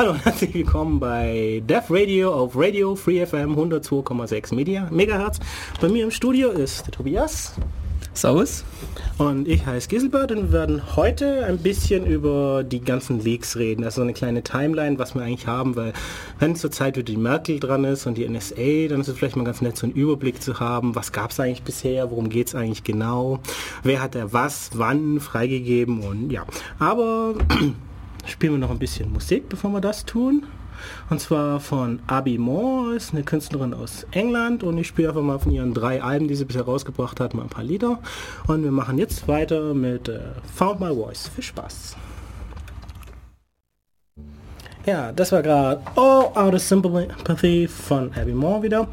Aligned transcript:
Hallo 0.00 0.12
und 0.12 0.24
herzlich 0.24 0.54
willkommen 0.54 0.98
bei 0.98 1.62
Dev 1.68 1.88
Radio 1.90 2.32
auf 2.32 2.52
Radio 2.56 2.96
Free 2.96 3.26
FM 3.26 3.54
102,6 3.54 4.54
Media 4.54 4.88
Megahertz. 4.90 5.40
Bei 5.78 5.90
mir 5.90 6.04
im 6.04 6.10
Studio 6.10 6.48
ist 6.48 6.86
der 6.86 6.92
Tobias. 6.92 7.52
Servus. 8.14 8.64
Und 9.18 9.46
ich 9.46 9.66
heiße 9.66 9.90
Giselbert 9.90 10.32
und 10.32 10.44
wir 10.44 10.52
werden 10.52 10.96
heute 10.96 11.44
ein 11.44 11.58
bisschen 11.58 12.06
über 12.06 12.64
die 12.64 12.80
ganzen 12.80 13.20
Leaks 13.22 13.58
reden. 13.58 13.84
Also 13.84 14.00
eine 14.00 14.14
kleine 14.14 14.42
Timeline, 14.42 14.98
was 14.98 15.14
wir 15.14 15.20
eigentlich 15.20 15.46
haben, 15.46 15.76
weil 15.76 15.92
wenn 16.38 16.56
zurzeit 16.56 16.96
wieder 16.96 17.04
die 17.04 17.18
Merkel 17.18 17.60
dran 17.60 17.84
ist 17.84 18.06
und 18.06 18.16
die 18.16 18.26
NSA, 18.26 18.88
dann 18.88 19.02
ist 19.02 19.08
es 19.08 19.18
vielleicht 19.18 19.36
mal 19.36 19.44
ganz 19.44 19.60
nett, 19.60 19.76
so 19.76 19.84
einen 19.84 19.94
Überblick 19.94 20.42
zu 20.42 20.60
haben. 20.60 20.94
Was 20.94 21.12
gab 21.12 21.32
es 21.32 21.40
eigentlich 21.40 21.62
bisher? 21.62 22.10
Worum 22.10 22.30
geht 22.30 22.46
es 22.46 22.54
eigentlich 22.54 22.84
genau? 22.84 23.40
Wer 23.82 24.00
hat 24.00 24.14
er 24.14 24.32
was, 24.32 24.70
wann 24.72 25.20
freigegeben? 25.20 26.00
Und 26.00 26.30
ja, 26.30 26.46
aber 26.78 27.34
spielen 28.30 28.54
wir 28.54 28.58
noch 28.58 28.70
ein 28.70 28.78
bisschen 28.78 29.12
Musik, 29.12 29.48
bevor 29.48 29.70
wir 29.70 29.80
das 29.80 30.04
tun. 30.04 30.44
Und 31.10 31.20
zwar 31.20 31.60
von 31.60 32.00
Abby 32.06 32.38
Moore, 32.38 32.94
ist 32.94 33.12
eine 33.12 33.22
Künstlerin 33.22 33.74
aus 33.74 34.06
England 34.12 34.62
und 34.62 34.78
ich 34.78 34.86
spiele 34.86 35.08
einfach 35.08 35.22
mal 35.22 35.38
von 35.38 35.52
ihren 35.52 35.74
drei 35.74 36.02
Alben, 36.02 36.28
die 36.28 36.34
sie 36.34 36.44
bisher 36.44 36.62
rausgebracht 36.62 37.20
hat, 37.20 37.34
mal 37.34 37.42
ein 37.42 37.48
paar 37.48 37.64
Lieder. 37.64 37.98
Und 38.46 38.64
wir 38.64 38.70
machen 38.70 38.98
jetzt 38.98 39.28
weiter 39.28 39.74
mit 39.74 40.08
äh, 40.08 40.20
Found 40.54 40.80
My 40.80 40.94
Voice. 40.94 41.28
Viel 41.34 41.44
Spaß. 41.44 41.96
Ja, 44.86 45.12
das 45.12 45.30
war 45.32 45.42
gerade 45.42 45.82
All 45.96 46.30
Out 46.34 46.54
of 46.54 46.62
Sympathy 46.62 47.68
von 47.68 48.10
Abby 48.14 48.32
Moore 48.32 48.62
wieder. 48.62 48.88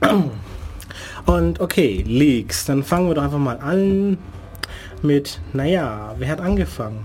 Und 1.26 1.60
okay, 1.60 2.02
Leaks. 2.06 2.64
Dann 2.64 2.82
fangen 2.82 3.08
wir 3.08 3.14
doch 3.14 3.24
einfach 3.24 3.38
mal 3.38 3.58
an 3.58 4.16
mit, 5.02 5.40
naja, 5.52 6.14
wer 6.18 6.28
hat 6.28 6.40
angefangen? 6.40 7.04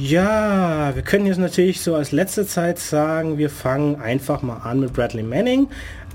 Ja, 0.00 0.94
wir 0.94 1.02
können 1.02 1.26
jetzt 1.26 1.36
natürlich 1.36 1.82
so 1.82 1.94
als 1.94 2.10
letzte 2.10 2.46
Zeit 2.46 2.78
sagen, 2.78 3.36
wir 3.36 3.50
fangen 3.50 4.00
einfach 4.00 4.40
mal 4.40 4.56
an 4.56 4.80
mit 4.80 4.94
Bradley 4.94 5.22
Manning. 5.22 5.68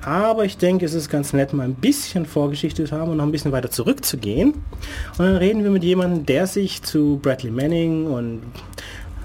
Aber 0.03 0.43
ich 0.43 0.57
denke, 0.57 0.87
es 0.87 0.95
ist 0.95 1.07
ganz 1.07 1.33
nett, 1.33 1.53
mal 1.53 1.65
ein 1.65 1.75
bisschen 1.75 2.25
Vorgeschichte 2.25 2.85
zu 2.85 2.95
haben 2.97 3.11
und 3.11 3.17
noch 3.17 3.25
ein 3.25 3.31
bisschen 3.31 3.51
weiter 3.51 3.69
zurückzugehen. 3.69 4.53
Und 4.53 5.19
dann 5.19 5.35
reden 5.35 5.63
wir 5.63 5.69
mit 5.69 5.83
jemandem, 5.83 6.25
der 6.25 6.47
sich 6.47 6.81
zu 6.81 7.19
Bradley 7.21 7.51
Manning 7.51 8.07
und 8.07 8.41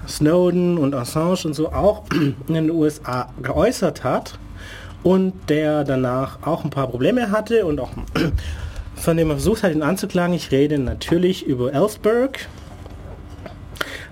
Snowden 0.07 0.77
und 0.77 0.93
Assange 0.93 1.39
und 1.45 1.55
so 1.55 1.71
auch 1.71 2.03
in 2.47 2.53
den 2.53 2.69
USA 2.69 3.33
geäußert 3.41 4.03
hat 4.03 4.37
und 5.01 5.33
der 5.49 5.83
danach 5.83 6.37
auch 6.43 6.63
ein 6.63 6.69
paar 6.69 6.85
Probleme 6.87 7.31
hatte 7.31 7.65
und 7.65 7.79
auch 7.79 7.89
von 8.95 9.17
dem 9.17 9.31
er 9.31 9.37
versucht 9.37 9.63
hat, 9.63 9.73
ihn 9.73 9.81
anzuklagen. 9.81 10.35
Ich 10.35 10.51
rede 10.51 10.77
natürlich 10.77 11.47
über 11.47 11.73
Ellsberg, 11.73 12.47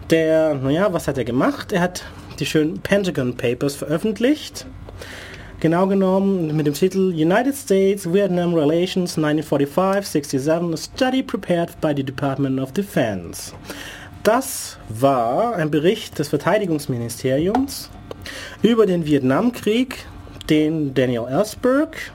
der, 0.10 0.56
naja, 0.56 0.92
was 0.92 1.08
hat 1.08 1.18
er 1.18 1.26
gemacht? 1.26 1.72
Er 1.72 1.82
hat 1.82 2.04
die 2.40 2.46
schönen 2.46 2.80
Pentagon 2.80 3.36
Papers 3.36 3.76
veröffentlicht. 3.76 4.66
Genau 5.60 5.88
genommen 5.88 6.56
mit 6.56 6.68
dem 6.68 6.74
Titel 6.74 7.12
United 7.12 7.54
States-Vietnam 7.54 8.54
Relations 8.54 9.18
1945-67, 9.18 10.74
a 10.74 10.78
study 10.78 11.22
prepared 11.22 11.70
by 11.82 11.94
the 11.96 12.04
Department 12.04 12.60
of 12.60 12.72
Defense. 12.72 13.52
Das 14.24 14.78
war 14.88 15.56
ein 15.56 15.70
Bericht 15.70 16.18
des 16.18 16.30
Verteidigungsministeriums 16.30 17.90
über 18.62 18.86
den 18.86 19.06
Vietnamkrieg, 19.06 20.06
den 20.50 20.94
Daniel 20.94 21.26
Ellsberg 21.30 22.12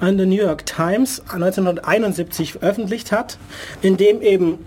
an 0.00 0.16
der 0.16 0.26
New 0.26 0.36
York 0.36 0.66
Times 0.66 1.20
1971 1.30 2.52
veröffentlicht 2.52 3.12
hat, 3.12 3.38
in 3.82 3.96
dem 3.96 4.22
eben 4.22 4.64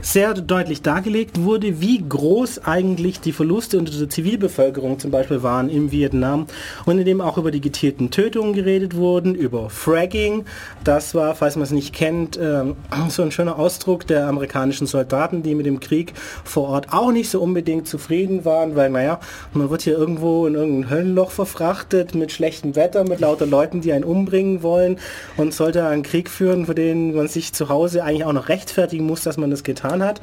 sehr 0.00 0.32
deutlich 0.34 0.82
dargelegt 0.82 1.42
wurde, 1.42 1.80
wie 1.80 2.02
groß 2.08 2.64
eigentlich 2.64 3.20
die 3.20 3.32
Verluste 3.32 3.78
unter 3.78 3.92
der 3.92 4.08
Zivilbevölkerung 4.08 4.98
zum 4.98 5.10
Beispiel 5.10 5.42
waren 5.42 5.68
im 5.68 5.90
Vietnam 5.90 6.46
und 6.86 6.98
in 6.98 7.04
dem 7.04 7.20
auch 7.20 7.36
über 7.36 7.50
die 7.50 7.60
gezielten 7.60 8.10
Tötungen 8.10 8.52
geredet 8.52 8.94
wurden, 8.94 9.34
über 9.34 9.70
Fragging. 9.70 10.44
Das 10.84 11.14
war, 11.14 11.34
falls 11.34 11.56
man 11.56 11.64
es 11.64 11.72
nicht 11.72 11.92
kennt, 11.92 12.36
äh, 12.36 12.62
so 13.08 13.22
ein 13.22 13.32
schöner 13.32 13.58
Ausdruck 13.58 14.06
der 14.06 14.28
amerikanischen 14.28 14.86
Soldaten, 14.86 15.42
die 15.42 15.56
mit 15.56 15.66
dem 15.66 15.80
Krieg 15.80 16.14
vor 16.44 16.68
Ort 16.68 16.92
auch 16.92 17.10
nicht 17.10 17.28
so 17.28 17.40
unbedingt 17.40 17.88
zufrieden 17.88 18.44
waren, 18.44 18.76
weil 18.76 18.90
naja, 18.90 19.18
man 19.52 19.68
wird 19.68 19.82
hier 19.82 19.98
irgendwo 19.98 20.46
in 20.46 20.54
irgendein 20.54 20.90
Höllenloch 20.90 21.32
verfrachtet 21.32 22.14
mit 22.14 22.30
schlechtem 22.30 22.76
Wetter, 22.76 23.02
mit 23.02 23.20
lauter 23.20 23.46
Leuten, 23.46 23.80
die 23.80 23.92
einen 23.92 24.04
umbringen 24.04 24.62
wollen 24.62 24.98
und 25.36 25.52
sollte 25.52 25.86
einen 25.86 26.04
Krieg 26.04 26.30
führen, 26.30 26.66
für 26.66 26.74
den 26.74 27.16
man 27.16 27.26
sich 27.26 27.52
zu 27.52 27.68
Hause 27.68 28.04
eigentlich 28.04 28.24
auch 28.24 28.32
noch 28.32 28.48
rechtfertigen 28.48 29.04
muss, 29.04 29.22
dass 29.22 29.36
man 29.36 29.50
das 29.50 29.64
getan 29.64 29.87
hat. 29.90 30.20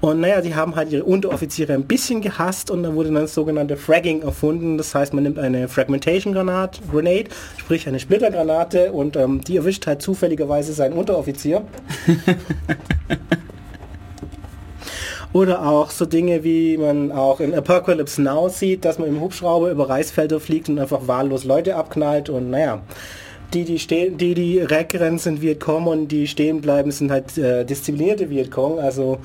Und 0.00 0.20
naja, 0.20 0.40
die 0.40 0.54
haben 0.54 0.76
halt 0.76 0.92
ihre 0.92 1.04
Unteroffiziere 1.04 1.72
ein 1.74 1.84
bisschen 1.84 2.20
gehasst 2.20 2.70
und 2.70 2.84
dann 2.84 2.94
wurde 2.94 3.10
dann 3.10 3.22
das 3.22 3.34
sogenannte 3.34 3.76
Fragging 3.76 4.22
erfunden. 4.22 4.78
Das 4.78 4.94
heißt, 4.94 5.12
man 5.12 5.24
nimmt 5.24 5.38
eine 5.38 5.68
Fragmentation 5.68 6.32
Granate, 6.32 6.80
Grenade, 6.90 7.30
sprich 7.56 7.88
eine 7.88 7.98
Splittergranate 7.98 8.92
und 8.92 9.16
ähm, 9.16 9.40
die 9.40 9.56
erwischt 9.56 9.86
halt 9.86 10.00
zufälligerweise 10.00 10.72
seinen 10.72 10.92
Unteroffizier. 10.92 11.62
Oder 15.32 15.66
auch 15.66 15.90
so 15.90 16.06
Dinge, 16.06 16.42
wie 16.42 16.78
man 16.78 17.12
auch 17.12 17.40
in 17.40 17.54
Apocalypse 17.54 18.22
Now 18.22 18.48
sieht, 18.48 18.84
dass 18.84 18.98
man 18.98 19.08
im 19.08 19.20
Hubschrauber 19.20 19.70
über 19.70 19.88
Reisfelder 19.88 20.40
fliegt 20.40 20.68
und 20.70 20.78
einfach 20.78 21.06
wahllos 21.06 21.44
Leute 21.44 21.76
abknallt 21.76 22.30
und 22.30 22.50
naja 22.50 22.80
die, 23.54 23.64
die 23.64 23.78
stehen, 23.78 24.18
die, 24.18 24.34
die 24.34 24.68
wegrennen, 24.68 25.18
sind 25.18 25.40
Vietcong 25.40 25.86
und 25.86 26.08
die 26.08 26.26
stehen 26.26 26.60
bleiben, 26.60 26.90
sind 26.90 27.10
halt 27.10 27.38
äh, 27.38 27.64
disziplinierte 27.64 28.28
Vietcong. 28.28 28.78
Also 28.78 29.18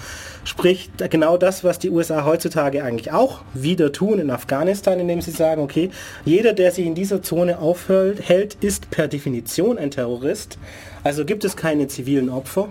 sprich 0.46 0.90
genau 1.10 1.38
das, 1.38 1.64
was 1.64 1.80
die 1.80 1.90
USA 1.90 2.26
heutzutage 2.26 2.84
eigentlich 2.84 3.12
auch 3.12 3.42
wieder 3.54 3.92
tun 3.92 4.20
in 4.20 4.30
Afghanistan, 4.32 5.00
indem 5.00 5.22
sie 5.22 5.32
sagen, 5.32 5.62
okay, 5.62 5.90
jeder, 6.24 6.54
der 6.54 6.72
sich 6.72 6.86
in 6.86 6.96
dieser 6.96 7.22
Zone 7.22 7.60
aufhält, 7.60 8.28
hält, 8.28 8.56
ist 8.62 8.90
per 8.90 9.08
Definition 9.08 9.78
ein 9.78 9.92
Terrorist. 9.92 10.58
Also 11.04 11.26
gibt 11.26 11.44
es 11.44 11.58
keine 11.58 11.88
zivilen 11.88 12.30
Opfer. 12.30 12.70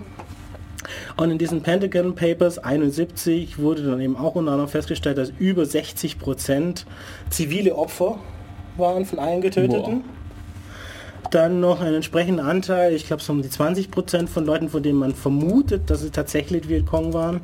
Und 1.17 1.31
in 1.31 1.37
diesen 1.37 1.61
Pentagon 1.61 2.15
Papers 2.15 2.57
71 2.57 3.59
wurde 3.59 3.83
dann 3.83 4.01
eben 4.01 4.17
auch 4.17 4.35
unter 4.35 4.51
anderem 4.51 4.69
festgestellt, 4.69 5.17
dass 5.17 5.31
über 5.39 5.65
60 5.65 6.19
Prozent 6.19 6.85
zivile 7.29 7.75
Opfer 7.75 8.17
waren 8.75 9.05
von 9.05 9.19
allen 9.19 9.39
Getöteten. 9.39 10.01
Boah 10.01 10.22
dann 11.33 11.59
noch 11.59 11.81
einen 11.81 11.95
entsprechenden 11.95 12.45
Anteil, 12.45 12.93
ich 12.93 13.07
glaube 13.07 13.23
so 13.23 13.33
um 13.33 13.41
die 13.41 13.49
20 13.49 13.89
Prozent 13.89 14.29
von 14.29 14.45
Leuten, 14.45 14.69
von 14.69 14.83
denen 14.83 14.99
man 14.99 15.15
vermutet, 15.15 15.89
dass 15.89 16.01
sie 16.01 16.11
tatsächlich 16.11 16.69
Vietcong 16.69 17.13
waren. 17.13 17.41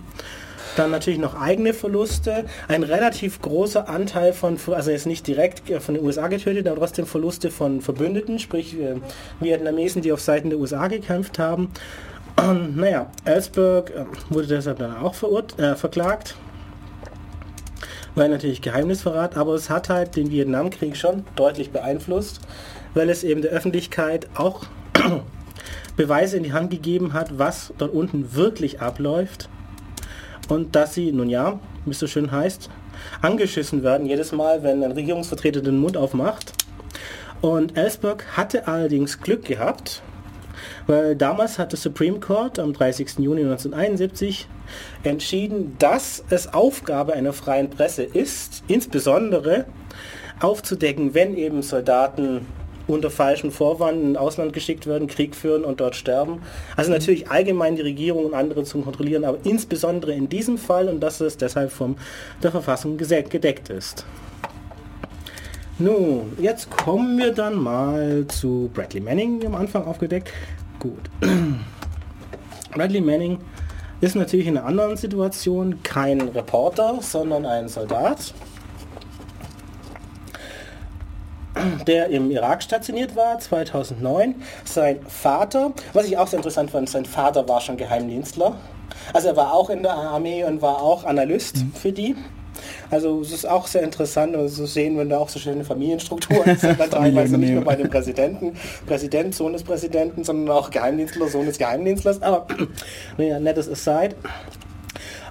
Dann 0.76 0.92
natürlich 0.92 1.20
noch 1.20 1.34
eigene 1.40 1.74
Verluste. 1.74 2.46
Ein 2.68 2.84
relativ 2.84 3.42
großer 3.42 3.90
Anteil 3.90 4.34
von, 4.34 4.58
also 4.72 4.92
jetzt 4.92 5.08
nicht 5.08 5.26
direkt 5.26 5.70
von 5.82 5.96
den 5.96 6.04
USA 6.04 6.28
getötet, 6.28 6.68
aber 6.68 6.78
trotzdem 6.78 7.08
Verluste 7.08 7.50
von 7.50 7.82
Verbündeten, 7.82 8.38
sprich 8.38 8.80
äh, 8.80 8.96
Vietnamesen, 9.40 10.02
die 10.02 10.12
auf 10.12 10.22
Seiten 10.22 10.50
der 10.52 10.60
USA 10.60 10.88
gekämpft 10.88 11.40
haben. 11.40 11.72
Und, 12.38 12.78
naja, 12.78 13.10
Ellsberg 13.26 13.90
äh, 13.90 14.06
wurde 14.30 14.48
deshalb 14.48 14.78
dann 14.78 14.96
auch 14.96 15.16
äh, 15.58 15.76
verklagt. 15.76 16.36
Weil 18.16 18.30
natürlich 18.30 18.62
Geheimnisverrat, 18.62 19.38
aber 19.38 19.56
es 19.56 19.70
hat 19.70 19.90
halt 19.90 20.16
den 20.16 20.30
Vietnamkrieg 20.30 20.96
schon 20.98 21.26
deutlich 21.36 21.72
beeinflusst 21.72 22.42
weil 23.00 23.10
es 23.10 23.24
eben 23.24 23.42
der 23.42 23.52
Öffentlichkeit 23.52 24.28
auch 24.36 24.66
Beweise 25.96 26.36
in 26.36 26.44
die 26.44 26.52
Hand 26.52 26.70
gegeben 26.70 27.14
hat, 27.14 27.40
was 27.40 27.72
dort 27.78 27.94
unten 27.94 28.36
wirklich 28.36 28.82
abläuft 28.82 29.48
und 30.50 30.76
dass 30.76 30.96
sie, 30.96 31.14
nun 31.14 31.30
ja, 31.30 31.62
wie 31.86 31.92
es 31.92 32.00
so 32.00 32.08
schön 32.08 32.30
heißt, 32.30 32.70
angeschissen 33.22 33.84
werden 33.84 34.06
jedes 34.06 34.34
Mal, 34.34 34.64
wenn 34.64 34.84
ein 34.84 34.92
Regierungsvertreter 34.92 35.62
den 35.62 35.80
Mund 35.80 35.96
aufmacht. 35.96 36.52
Und 37.40 37.78
Ellsberg 37.78 38.26
hatte 38.36 38.68
allerdings 38.68 39.22
Glück 39.22 39.46
gehabt, 39.46 40.02
weil 40.86 41.16
damals 41.16 41.58
hat 41.58 41.72
der 41.72 41.80
Supreme 41.80 42.20
Court 42.20 42.60
am 42.60 42.74
30. 42.74 43.20
Juni 43.20 43.44
1971 43.44 44.46
entschieden, 45.04 45.78
dass 45.80 46.22
es 46.30 46.54
Aufgabe 46.54 47.14
einer 47.14 47.32
freien 47.32 47.70
Presse 47.70 48.04
ist, 48.04 48.62
insbesondere 48.68 49.68
aufzudecken, 50.42 51.14
wenn 51.14 51.38
eben 51.38 51.62
Soldaten 51.62 52.46
unter 52.90 53.10
falschem 53.10 53.52
Vorwand 53.52 54.02
in 54.02 54.18
Ausland 54.18 54.54
geschickt 54.54 54.88
werden, 54.88 55.08
Krieg 55.08 55.36
führen 55.36 55.64
und 55.64 55.80
dort 55.80 55.96
sterben. 55.96 56.42
Also 56.76 56.92
natürlich 56.92 57.30
allgemein 57.30 57.76
die 57.76 57.82
Regierung 57.82 58.26
und 58.26 58.34
andere 58.34 58.64
zu 58.64 58.82
kontrollieren, 58.82 59.24
aber 59.24 59.38
insbesondere 59.44 60.14
in 60.14 60.30
diesem 60.30 60.58
Fall 60.58 60.90
und 60.90 61.00
dass 61.00 61.22
es 61.22 61.38
deshalb 61.38 61.72
von 61.72 61.98
der 62.44 62.52
Verfassung 62.52 62.98
gedeckt 62.98 63.70
ist. 63.70 64.06
Nun, 65.78 66.34
jetzt 66.42 66.70
kommen 66.70 67.18
wir 67.18 67.34
dann 67.34 67.56
mal 67.56 68.26
zu 68.28 68.70
Bradley 68.74 69.00
Manning, 69.00 69.46
am 69.46 69.56
Anfang 69.56 69.86
aufgedeckt. 69.86 70.30
Gut. 70.78 71.10
Bradley 72.74 73.00
Manning 73.00 73.40
ist 74.02 74.16
natürlich 74.16 74.48
in 74.48 74.58
einer 74.58 74.66
anderen 74.66 74.98
Situation 74.98 75.82
kein 75.84 76.22
Reporter, 76.22 77.00
sondern 77.02 77.46
ein 77.46 77.70
Soldat. 77.70 78.34
Der 81.88 82.10
im 82.10 82.32
Irak 82.32 82.64
stationiert 82.64 83.16
war, 83.16 83.40
2009. 83.40 84.36
Sein 84.66 85.00
Vater, 85.08 85.72
was 85.94 86.06
ich 86.06 86.18
auch 86.18 86.28
sehr 86.28 86.38
interessant 86.38 86.72
fand, 86.72 86.90
sein 86.90 87.06
Vater 87.06 87.48
war 87.48 87.62
schon 87.62 87.78
Geheimdienstler. 87.78 88.56
Also 89.14 89.30
er 89.30 89.36
war 89.36 89.54
auch 89.54 89.70
in 89.70 89.84
der 89.84 89.94
Armee 89.94 90.44
und 90.44 90.62
war 90.62 90.82
auch 90.82 91.04
Analyst 91.04 91.58
mhm. 91.58 91.74
für 91.74 91.92
die. 91.92 92.16
Also 92.92 93.22
es 93.22 93.32
ist 93.32 93.48
auch 93.48 93.68
sehr 93.68 93.84
interessant 93.84 94.34
zu 94.34 94.40
also 94.40 94.66
sehen, 94.66 94.98
wenn 94.98 95.10
da 95.10 95.20
auch 95.20 95.30
so 95.30 95.40
schöne 95.40 95.64
Familienstrukturen 95.64 96.58
sind, 96.58 96.80
dann 96.80 96.90
teilweise 96.92 97.38
nicht 97.38 97.54
nur 97.54 97.64
bei 97.64 97.76
dem 97.76 97.90
Präsidenten, 97.90 98.54
Präsident, 98.86 99.36
Sohn 99.36 99.54
des 99.54 99.64
Präsidenten, 99.64 100.24
sondern 100.24 100.56
auch 100.56 100.70
Geheimdienstler, 100.70 101.28
Sohn 101.28 101.46
des 101.46 101.58
Geheimdienstlers. 101.58 102.22
Aber 102.22 102.48
naja, 103.18 103.40
nettes 103.40 103.70
Aside. 103.70 104.16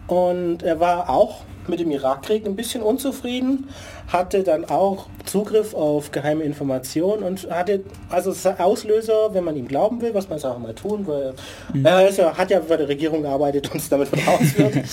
Und 0.06 0.62
er 0.62 0.80
war 0.80 1.10
auch 1.10 1.42
mit 1.68 1.80
dem 1.80 1.90
Irakkrieg 1.90 2.46
ein 2.46 2.56
bisschen 2.56 2.82
unzufrieden, 2.82 3.68
hatte 4.08 4.42
dann 4.42 4.64
auch 4.64 5.06
Zugriff 5.24 5.74
auf 5.74 6.10
geheime 6.10 6.44
Informationen 6.44 7.22
und 7.22 7.50
hatte 7.50 7.80
also 8.08 8.34
Auslöser, 8.58 9.34
wenn 9.34 9.44
man 9.44 9.56
ihm 9.56 9.68
glauben 9.68 10.00
will, 10.00 10.14
was 10.14 10.28
man 10.28 10.38
es 10.38 10.44
auch 10.44 10.58
mal 10.58 10.74
tun, 10.74 11.06
weil 11.06 11.34
mhm. 11.72 11.84
er 11.84 12.10
ja, 12.10 12.36
hat 12.36 12.50
ja 12.50 12.60
bei 12.60 12.76
der 12.76 12.88
Regierung 12.88 13.22
gearbeitet 13.22 13.70
und 13.70 13.80
es 13.80 13.88
damit 13.88 14.08
vertraut 14.08 14.58
wird. 14.58 14.76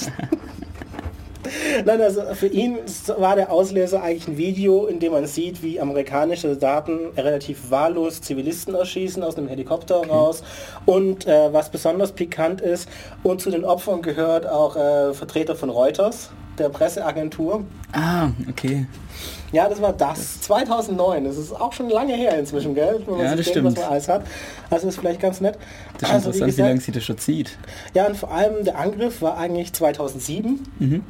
Nein, 1.85 2.01
also 2.01 2.21
für 2.33 2.47
ihn 2.47 2.77
war 3.17 3.35
der 3.35 3.51
Auslöser 3.51 4.01
eigentlich 4.01 4.27
ein 4.27 4.37
Video, 4.37 4.85
in 4.85 4.99
dem 4.99 5.11
man 5.11 5.27
sieht, 5.27 5.61
wie 5.61 5.79
amerikanische 5.79 6.47
Soldaten 6.47 7.09
relativ 7.17 7.69
wahllos 7.69 8.21
Zivilisten 8.21 8.75
erschießen 8.75 9.23
aus 9.23 9.37
einem 9.37 9.47
Helikopter 9.47 9.99
okay. 9.99 10.09
raus. 10.09 10.43
Und 10.85 11.27
äh, 11.27 11.53
was 11.53 11.69
besonders 11.69 12.13
pikant 12.13 12.61
ist, 12.61 12.89
und 13.23 13.41
zu 13.41 13.49
den 13.49 13.65
Opfern 13.65 14.01
gehört 14.01 14.47
auch 14.47 14.75
äh, 14.75 15.13
Vertreter 15.13 15.55
von 15.55 15.69
Reuters, 15.69 16.29
der 16.57 16.69
Presseagentur. 16.69 17.63
Ah, 17.91 18.29
okay. 18.49 18.85
Ja, 19.51 19.69
das 19.69 19.81
war 19.81 19.93
das. 19.93 20.41
2009. 20.41 21.23
Das 21.23 21.37
ist 21.37 21.53
auch 21.53 21.71
schon 21.73 21.89
lange 21.89 22.13
her 22.13 22.37
inzwischen, 22.37 22.75
gell? 22.75 23.01
Wenn 23.05 23.17
man 23.17 23.25
ja, 23.25 23.35
das 23.35 23.47
stimmt. 23.47 23.67
was 23.67 23.75
man 23.75 23.83
alles 23.85 24.09
hat. 24.09 24.25
Also 24.69 24.87
ist 24.87 24.97
vielleicht 24.97 25.21
ganz 25.21 25.41
nett. 25.41 25.57
Das 25.99 26.09
ist 26.09 26.15
also, 26.15 26.27
interessant, 26.27 26.33
wie, 26.33 26.45
gesagt, 26.51 26.57
wie 26.57 26.69
lange 26.69 26.81
sie 26.81 26.91
das 26.91 27.03
schon 27.03 27.17
zieht. 27.17 27.57
Ja, 27.93 28.07
und 28.07 28.17
vor 28.17 28.31
allem 28.31 28.65
der 28.65 28.77
Angriff 28.77 29.21
war 29.21 29.37
eigentlich 29.37 29.73
2007. 29.73 30.59
Mhm. 30.79 31.03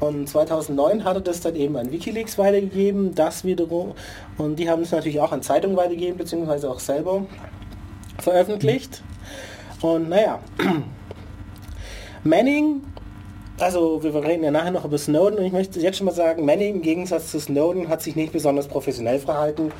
Und 0.00 0.28
2009 0.28 1.04
hatte 1.04 1.20
das 1.20 1.40
dann 1.40 1.56
eben 1.56 1.76
an 1.76 1.90
Wikileaks 1.90 2.38
weitergegeben, 2.38 3.16
das 3.16 3.44
wiederum, 3.44 3.94
und 4.36 4.56
die 4.56 4.70
haben 4.70 4.82
es 4.82 4.92
natürlich 4.92 5.18
auch 5.18 5.32
an 5.32 5.42
Zeitungen 5.42 5.76
weitergegeben, 5.76 6.16
beziehungsweise 6.16 6.70
auch 6.70 6.78
selber 6.78 7.26
veröffentlicht. 8.18 9.02
Und 9.80 10.08
naja, 10.08 10.38
Manning, 12.24 12.82
also 13.60 14.02
wir 14.02 14.14
reden 14.14 14.44
ja 14.44 14.50
nachher 14.50 14.70
noch 14.70 14.84
über 14.84 14.98
Snowden 14.98 15.38
und 15.38 15.44
ich 15.44 15.52
möchte 15.52 15.80
jetzt 15.80 15.98
schon 15.98 16.06
mal 16.06 16.14
sagen, 16.14 16.44
Manning 16.44 16.76
im 16.76 16.82
Gegensatz 16.82 17.30
zu 17.30 17.40
Snowden 17.40 17.88
hat 17.88 18.02
sich 18.02 18.14
nicht 18.14 18.32
besonders 18.32 18.68
professionell 18.68 19.18
verhalten. 19.18 19.72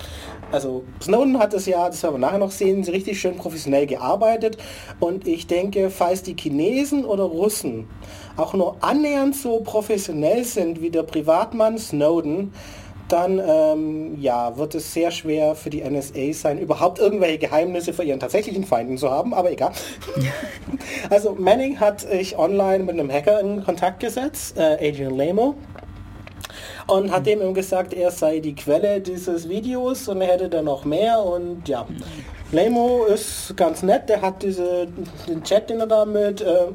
Also 0.50 0.84
Snowden 1.00 1.38
hat 1.38 1.54
es 1.54 1.66
ja, 1.66 1.88
das 1.88 2.02
werden 2.02 2.14
wir 2.14 2.18
nachher 2.18 2.38
noch 2.38 2.50
sehen, 2.50 2.82
richtig 2.84 3.20
schön 3.20 3.36
professionell 3.36 3.86
gearbeitet 3.86 4.58
und 5.00 5.28
ich 5.28 5.46
denke, 5.46 5.90
falls 5.90 6.22
die 6.22 6.34
Chinesen 6.34 7.04
oder 7.04 7.24
Russen 7.24 7.88
auch 8.36 8.54
nur 8.54 8.76
annähernd 8.80 9.36
so 9.36 9.60
professionell 9.60 10.44
sind 10.44 10.80
wie 10.80 10.90
der 10.90 11.02
Privatmann 11.02 11.78
Snowden, 11.78 12.52
dann 13.08 13.40
ähm, 13.44 14.20
ja, 14.20 14.56
wird 14.56 14.74
es 14.74 14.92
sehr 14.92 15.10
schwer 15.10 15.54
für 15.54 15.70
die 15.70 15.82
NSA 15.82 16.32
sein, 16.32 16.58
überhaupt 16.58 16.98
irgendwelche 16.98 17.38
Geheimnisse 17.38 17.92
für 17.92 18.04
ihren 18.04 18.20
tatsächlichen 18.20 18.64
Feinden 18.64 18.98
zu 18.98 19.10
haben, 19.10 19.34
aber 19.34 19.50
egal. 19.50 19.72
also 21.10 21.34
Manning 21.34 21.80
hat 21.80 22.00
sich 22.02 22.38
online 22.38 22.84
mit 22.84 22.94
einem 22.94 23.10
Hacker 23.10 23.40
in 23.40 23.64
Kontakt 23.64 24.00
gesetzt, 24.00 24.56
äh, 24.58 24.88
Adrian 24.88 25.16
Lamo, 25.16 25.54
und 26.86 27.10
hat 27.10 27.26
dem 27.26 27.54
gesagt, 27.54 27.92
er 27.94 28.10
sei 28.10 28.40
die 28.40 28.54
Quelle 28.54 29.00
dieses 29.00 29.48
Videos 29.48 30.08
und 30.08 30.20
er 30.20 30.28
hätte 30.28 30.48
da 30.48 30.62
noch 30.62 30.84
mehr 30.84 31.22
und 31.22 31.68
ja. 31.68 31.86
Lamo 32.50 33.04
ist 33.04 33.54
ganz 33.56 33.82
nett, 33.82 34.08
der 34.08 34.22
hat 34.22 34.42
diese, 34.42 34.88
den 35.28 35.42
Chat, 35.42 35.68
den 35.68 35.80
er 35.80 35.86
da 35.86 36.04
mit 36.04 36.40
äh, 36.40 36.66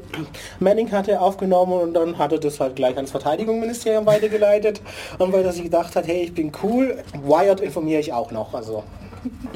Manning 0.60 0.92
hatte, 0.92 1.20
aufgenommen 1.20 1.72
und 1.72 1.94
dann 1.94 2.16
hat 2.16 2.32
er 2.32 2.38
das 2.38 2.60
halt 2.60 2.76
gleich 2.76 2.96
ans 2.96 3.10
Verteidigungsministerium 3.10 4.06
weitergeleitet. 4.06 4.80
Und 5.18 5.32
weil 5.32 5.44
er 5.44 5.52
sich 5.52 5.64
gedacht 5.64 5.96
hat, 5.96 6.06
hey, 6.06 6.22
ich 6.22 6.34
bin 6.34 6.52
cool, 6.62 7.02
Wired 7.24 7.60
informiere 7.60 8.00
ich 8.00 8.12
auch 8.12 8.30
noch. 8.30 8.54
Also 8.54 8.84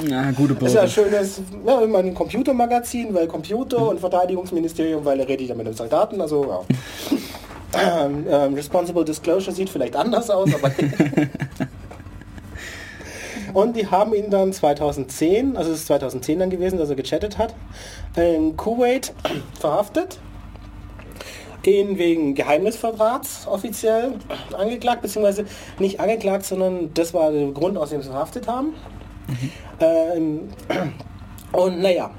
ja, 0.09 0.31
gute 0.33 0.55
Bote. 0.55 0.67
ist 0.67 0.75
ja 0.75 0.83
ein 0.83 0.89
schönes, 0.89 1.41
ja, 1.67 1.81
immer 1.83 1.99
ein 1.99 2.15
Computermagazin, 2.15 3.15
weil 3.15 3.27
Computer 3.27 3.89
und 3.89 4.01
Verteidigungsministerium, 4.01 5.05
weil 5.05 5.21
er 5.21 5.29
redet 5.29 5.49
ja 5.49 5.55
mit 5.55 5.67
den 5.67 5.75
Soldaten, 5.75 6.21
also 6.21 6.45
ja. 6.45 6.61
Ähm, 7.75 8.27
ähm, 8.31 8.55
Responsible 8.55 9.05
Disclosure 9.05 9.55
sieht 9.55 9.69
vielleicht 9.69 9.95
anders 9.95 10.31
aus, 10.31 10.49
aber 10.55 10.71
Und 13.59 13.75
die 13.75 13.89
haben 13.89 14.15
ihn 14.15 14.31
dann 14.31 14.53
2010, 14.53 15.57
also 15.57 15.73
es 15.73 15.79
ist 15.79 15.87
2010 15.89 16.39
dann 16.39 16.49
gewesen, 16.49 16.79
dass 16.79 16.91
er 16.91 16.95
gechattet 16.95 17.39
hat, 17.39 17.57
in 18.15 18.57
Kuwait 18.57 19.13
verhaftet. 19.59 20.21
Ihn 21.67 21.99
wegen 21.99 22.37
Geheimnisverrats 22.37 23.49
offiziell 23.49 24.13
angeklagt, 24.57 25.03
beziehungsweise 25.03 25.45
nicht 25.81 25.99
angeklagt, 25.99 26.45
sondern 26.45 26.95
das 26.95 27.13
war 27.13 27.33
der 27.33 27.49
Grund, 27.49 27.77
aus 27.77 27.91
dem 27.91 28.01
sie 28.01 28.11
verhaftet 28.11 28.47
haben. 28.47 28.75
Mhm. 29.27 29.51
Ähm, 29.81 30.49
und 31.51 31.81
naja, 31.81 32.13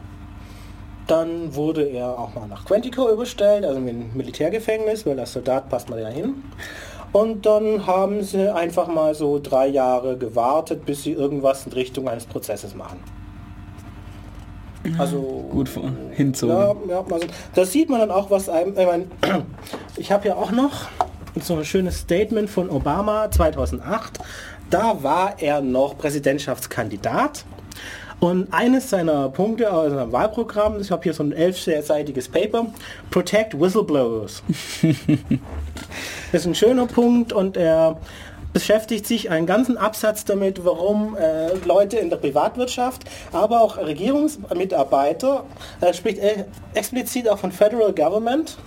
dann 1.08 1.56
wurde 1.56 1.84
er 1.86 2.20
auch 2.20 2.36
mal 2.36 2.50
nach 2.50 2.66
Quantico 2.66 3.10
überstellt, 3.10 3.64
also 3.64 3.80
in 3.80 3.88
ein 3.88 4.12
Militärgefängnis, 4.14 5.06
weil 5.06 5.18
als 5.18 5.32
Soldat 5.32 5.70
passt 5.70 5.90
man 5.90 6.00
ja 6.00 6.10
hin. 6.10 6.44
Und 7.12 7.46
dann 7.46 7.88
haben 7.88 8.24
sie 8.24 8.54
einfach 8.54 8.88
mal 8.88 9.16
so 9.16 9.40
drei 9.42 9.68
Jahre 9.68 10.18
gewartet, 10.18 10.86
bis 10.86 11.04
sie 11.04 11.14
irgendwas 11.14 11.66
in 11.66 11.74
Richtung 11.74 12.08
eines 12.08 12.26
Prozesses 12.26 12.76
machen. 12.76 13.00
Also 14.98 15.48
gut 15.52 15.70
hinzogen. 16.12 16.56
Ja, 16.56 16.76
ja, 16.88 17.06
also 17.12 17.28
das 17.54 17.72
sieht 17.72 17.90
man 17.90 18.00
dann 18.00 18.12
auch, 18.12 18.32
was 18.32 18.48
einem. 18.48 18.78
Ich, 18.78 18.86
mein, 18.86 19.12
ich 19.98 20.12
habe 20.12 20.28
ja 20.28 20.36
auch 20.36 20.52
noch 20.52 20.88
so 21.42 21.56
ein 21.56 21.66
schönes 21.66 22.00
Statement 22.00 22.50
von 22.50 22.70
Obama 22.70 23.30
2008. 23.30 24.20
Da 24.70 25.04
war 25.04 25.36
er 25.40 25.62
noch 25.62 25.98
Präsidentschaftskandidat. 25.98 27.44
Und 28.20 28.54
eines 28.54 28.90
seiner 28.90 29.30
Punkte 29.30 29.72
aus 29.72 29.92
seinem 29.92 30.12
Wahlprogramm, 30.12 30.82
ich 30.82 30.92
habe 30.92 31.04
hier 31.04 31.14
so 31.14 31.24
ein 31.24 31.32
elfseitiges 31.32 32.28
Paper, 32.28 32.68
Protect 33.12 33.60
Whistleblowers. 33.60 34.44
das 36.32 36.42
ist 36.42 36.48
ein 36.48 36.56
schöner 36.56 36.86
Punkt 36.86 37.32
und 37.32 37.56
er 37.56 37.98
beschäftigt 38.52 39.06
sich 39.06 39.30
einen 39.30 39.46
ganzen 39.46 39.78
Absatz 39.78 40.26
damit, 40.26 40.66
warum 40.66 41.16
äh, 41.16 41.54
Leute 41.66 41.98
in 41.98 42.10
der 42.10 42.18
Privatwirtschaft, 42.18 43.04
aber 43.32 43.62
auch 43.62 43.78
Regierungsmitarbeiter, 43.78 45.46
er 45.80 45.94
spricht 45.94 46.20
äh, 46.20 46.46
explizit 46.74 47.30
auch 47.30 47.38
von 47.38 47.52
Federal 47.52 47.94
Government, 47.94 48.58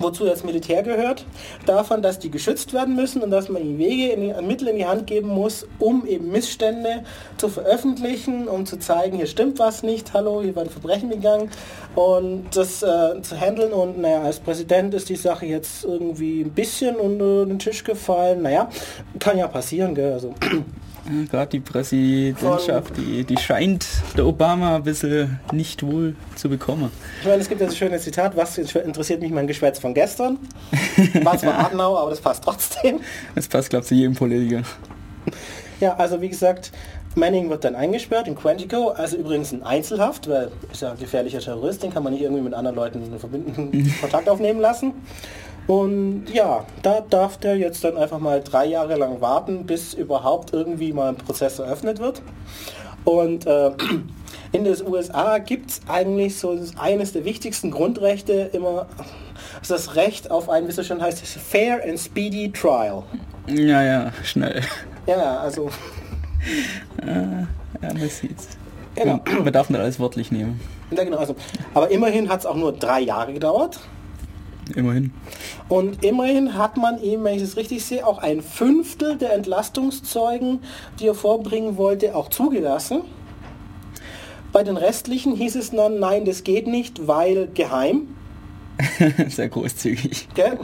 wozu 0.00 0.24
das 0.24 0.42
Militär 0.42 0.82
gehört, 0.82 1.24
davon, 1.66 2.02
dass 2.02 2.18
die 2.18 2.30
geschützt 2.30 2.72
werden 2.72 2.96
müssen 2.96 3.22
und 3.22 3.30
dass 3.30 3.48
man 3.48 3.62
ihnen 3.62 3.78
Wege, 3.78 4.12
in 4.12 4.20
die, 4.22 4.42
Mittel 4.42 4.68
in 4.68 4.76
die 4.76 4.86
Hand 4.86 5.06
geben 5.06 5.28
muss, 5.28 5.66
um 5.78 6.06
eben 6.06 6.30
Missstände 6.32 7.04
zu 7.36 7.48
veröffentlichen, 7.48 8.48
um 8.48 8.66
zu 8.66 8.78
zeigen, 8.78 9.16
hier 9.16 9.26
stimmt 9.26 9.58
was 9.58 9.82
nicht, 9.82 10.12
hallo, 10.12 10.42
hier 10.42 10.56
werden 10.56 10.70
Verbrechen 10.70 11.10
begangen 11.10 11.50
und 11.94 12.46
das 12.54 12.82
äh, 12.82 13.20
zu 13.22 13.38
handeln. 13.38 13.72
Und 13.72 13.98
naja, 13.98 14.22
als 14.22 14.40
Präsident 14.40 14.94
ist 14.94 15.08
die 15.08 15.16
Sache 15.16 15.46
jetzt 15.46 15.84
irgendwie 15.84 16.42
ein 16.42 16.50
bisschen 16.50 16.96
unter 16.96 17.46
den 17.46 17.58
Tisch 17.58 17.84
gefallen, 17.84 18.42
naja, 18.42 18.70
kann 19.18 19.38
ja 19.38 19.46
passieren, 19.46 19.94
gell, 19.94 20.14
also 20.14 20.34
Gerade 21.30 21.50
die 21.50 21.60
Präsidentschaft, 21.60 22.96
die, 22.96 23.24
die 23.24 23.36
scheint 23.36 23.86
der 24.16 24.26
Obama 24.26 24.76
ein 24.76 24.82
bisschen 24.82 25.40
nicht 25.52 25.82
wohl 25.82 26.14
zu 26.36 26.48
bekommen. 26.48 26.90
Ich 27.20 27.26
meine, 27.26 27.40
es 27.40 27.48
gibt 27.48 27.60
das 27.60 27.76
schöne 27.76 27.98
Zitat, 27.98 28.36
was 28.36 28.58
interessiert 28.58 29.20
mich 29.20 29.30
mein 29.30 29.46
Geschwätz 29.46 29.78
von 29.78 29.94
gestern? 29.94 30.38
War 31.22 31.38
zwar 31.38 31.58
Adenauer, 31.58 32.00
aber 32.00 32.10
das 32.10 32.20
passt 32.20 32.44
trotzdem. 32.44 33.00
Das 33.34 33.48
passt, 33.48 33.70
glaube 33.70 33.82
ich, 33.84 33.88
zu 33.88 33.94
jedem 33.94 34.14
Politiker. 34.14 34.62
Ja, 35.80 35.96
also 35.96 36.20
wie 36.20 36.28
gesagt, 36.28 36.72
Manning 37.14 37.50
wird 37.50 37.64
dann 37.64 37.74
eingesperrt 37.74 38.28
in 38.28 38.36
Quantico, 38.36 38.90
also 38.90 39.16
übrigens 39.16 39.52
in 39.52 39.62
Einzelhaft, 39.62 40.28
weil 40.28 40.50
ist 40.70 40.82
ja 40.82 40.92
ein 40.92 40.98
gefährlicher 40.98 41.40
Terrorist, 41.40 41.82
den 41.82 41.92
kann 41.92 42.04
man 42.04 42.12
nicht 42.12 42.22
irgendwie 42.22 42.42
mit 42.42 42.54
anderen 42.54 42.76
Leuten 42.76 43.02
in 43.02 43.92
Kontakt 44.00 44.28
aufnehmen 44.28 44.60
lassen. 44.60 44.92
Und 45.70 46.24
ja, 46.32 46.66
da 46.82 47.00
darf 47.00 47.36
der 47.36 47.56
jetzt 47.56 47.84
dann 47.84 47.96
einfach 47.96 48.18
mal 48.18 48.42
drei 48.42 48.66
Jahre 48.66 48.96
lang 48.96 49.20
warten, 49.20 49.66
bis 49.66 49.94
überhaupt 49.94 50.52
irgendwie 50.52 50.92
mal 50.92 51.10
ein 51.10 51.14
Prozess 51.14 51.60
eröffnet 51.60 52.00
wird. 52.00 52.22
Und 53.04 53.46
äh, 53.46 53.70
in 54.52 54.64
den 54.64 54.76
USA 54.84 55.38
gibt 55.38 55.70
es 55.70 55.80
eigentlich 55.86 56.36
so 56.40 56.58
eines 56.76 57.12
der 57.12 57.24
wichtigsten 57.24 57.70
Grundrechte 57.70 58.50
immer 58.52 58.86
das 59.68 59.94
Recht 59.94 60.32
auf 60.32 60.48
ein, 60.48 60.66
wie 60.66 60.72
es 60.72 60.84
schon 60.84 61.00
heißt, 61.00 61.24
fair 61.24 61.80
and 61.88 62.00
speedy 62.00 62.50
trial. 62.50 63.04
Ja, 63.46 63.80
ja, 63.84 64.12
schnell. 64.24 64.62
Ja, 65.06 65.38
also. 65.38 65.70
ja, 67.06 67.46
man 67.80 68.08
sieht's. 68.08 68.48
Genau. 68.96 69.20
Man 69.28 69.52
darf 69.52 69.70
nicht 69.70 69.80
alles 69.80 70.00
wörtlich 70.00 70.32
nehmen. 70.32 70.58
Ja, 70.90 71.04
genau. 71.04 71.18
Also, 71.18 71.36
aber 71.74 71.92
immerhin 71.92 72.28
hat 72.28 72.40
es 72.40 72.46
auch 72.46 72.56
nur 72.56 72.72
drei 72.72 73.02
Jahre 73.02 73.32
gedauert. 73.32 73.78
Immerhin. 74.72 75.12
Und 75.68 76.04
immerhin 76.04 76.56
hat 76.56 76.76
man 76.76 77.02
ihm, 77.02 77.24
wenn 77.24 77.36
ich 77.36 77.42
es 77.42 77.56
richtig 77.56 77.84
sehe, 77.84 78.06
auch 78.06 78.18
ein 78.18 78.42
Fünftel 78.42 79.16
der 79.16 79.32
Entlastungszeugen, 79.32 80.60
die 80.98 81.06
er 81.06 81.14
vorbringen 81.14 81.76
wollte, 81.76 82.14
auch 82.14 82.28
zugelassen. 82.28 83.02
Bei 84.52 84.64
den 84.64 84.76
restlichen 84.76 85.34
hieß 85.34 85.56
es 85.56 85.70
dann, 85.70 86.00
nein, 86.00 86.24
das 86.24 86.42
geht 86.42 86.66
nicht, 86.66 87.06
weil 87.06 87.48
geheim. 87.54 88.08
Sehr 89.28 89.48
großzügig. 89.48 90.28
Gell? 90.34 90.58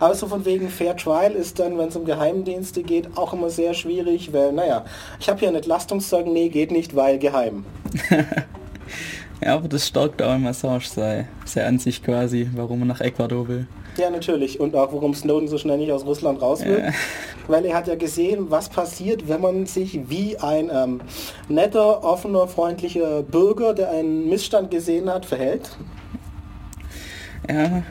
Aber 0.00 0.14
so 0.14 0.26
von 0.26 0.44
wegen 0.44 0.68
Fair 0.68 0.96
Trial 0.96 1.32
ist 1.32 1.58
dann, 1.58 1.78
wenn 1.78 1.88
es 1.88 1.96
um 1.96 2.04
Geheimdienste 2.04 2.82
geht, 2.82 3.16
auch 3.16 3.32
immer 3.32 3.50
sehr 3.50 3.74
schwierig, 3.74 4.32
weil, 4.32 4.52
naja, 4.52 4.84
ich 5.20 5.28
habe 5.28 5.38
hier 5.38 5.48
ein 5.48 5.54
Entlastungszeug, 5.54 6.26
nee, 6.26 6.48
geht 6.48 6.70
nicht, 6.72 6.96
weil 6.96 7.18
geheim. 7.18 7.64
ja, 9.42 9.54
aber 9.54 9.68
das 9.68 9.86
stärkt 9.86 10.22
auch 10.22 10.34
im 10.34 10.42
Massage 10.42 10.88
sei, 10.88 11.26
sei 11.44 11.66
an 11.66 11.78
sich 11.78 12.02
quasi, 12.02 12.48
warum 12.54 12.80
er 12.82 12.86
nach 12.86 13.00
Ecuador 13.00 13.48
will. 13.48 13.66
Ja, 13.96 14.08
natürlich. 14.08 14.58
Und 14.58 14.74
auch 14.74 14.92
warum 14.92 15.14
Snowden 15.14 15.48
so 15.48 15.58
schnell 15.58 15.76
nicht 15.76 15.92
aus 15.92 16.06
Russland 16.06 16.40
raus 16.40 16.64
will. 16.64 16.82
Ja. 16.86 16.92
Weil 17.46 17.64
er 17.66 17.76
hat 17.76 17.88
ja 17.88 17.94
gesehen, 17.94 18.50
was 18.50 18.68
passiert, 18.68 19.28
wenn 19.28 19.40
man 19.40 19.66
sich 19.66 20.08
wie 20.08 20.38
ein 20.38 20.70
ähm, 20.72 21.00
netter, 21.48 22.02
offener, 22.02 22.46
freundlicher 22.46 23.22
Bürger, 23.22 23.74
der 23.74 23.90
einen 23.90 24.28
Missstand 24.28 24.70
gesehen 24.70 25.10
hat, 25.10 25.26
verhält. 25.26 25.76
Ja, 27.50 27.82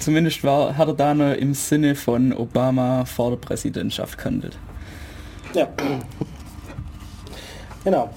zumindest 0.00 0.42
war, 0.42 0.76
hat 0.76 0.88
er 0.88 0.94
da 0.94 1.14
noch 1.14 1.34
im 1.34 1.54
Sinne 1.54 1.94
von 1.94 2.32
Obama 2.32 3.04
vor 3.04 3.30
der 3.30 3.36
Präsidentschaft 3.36 4.16
gehandelt. 4.16 4.58
Ja. 5.54 5.68
Genau. 7.84 8.10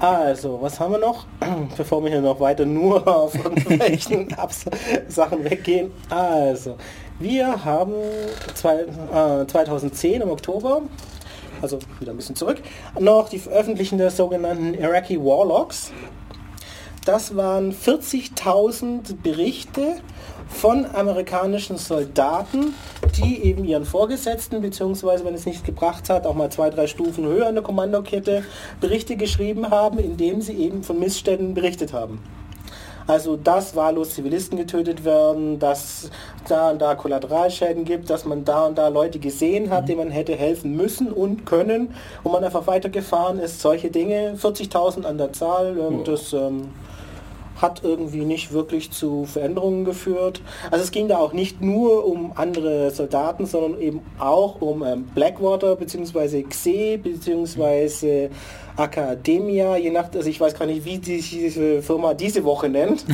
Also, 0.00 0.62
was 0.62 0.80
haben 0.80 0.92
wir 0.92 0.98
noch? 0.98 1.26
Bevor 1.76 2.02
wir 2.02 2.10
hier 2.10 2.22
noch 2.22 2.40
weiter 2.40 2.64
nur 2.64 3.06
auf 3.14 3.34
irgendwelchen 3.34 4.34
Sachen 5.08 5.44
weggehen. 5.44 5.92
Also, 6.08 6.76
wir 7.18 7.66
haben 7.66 7.92
zwei, 8.54 8.86
äh, 9.12 9.46
2010 9.46 10.22
im 10.22 10.30
Oktober, 10.30 10.80
also 11.60 11.78
wieder 11.98 12.12
ein 12.12 12.16
bisschen 12.16 12.34
zurück, 12.34 12.62
noch 12.98 13.28
die 13.28 13.38
Veröffentlichung 13.38 13.98
der 13.98 14.10
sogenannten 14.10 14.72
Iraqi 14.72 15.22
Warlocks. 15.22 15.92
Das 17.04 17.36
waren 17.36 17.74
40.000 17.74 19.20
Berichte 19.22 19.96
von 20.50 20.84
amerikanischen 20.94 21.78
Soldaten, 21.78 22.74
die 23.16 23.42
eben 23.44 23.64
ihren 23.64 23.84
Vorgesetzten, 23.84 24.60
beziehungsweise 24.60 25.24
wenn 25.24 25.34
es 25.34 25.46
nicht 25.46 25.64
gebracht 25.64 26.10
hat, 26.10 26.26
auch 26.26 26.34
mal 26.34 26.50
zwei, 26.50 26.68
drei 26.68 26.86
Stufen 26.86 27.24
höher 27.24 27.48
in 27.48 27.54
der 27.54 27.64
Kommandokette, 27.64 28.44
Berichte 28.80 29.16
geschrieben 29.16 29.70
haben, 29.70 29.98
indem 29.98 30.42
sie 30.42 30.54
eben 30.54 30.82
von 30.82 30.98
Missständen 30.98 31.54
berichtet 31.54 31.92
haben. 31.92 32.20
Also 33.06 33.36
dass 33.36 33.74
wahllos 33.74 34.14
Zivilisten 34.14 34.56
getötet 34.56 35.04
werden, 35.04 35.58
dass 35.58 36.10
da 36.46 36.70
und 36.70 36.80
da 36.80 36.94
Kollateralschäden 36.94 37.84
gibt, 37.84 38.08
dass 38.08 38.24
man 38.24 38.44
da 38.44 38.66
und 38.66 38.78
da 38.78 38.88
Leute 38.88 39.18
gesehen 39.18 39.70
hat, 39.70 39.88
denen 39.88 39.98
man 39.98 40.10
hätte 40.10 40.36
helfen 40.36 40.76
müssen 40.76 41.10
und 41.10 41.44
können 41.46 41.94
und 42.22 42.32
man 42.32 42.44
einfach 42.44 42.66
weitergefahren 42.66 43.40
ist. 43.40 43.60
Solche 43.60 43.90
Dinge, 43.90 44.36
40.000 44.40 45.04
an 45.04 45.18
der 45.18 45.32
Zahl, 45.32 45.76
das 46.04 46.32
ähm, 46.32 46.68
hat 47.60 47.82
irgendwie 47.84 48.24
nicht 48.24 48.52
wirklich 48.52 48.90
zu 48.90 49.24
Veränderungen 49.24 49.84
geführt. 49.84 50.42
Also 50.70 50.84
es 50.84 50.90
ging 50.90 51.08
da 51.08 51.18
auch 51.18 51.32
nicht 51.32 51.60
nur 51.60 52.06
um 52.06 52.32
andere 52.34 52.90
Soldaten, 52.90 53.46
sondern 53.46 53.80
eben 53.80 54.00
auch 54.18 54.60
um 54.60 54.82
ähm, 54.82 55.04
Blackwater 55.14 55.76
bzw. 55.76 56.42
XE 56.42 56.98
bzw. 56.98 58.30
Academia, 58.76 59.76
je 59.76 59.90
nach, 59.90 60.12
also 60.14 60.28
ich 60.28 60.40
weiß 60.40 60.54
gar 60.54 60.66
nicht, 60.66 60.84
wie 60.84 60.98
diese 60.98 61.82
Firma 61.82 62.14
diese 62.14 62.44
Woche 62.44 62.68
nennt. 62.68 63.04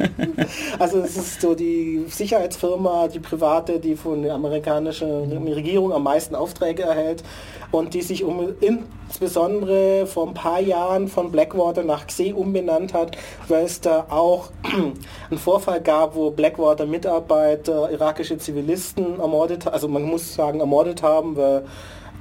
also 0.78 0.98
es 0.98 1.16
ist 1.16 1.40
so 1.40 1.54
die 1.54 2.04
Sicherheitsfirma, 2.08 3.08
die 3.08 3.20
private, 3.20 3.80
die 3.80 3.96
von 3.96 4.22
der 4.22 4.34
amerikanischen 4.34 5.32
Regierung 5.48 5.92
am 5.92 6.02
meisten 6.02 6.34
Aufträge 6.34 6.82
erhält 6.82 7.22
und 7.70 7.94
die 7.94 8.02
sich 8.02 8.24
um, 8.24 8.54
insbesondere 8.60 10.06
vor 10.06 10.28
ein 10.28 10.34
paar 10.34 10.60
Jahren 10.60 11.08
von 11.08 11.30
Blackwater 11.30 11.82
nach 11.82 12.06
XE 12.06 12.34
umbenannt 12.34 12.92
hat, 12.94 13.16
weil 13.48 13.64
da 13.78 14.06
auch 14.08 14.50
einen 15.30 15.38
Vorfall 15.38 15.80
gab, 15.80 16.16
wo 16.16 16.32
Blackwater 16.32 16.86
Mitarbeiter 16.86 17.90
irakische 17.92 18.38
Zivilisten 18.38 19.20
ermordet, 19.20 19.68
also 19.68 19.86
man 19.86 20.02
muss 20.02 20.34
sagen 20.34 20.58
ermordet 20.58 21.02
haben, 21.02 21.36
weil 21.36 21.64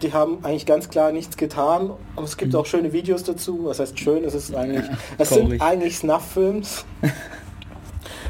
die 0.02 0.14
haben 0.14 0.40
eigentlich 0.44 0.66
ganz 0.66 0.90
klar 0.90 1.12
nichts 1.12 1.38
getan. 1.38 1.92
Und 2.16 2.24
es 2.24 2.38
gibt 2.38 2.54
mhm. 2.54 2.60
auch 2.60 2.66
schöne 2.66 2.94
Videos 2.94 3.24
dazu. 3.24 3.66
Was 3.66 3.80
heißt 3.80 4.00
schön? 4.00 4.24
Es 4.24 4.34
ist 4.34 4.54
eigentlich, 4.56 4.86
es 5.18 5.30
sind 5.30 5.62
eigentlich 5.62 5.98
Snuff-Films. 5.98 6.86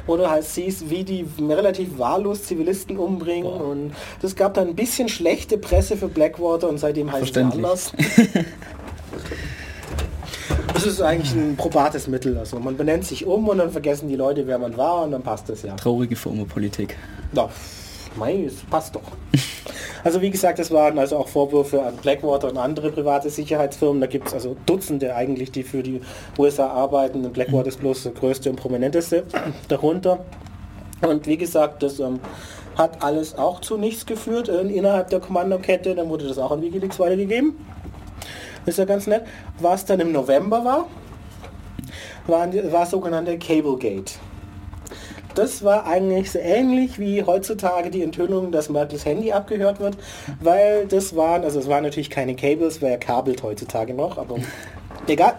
Oder 0.08 0.32
halt 0.32 0.46
siehst, 0.46 0.90
wie 0.90 1.04
die 1.04 1.28
relativ 1.40 2.00
wahllos 2.00 2.44
Zivilisten 2.44 2.98
umbringen. 2.98 3.44
Boah. 3.44 3.68
Und 3.68 3.94
das 4.22 4.36
gab 4.36 4.56
dann 4.56 4.70
ein 4.70 4.76
bisschen 4.76 5.10
schlechte 5.10 5.60
Presse 5.60 5.98
für 5.98 6.08
Blackwater 6.08 6.68
und 6.68 6.80
seitdem 6.80 7.12
heißt 7.12 7.38
es 7.38 7.44
anders. 7.44 7.94
Das 10.74 10.86
ist 10.86 11.02
eigentlich 11.02 11.34
ein 11.34 11.56
probates 11.58 12.08
Mittel. 12.08 12.38
Also 12.38 12.60
man 12.60 12.78
benennt 12.78 13.06
sich 13.06 13.26
um 13.26 13.48
und 13.48 13.58
dann 13.58 13.72
vergessen 13.72 14.08
die 14.08 14.16
Leute, 14.16 14.48
wer 14.48 14.60
man 14.60 14.78
war 14.78 15.04
und 15.04 15.12
dann 15.12 15.24
passt 15.24 15.50
das 15.50 15.64
ja. 15.64 15.76
Traurige 15.76 16.16
Firmenpolitik. 16.16 16.96
Ja, 17.34 17.50
mei, 18.16 18.46
es 18.46 18.56
passt 18.70 18.96
doch. 18.96 19.02
Also 20.04 20.22
wie 20.22 20.30
gesagt, 20.30 20.60
es 20.60 20.72
waren 20.72 20.98
also 20.98 21.18
auch 21.18 21.28
Vorwürfe 21.28 21.84
an 21.84 21.98
Blackwater 21.98 22.50
und 22.50 22.58
andere 22.58 22.92
private 22.92 23.30
Sicherheitsfirmen. 23.30 24.00
Da 24.00 24.08
gibt 24.08 24.28
es 24.28 24.34
also 24.34 24.56
Dutzende 24.66 25.16
eigentlich, 25.16 25.52
die 25.52 25.64
für 25.64 25.84
die 25.84 26.02
USA 26.38 26.68
arbeiten. 26.68 27.26
Und 27.26 27.34
Blackwater 27.34 27.68
ist 27.68 27.80
bloß 27.80 28.04
der 28.04 28.14
größte 28.14 28.50
und 28.50 28.56
prominenteste 28.56 29.24
darunter. 29.68 30.24
Und 31.02 31.28
wie 31.28 31.38
gesagt, 31.38 31.84
das 31.84 32.00
ähm, 32.00 32.20
hat 32.76 33.04
alles 33.04 33.38
auch 33.38 33.62
zu 33.62 33.78
nichts 33.78 34.06
geführt 34.06 34.50
äh, 34.50 34.62
innerhalb 34.62 35.10
der 35.10 35.20
Kommandokette. 35.20 35.96
Dann 35.96 36.10
wurde 36.10 36.28
das 36.28 36.38
auch 36.38 36.52
an 36.52 36.62
Wikileaks 36.62 37.00
weitergegeben. 37.00 37.56
Ist 38.70 38.80
ja 38.80 38.86
ganz 38.86 39.08
nett. 39.08 39.24
Was 39.60 39.86
dann 39.86 40.00
im 40.00 40.12
November 40.12 40.64
war, 40.64 40.88
war, 42.28 42.48
war 42.72 42.86
sogenannte 42.86 43.38
Cablegate 43.38 44.14
das 45.36 45.64
war 45.64 45.86
eigentlich 45.86 46.32
so 46.32 46.40
ähnlich 46.40 47.00
wie 47.00 47.24
heutzutage 47.24 47.90
die 47.92 48.04
Enthüllung, 48.04 48.52
dass 48.52 48.70
Merkels 48.70 49.06
Handy 49.06 49.32
abgehört 49.32 49.80
wird, 49.80 49.98
weil 50.42 50.86
das 50.88 51.16
waren, 51.16 51.44
also 51.44 51.60
es 51.60 51.70
waren 51.70 51.84
natürlich 51.84 52.10
keine 52.10 52.36
Cables, 52.36 52.82
wer 52.82 52.98
kabelt 52.98 53.42
heutzutage 53.42 53.94
noch, 53.94 54.18
aber 54.18 54.36
egal. 55.08 55.36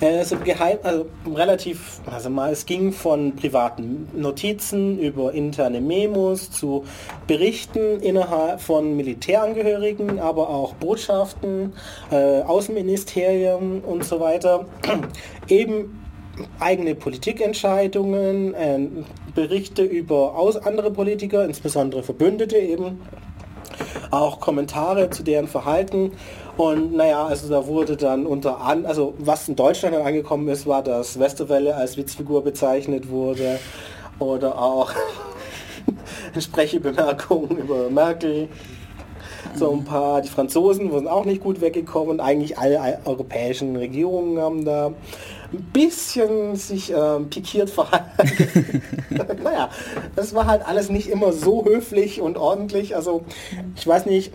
Also 0.00 0.36
geheim, 0.38 0.78
also 0.82 1.06
relativ, 1.34 2.00
also 2.10 2.28
mal, 2.30 2.52
es 2.52 2.66
ging 2.66 2.92
von 2.92 3.36
privaten 3.36 4.08
Notizen 4.12 4.98
über 4.98 5.32
interne 5.32 5.80
Memos 5.80 6.50
zu 6.50 6.84
Berichten 7.26 8.00
innerhalb 8.00 8.60
von 8.60 8.96
Militärangehörigen, 8.96 10.18
aber 10.18 10.50
auch 10.50 10.74
Botschaften, 10.74 11.72
äh, 12.10 12.42
Außenministerien 12.42 13.80
und 13.80 14.04
so 14.04 14.20
weiter. 14.20 14.66
Eben 15.48 16.00
eigene 16.58 16.94
Politikentscheidungen, 16.94 18.54
äh, 18.54 18.88
Berichte 19.34 19.82
über 19.82 20.36
aus 20.36 20.56
andere 20.56 20.90
Politiker, 20.90 21.44
insbesondere 21.44 22.02
Verbündete 22.02 22.56
eben, 22.56 23.00
auch 24.10 24.40
Kommentare 24.40 25.10
zu 25.10 25.22
deren 25.22 25.48
Verhalten. 25.48 26.12
Und 26.56 26.94
naja, 26.94 27.26
also 27.26 27.48
da 27.48 27.66
wurde 27.66 27.96
dann 27.96 28.26
unter 28.26 28.60
an, 28.60 28.86
also 28.86 29.14
was 29.18 29.48
in 29.48 29.56
Deutschland 29.56 29.94
dann 29.94 30.06
angekommen 30.06 30.48
ist, 30.48 30.66
war, 30.66 30.82
dass 30.82 31.18
Westerwelle 31.18 31.74
als 31.74 31.96
Witzfigur 31.96 32.44
bezeichnet 32.44 33.08
wurde 33.08 33.58
oder 34.20 34.56
auch 34.58 34.92
Sprechbemerkungen 36.38 37.58
über 37.58 37.90
Merkel. 37.90 38.48
So 39.56 39.72
ein 39.72 39.84
paar, 39.84 40.20
die 40.20 40.28
Franzosen 40.28 40.90
wurden 40.90 41.06
auch 41.06 41.24
nicht 41.24 41.42
gut 41.42 41.60
weggekommen. 41.60 42.20
Eigentlich 42.20 42.58
alle 42.58 42.98
europäischen 43.04 43.76
Regierungen 43.76 44.38
haben 44.40 44.64
da 44.64 44.92
ein 45.52 45.62
bisschen 45.72 46.56
sich 46.56 46.92
ähm, 46.92 47.30
pikiert 47.30 47.70
verhalten. 47.70 48.28
naja, 49.42 49.70
das 50.16 50.34
war 50.34 50.46
halt 50.46 50.66
alles 50.66 50.88
nicht 50.88 51.08
immer 51.08 51.32
so 51.32 51.64
höflich 51.64 52.20
und 52.20 52.36
ordentlich. 52.36 52.96
Also 52.96 53.24
ich 53.76 53.86
weiß 53.86 54.06
nicht, 54.06 54.32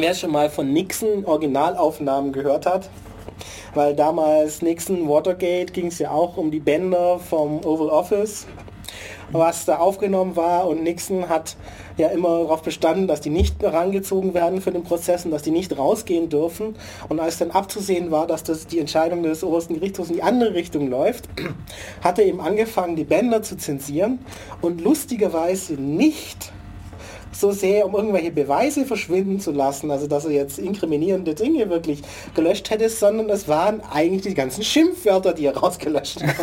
wer 0.00 0.14
schon 0.14 0.32
mal 0.32 0.50
von 0.50 0.72
Nixon 0.72 1.24
Originalaufnahmen 1.24 2.32
gehört 2.32 2.66
hat. 2.66 2.88
Weil 3.74 3.94
damals 3.94 4.62
Nixon 4.62 5.08
Watergate 5.08 5.72
ging 5.72 5.86
es 5.86 5.98
ja 5.98 6.10
auch 6.10 6.36
um 6.36 6.50
die 6.50 6.60
Bänder 6.60 7.18
vom 7.18 7.64
Oval 7.64 7.88
Office 7.88 8.46
was 9.32 9.64
da 9.64 9.76
aufgenommen 9.76 10.36
war 10.36 10.66
und 10.66 10.82
Nixon 10.82 11.28
hat 11.28 11.56
ja 11.96 12.08
immer 12.08 12.40
darauf 12.40 12.62
bestanden, 12.62 13.06
dass 13.06 13.20
die 13.20 13.30
nicht 13.30 13.62
herangezogen 13.62 14.34
werden 14.34 14.60
für 14.60 14.72
den 14.72 14.82
Prozess 14.82 15.24
und 15.24 15.30
dass 15.30 15.42
die 15.42 15.50
nicht 15.50 15.76
rausgehen 15.76 16.28
dürfen. 16.28 16.76
Und 17.08 17.20
als 17.20 17.38
dann 17.38 17.50
abzusehen 17.50 18.10
war, 18.10 18.26
dass 18.26 18.42
das 18.42 18.66
die 18.66 18.78
Entscheidung 18.78 19.22
des 19.22 19.44
obersten 19.44 19.74
Gerichtshofs 19.74 20.10
in 20.10 20.16
die 20.16 20.22
andere 20.22 20.54
Richtung 20.54 20.88
läuft, 20.88 21.28
hat 22.02 22.18
er 22.18 22.26
eben 22.26 22.40
angefangen, 22.40 22.96
die 22.96 23.04
Bänder 23.04 23.42
zu 23.42 23.56
zensieren 23.56 24.20
und 24.60 24.80
lustigerweise 24.80 25.74
nicht 25.74 26.52
so 27.40 27.52
sehr, 27.52 27.86
um 27.86 27.94
irgendwelche 27.94 28.30
Beweise 28.30 28.84
verschwinden 28.84 29.40
zu 29.40 29.52
lassen, 29.52 29.90
also 29.90 30.06
dass 30.06 30.24
er 30.24 30.32
jetzt 30.32 30.58
inkriminierende 30.58 31.34
Dinge 31.34 31.68
wirklich 31.70 32.02
gelöscht 32.34 32.70
hätte, 32.70 32.88
sondern 32.88 33.30
es 33.30 33.48
waren 33.48 33.80
eigentlich 33.90 34.22
die 34.22 34.34
ganzen 34.34 34.62
Schimpfwörter, 34.62 35.32
die 35.32 35.46
er 35.46 35.56
rausgelöscht 35.56 36.22
hat. 36.22 36.34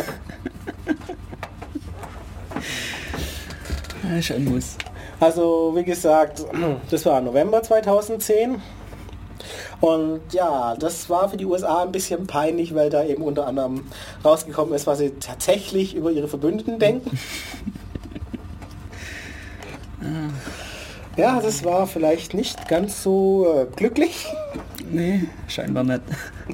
Ja, 4.10 4.22
schon 4.22 4.44
muss. 4.44 4.76
Also 5.20 5.72
wie 5.74 5.84
gesagt, 5.84 6.44
das 6.90 7.04
war 7.04 7.20
November 7.20 7.62
2010. 7.62 8.60
Und 9.80 10.20
ja, 10.32 10.74
das 10.76 11.08
war 11.08 11.28
für 11.28 11.36
die 11.36 11.44
USA 11.44 11.82
ein 11.82 11.92
bisschen 11.92 12.26
peinlich, 12.26 12.74
weil 12.74 12.90
da 12.90 13.04
eben 13.04 13.22
unter 13.22 13.46
anderem 13.46 13.84
rausgekommen 14.24 14.74
ist, 14.74 14.86
was 14.86 14.98
sie 14.98 15.10
tatsächlich 15.20 15.94
über 15.94 16.10
ihre 16.10 16.26
Verbündeten 16.26 16.78
denken. 16.78 17.18
Ja, 21.18 21.40
das 21.40 21.64
war 21.64 21.88
vielleicht 21.88 22.32
nicht 22.32 22.68
ganz 22.68 23.02
so 23.02 23.46
äh, 23.52 23.66
glücklich. 23.74 24.26
Nee, 24.90 25.24
scheinbar 25.48 25.84
nicht. 25.84 26.00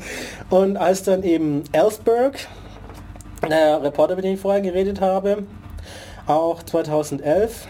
Und 0.51 0.77
als 0.77 1.05
dann 1.05 1.23
eben 1.23 1.63
Ellsberg, 1.71 2.49
der 3.49 3.81
Reporter, 3.81 4.17
mit 4.17 4.25
dem 4.25 4.35
ich 4.35 4.41
vorher 4.41 4.61
geredet 4.61 5.01
habe, 5.01 5.45
auch 6.27 6.61
2011 6.65 7.69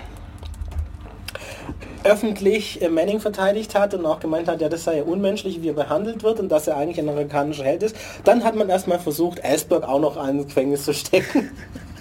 öffentlich 2.03 2.81
äh, 2.81 2.89
Manning 2.89 3.21
verteidigt 3.21 3.75
hat 3.75 3.93
und 3.93 4.07
auch 4.07 4.21
gemeint 4.21 4.49
hat, 4.49 4.63
ja, 4.63 4.71
das 4.71 4.85
sei 4.85 4.99
ja 4.99 5.03
unmenschlich, 5.03 5.61
wie 5.61 5.69
er 5.69 5.75
behandelt 5.75 6.23
wird 6.23 6.41
und 6.41 6.49
dass 6.49 6.67
er 6.67 6.79
eigentlich 6.79 6.99
ein 6.99 7.11
amerikanischer 7.11 7.65
Held 7.65 7.83
ist, 7.83 7.97
dann 8.25 8.43
hat 8.43 8.55
man 8.55 8.71
erstmal 8.71 9.01
versucht, 9.01 9.41
Ellsberg 9.41 9.85
auch 9.85 10.01
noch 10.01 10.17
ins 10.27 10.47
Gefängnis 10.47 10.87
zu 10.87 10.95
stecken. 10.95 11.51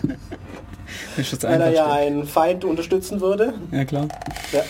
weil 1.42 1.62
er 1.62 1.72
ja 1.72 1.92
einen 1.92 2.26
Feind 2.26 2.66
unterstützen 2.66 3.22
würde. 3.22 3.54
Ja, 3.72 3.86
klar. 3.86 4.08
Ja. 4.52 4.62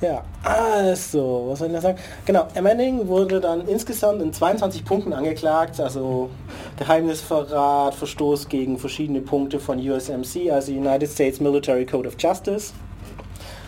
Ja, 0.00 0.22
also, 0.44 1.46
was 1.48 1.58
soll 1.58 1.68
ich 1.68 1.74
da 1.74 1.80
sagen? 1.80 1.98
Genau, 2.24 2.46
Manning 2.62 3.08
wurde 3.08 3.40
dann 3.40 3.66
insgesamt 3.66 4.22
in 4.22 4.32
22 4.32 4.84
Punkten 4.84 5.12
angeklagt, 5.12 5.80
also 5.80 6.30
Geheimnisverrat, 6.78 7.96
Verstoß 7.96 8.48
gegen 8.48 8.78
verschiedene 8.78 9.20
Punkte 9.20 9.58
von 9.58 9.78
USMC, 9.78 10.52
also 10.52 10.70
United 10.70 11.10
States 11.10 11.40
Military 11.40 11.84
Code 11.84 12.06
of 12.06 12.14
Justice. 12.16 12.72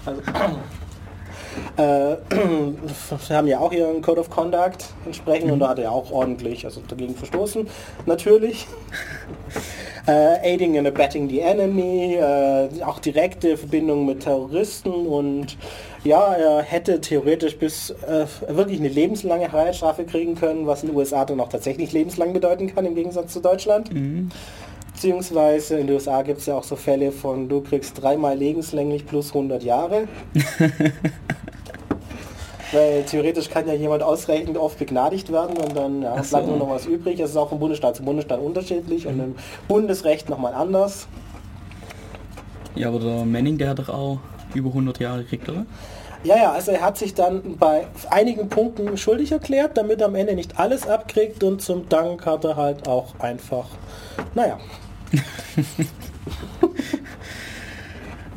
Also, 0.06 0.22
äh, 1.76 2.16
haben 3.34 3.46
ja 3.46 3.58
auch 3.58 3.72
ihren 3.72 4.02
Code 4.02 4.20
of 4.20 4.30
Conduct 4.30 4.86
entsprechend 5.06 5.46
mhm. 5.46 5.54
und 5.54 5.58
da 5.60 5.68
hat 5.70 5.78
er 5.78 5.92
auch 5.92 6.10
ordentlich 6.10 6.64
also 6.64 6.80
dagegen 6.86 7.14
verstoßen, 7.14 7.66
natürlich. 8.06 8.66
äh, 10.06 10.52
aiding 10.52 10.78
and 10.78 10.86
abetting 10.86 11.28
the 11.28 11.40
enemy, 11.40 12.14
äh, 12.14 12.68
auch 12.84 12.98
direkte 12.98 13.56
Verbindungen 13.56 14.06
mit 14.06 14.20
Terroristen 14.20 14.90
und 14.90 15.56
ja, 16.04 16.34
er 16.34 16.62
hätte 16.62 17.00
theoretisch 17.00 17.58
bis 17.58 17.90
äh, 17.90 18.26
wirklich 18.48 18.80
eine 18.80 18.88
lebenslange 18.88 19.50
Freiheitsstrafe 19.50 20.04
kriegen 20.04 20.34
können, 20.34 20.66
was 20.66 20.82
in 20.82 20.90
den 20.90 20.96
USA 20.96 21.24
dann 21.24 21.40
auch 21.40 21.48
tatsächlich 21.48 21.92
lebenslang 21.92 22.32
bedeuten 22.32 22.74
kann 22.74 22.86
im 22.86 22.94
Gegensatz 22.94 23.32
zu 23.32 23.40
Deutschland. 23.40 23.92
Mhm. 23.92 24.30
Beziehungsweise 24.94 25.78
in 25.78 25.86
den 25.86 25.94
USA 25.94 26.22
gibt 26.22 26.40
es 26.40 26.46
ja 26.46 26.56
auch 26.56 26.64
so 26.64 26.76
Fälle 26.76 27.12
von, 27.12 27.48
du 27.48 27.60
kriegst 27.60 28.02
dreimal 28.02 28.36
lebenslänglich 28.36 29.06
plus 29.06 29.28
100 29.28 29.62
Jahre. 29.62 30.08
Weil 32.72 33.02
theoretisch 33.02 33.50
kann 33.50 33.66
ja 33.66 33.74
jemand 33.74 34.02
ausreichend 34.02 34.56
oft 34.56 34.78
begnadigt 34.78 35.32
werden 35.32 35.56
und 35.56 35.76
dann 35.76 36.02
ja, 36.02 36.22
so. 36.22 36.36
bleibt 36.36 36.48
nur 36.48 36.56
noch 36.56 36.70
was 36.70 36.86
übrig. 36.86 37.18
Es 37.18 37.30
ist 37.30 37.36
auch 37.36 37.48
von 37.48 37.58
Bundesstaat 37.58 37.96
zu 37.96 38.04
Bundesstaat 38.04 38.40
unterschiedlich 38.40 39.04
mhm. 39.04 39.10
und 39.10 39.20
im 39.20 39.34
Bundesrecht 39.66 40.28
nochmal 40.28 40.54
anders. 40.54 41.08
Ja, 42.76 42.88
aber 42.88 43.00
der 43.00 43.24
Manning, 43.24 43.58
der 43.58 43.70
hat 43.70 43.80
doch 43.80 43.88
auch 43.88 44.18
über 44.54 44.68
100 44.68 45.00
Jahre 45.00 45.22
gekriegt, 45.22 45.48
oder? 45.48 45.66
Ja, 46.22 46.36
ja, 46.36 46.52
also 46.52 46.70
er 46.70 46.82
hat 46.82 46.98
sich 46.98 47.14
dann 47.14 47.56
bei 47.56 47.86
einigen 48.10 48.50
Punkten 48.50 48.96
schuldig 48.98 49.32
erklärt, 49.32 49.76
damit 49.78 50.02
er 50.02 50.08
am 50.08 50.14
Ende 50.14 50.34
nicht 50.34 50.58
alles 50.58 50.86
abkriegt 50.86 51.42
und 51.42 51.62
zum 51.62 51.88
Dank 51.88 52.26
hat 52.26 52.44
er 52.44 52.56
halt 52.56 52.86
auch 52.86 53.18
einfach, 53.18 53.66
naja. 54.34 54.58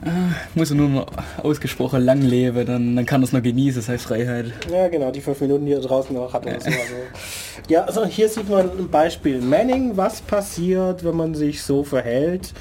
Ah, 0.05 0.35
muss 0.53 0.69
er 0.69 0.75
nur 0.75 0.89
noch 0.89 1.07
ausgesprochen 1.41 2.03
lang 2.03 2.21
leben, 2.21 2.65
dann, 2.65 2.95
dann 2.95 3.05
kann 3.05 3.21
er 3.21 3.25
es 3.25 3.31
noch 3.31 3.41
genießen, 3.41 3.81
das 3.81 3.89
heißt 3.89 4.03
Freiheit. 4.03 4.51
Ja, 4.71 4.89
genau, 4.89 5.11
die 5.11 5.21
fünf 5.21 5.39
Minuten, 5.39 5.65
die 5.65 5.71
er 5.71 5.79
draußen 5.79 6.13
noch 6.13 6.33
hat. 6.33 6.43
So. 6.43 6.49
Also, 6.49 6.69
ja, 7.69 7.83
also 7.83 8.05
hier 8.05 8.27
sieht 8.27 8.49
man 8.49 8.69
ein 8.77 8.89
Beispiel. 8.89 9.39
Manning, 9.39 9.95
was 9.95 10.21
passiert, 10.21 11.05
wenn 11.05 11.15
man 11.15 11.35
sich 11.35 11.63
so 11.63 11.83
verhält? 11.83 12.53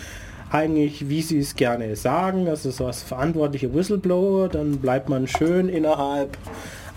Eigentlich, 0.51 1.09
wie 1.09 1.23
sie 1.23 1.39
es 1.39 1.57
gerne 1.57 1.97
sagen, 1.97 2.45
das 2.45 2.65
ist 2.65 2.77
so 2.77 2.87
als 2.87 3.03
verantwortliche 3.03 3.75
Whistleblower, 3.75 4.49
dann 4.49 4.79
bleibt 4.79 5.09
man 5.09 5.27
schön 5.27 5.69
innerhalb 5.69 6.37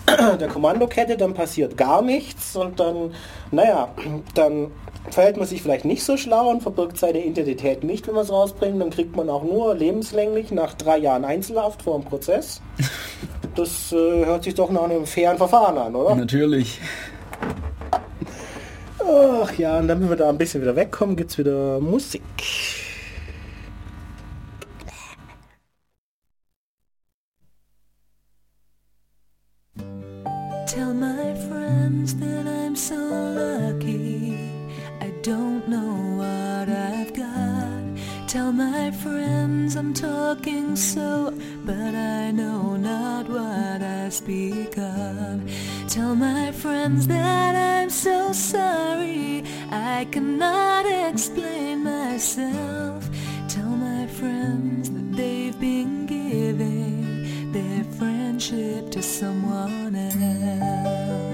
der 0.39 0.47
Kommandokette, 0.47 1.17
dann 1.17 1.33
passiert 1.33 1.77
gar 1.77 2.01
nichts 2.01 2.55
und 2.55 2.79
dann, 2.79 3.13
naja, 3.51 3.87
dann 4.35 4.71
verhält 5.11 5.37
man 5.37 5.47
sich 5.47 5.61
vielleicht 5.61 5.85
nicht 5.85 6.03
so 6.03 6.17
schlau 6.17 6.49
und 6.49 6.61
verbirgt 6.61 6.97
seine 6.97 7.23
Identität 7.23 7.83
nicht, 7.83 8.07
wenn 8.07 8.15
man 8.15 8.23
es 8.23 8.31
rausbringt, 8.31 8.81
dann 8.81 8.89
kriegt 8.89 9.15
man 9.15 9.29
auch 9.29 9.43
nur 9.43 9.75
lebenslänglich 9.75 10.51
nach 10.51 10.73
drei 10.73 10.97
Jahren 10.97 11.25
Einzelhaft 11.25 11.81
vor 11.83 11.99
dem 11.99 12.05
Prozess. 12.05 12.61
Das 13.55 13.93
äh, 13.93 14.25
hört 14.25 14.43
sich 14.43 14.53
doch 14.53 14.69
nach 14.69 14.83
einem 14.83 15.05
fairen 15.05 15.37
Verfahren 15.37 15.77
an, 15.77 15.95
oder? 15.95 16.13
Natürlich. 16.13 16.81
Ach 18.99 19.53
ja, 19.57 19.79
und 19.79 19.87
damit 19.87 20.09
wir 20.09 20.17
da 20.17 20.27
ein 20.27 20.37
bisschen 20.37 20.61
wieder 20.61 20.75
wegkommen, 20.75 21.15
gibt 21.15 21.31
es 21.31 21.37
wieder 21.37 21.79
Musik. 21.79 22.21
Tell 38.35 38.51
my 38.51 38.91
friends 38.91 39.77
I'm 39.77 39.93
talking 39.93 40.75
so, 40.75 41.33
but 41.63 41.95
I 41.95 42.31
know 42.31 42.75
not 42.75 43.29
what 43.29 43.81
I 43.81 44.09
speak 44.09 44.77
of. 44.77 45.39
Tell 45.87 46.15
my 46.17 46.51
friends 46.51 47.07
that 47.07 47.55
I'm 47.55 47.89
so 47.89 48.33
sorry, 48.33 49.45
I 49.71 50.05
cannot 50.11 50.85
explain 50.85 51.85
myself. 51.85 53.09
Tell 53.47 53.69
my 53.69 54.05
friends 54.05 54.89
that 54.89 55.15
they've 55.15 55.57
been 55.57 56.05
giving 56.05 57.53
their 57.53 57.85
friendship 57.85 58.91
to 58.91 59.01
someone 59.01 59.95
else. 59.95 61.24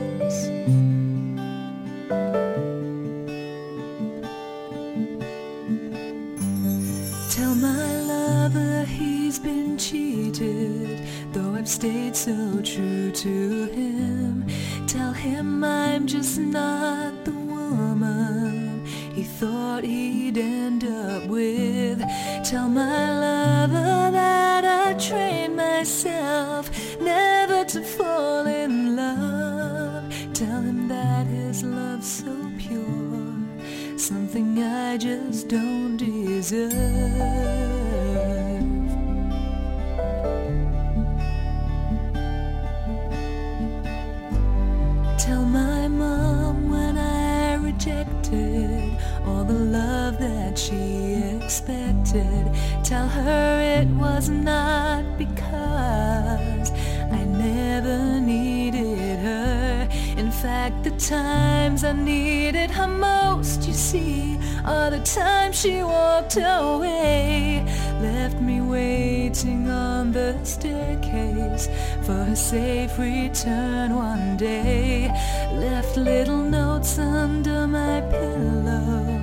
Cheated, 9.91 11.01
though 11.33 11.55
I've 11.55 11.67
stayed 11.67 12.15
so 12.15 12.61
true 12.61 13.11
to 13.11 13.65
him. 13.65 14.45
Tell 14.87 15.11
him 15.11 15.63
I'm 15.63 16.05
just 16.05 16.37
not 16.37 17.25
the 17.25 17.31
woman 17.31 18.85
he 19.13 19.23
thought 19.23 19.83
he'd 19.83 20.37
end 20.37 20.83
up 20.83 21.27
with. 21.27 21.99
Tell 22.43 22.69
my 22.69 23.11
lover 23.19 24.11
that 24.11 24.63
I 24.63 24.93
trained 24.93 25.55
myself 25.55 26.69
never 27.01 27.65
to 27.65 27.81
fall 27.81 28.45
in 28.45 28.95
love. 28.95 30.03
Tell 30.33 30.61
him 30.61 30.87
that 30.89 31.25
his 31.25 31.63
love's 31.63 32.07
so 32.07 32.51
pure, 32.59 33.97
something 33.97 34.61
I 34.61 34.97
just 34.97 35.47
don't 35.47 35.97
deserve. 35.97 37.10
Tell 52.91 53.07
her 53.07 53.61
it 53.79 53.87
was 53.87 54.27
not 54.27 55.17
because 55.17 56.71
I 57.09 57.23
never 57.23 58.19
needed 58.19 59.19
her. 59.19 59.87
In 60.17 60.29
fact, 60.29 60.83
the 60.83 60.91
times 60.91 61.85
I 61.85 61.93
needed 61.93 62.69
her 62.71 62.89
most, 62.89 63.65
you 63.65 63.73
see, 63.73 64.37
are 64.65 64.89
the 64.89 64.99
times 64.99 65.61
she 65.61 65.81
walked 65.81 66.35
away. 66.35 67.63
Left 68.01 68.41
me 68.41 68.59
waiting 68.59 69.69
on 69.69 70.11
the 70.11 70.37
staircase 70.43 71.69
for 72.05 72.25
her 72.25 72.35
safe 72.35 72.99
return 72.99 73.95
one 73.95 74.35
day. 74.35 75.07
Left 75.53 75.95
little 75.95 76.43
notes 76.43 76.99
under 76.99 77.67
my 77.67 78.01
pillow 78.01 79.20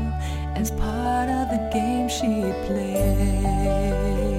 the 1.49 1.57
game 1.73 2.09
she 2.09 2.53
played. 2.67 4.38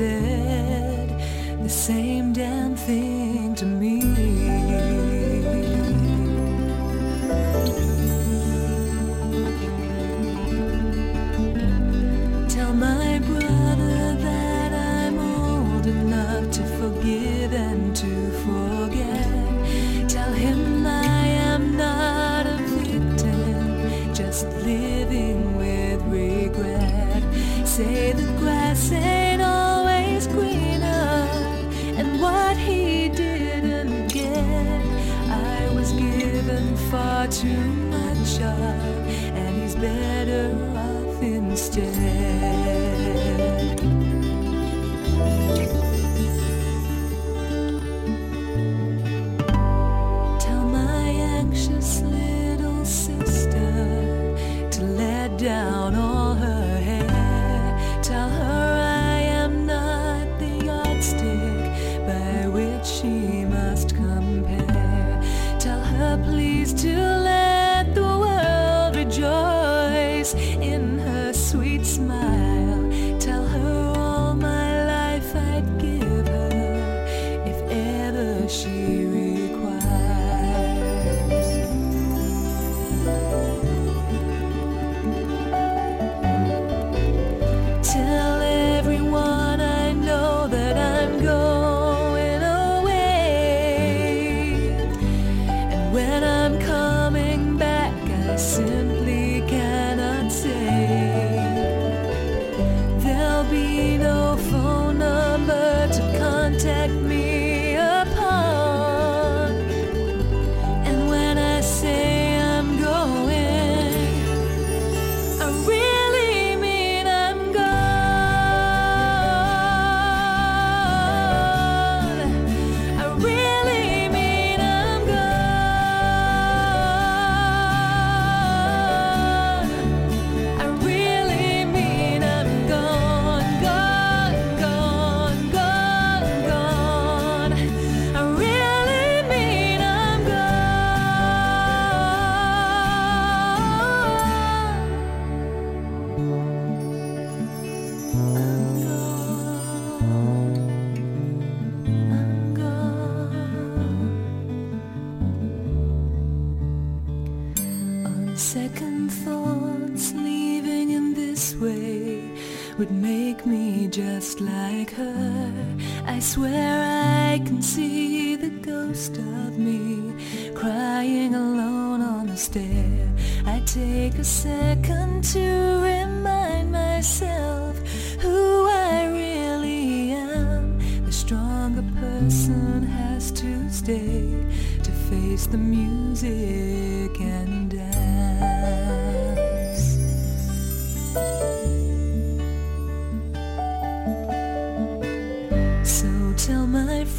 Said 0.00 1.08
the 1.62 1.68
same 1.68 2.32
damn 2.32 2.74
thing 2.74 3.09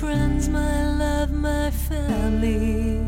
friends, 0.01 0.49
my 0.49 0.91
love, 0.95 1.31
my 1.31 1.69
family, 1.69 3.05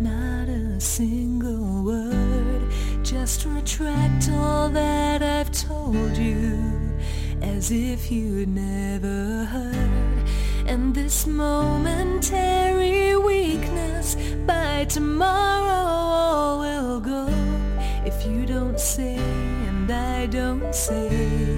not 0.00 0.48
a 0.48 0.80
single 0.80 1.84
word. 1.84 2.62
Just 3.04 3.44
retract 3.44 4.28
all 4.32 4.68
that 4.70 5.22
I've 5.22 5.52
told 5.52 6.16
you, 6.16 6.58
as 7.42 7.70
if 7.70 8.10
you'd 8.10 8.48
never 8.48 9.44
heard. 9.44 10.24
And 10.66 10.92
this 10.92 11.28
momentary 11.28 13.16
weakness, 13.16 14.16
by 14.48 14.86
tomorrow 14.86 15.86
all 16.26 16.58
will 16.58 16.98
go. 16.98 17.28
If 18.04 18.26
you 18.26 18.46
don't 18.46 18.80
say 18.80 19.14
and 19.68 19.88
I 19.92 20.26
don't 20.26 20.74
say, 20.74 21.56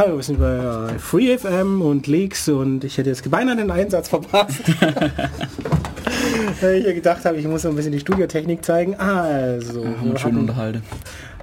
Hallo, 0.00 0.16
wir 0.16 0.22
sind 0.22 0.38
bei 0.38 0.56
äh, 0.56 0.98
Free 0.98 1.36
FM 1.36 1.82
und 1.82 2.06
Leaks 2.06 2.48
und 2.48 2.84
ich 2.84 2.96
hätte 2.96 3.10
jetzt 3.10 3.30
beinahe 3.30 3.54
den 3.54 3.70
Einsatz 3.70 4.08
verpasst. 4.08 4.62
Weil 6.62 6.76
ich 6.76 6.86
ja 6.86 6.94
gedacht 6.94 7.22
habe, 7.26 7.36
ich 7.36 7.46
muss 7.46 7.60
so 7.60 7.68
ein 7.68 7.76
bisschen 7.76 7.92
die 7.92 8.00
Studiotechnik 8.00 8.64
zeigen. 8.64 8.94
Also, 8.94 9.84
Ja, 9.84 10.02
wir 10.02 10.18
schön 10.18 10.38
unterhalten. 10.38 10.82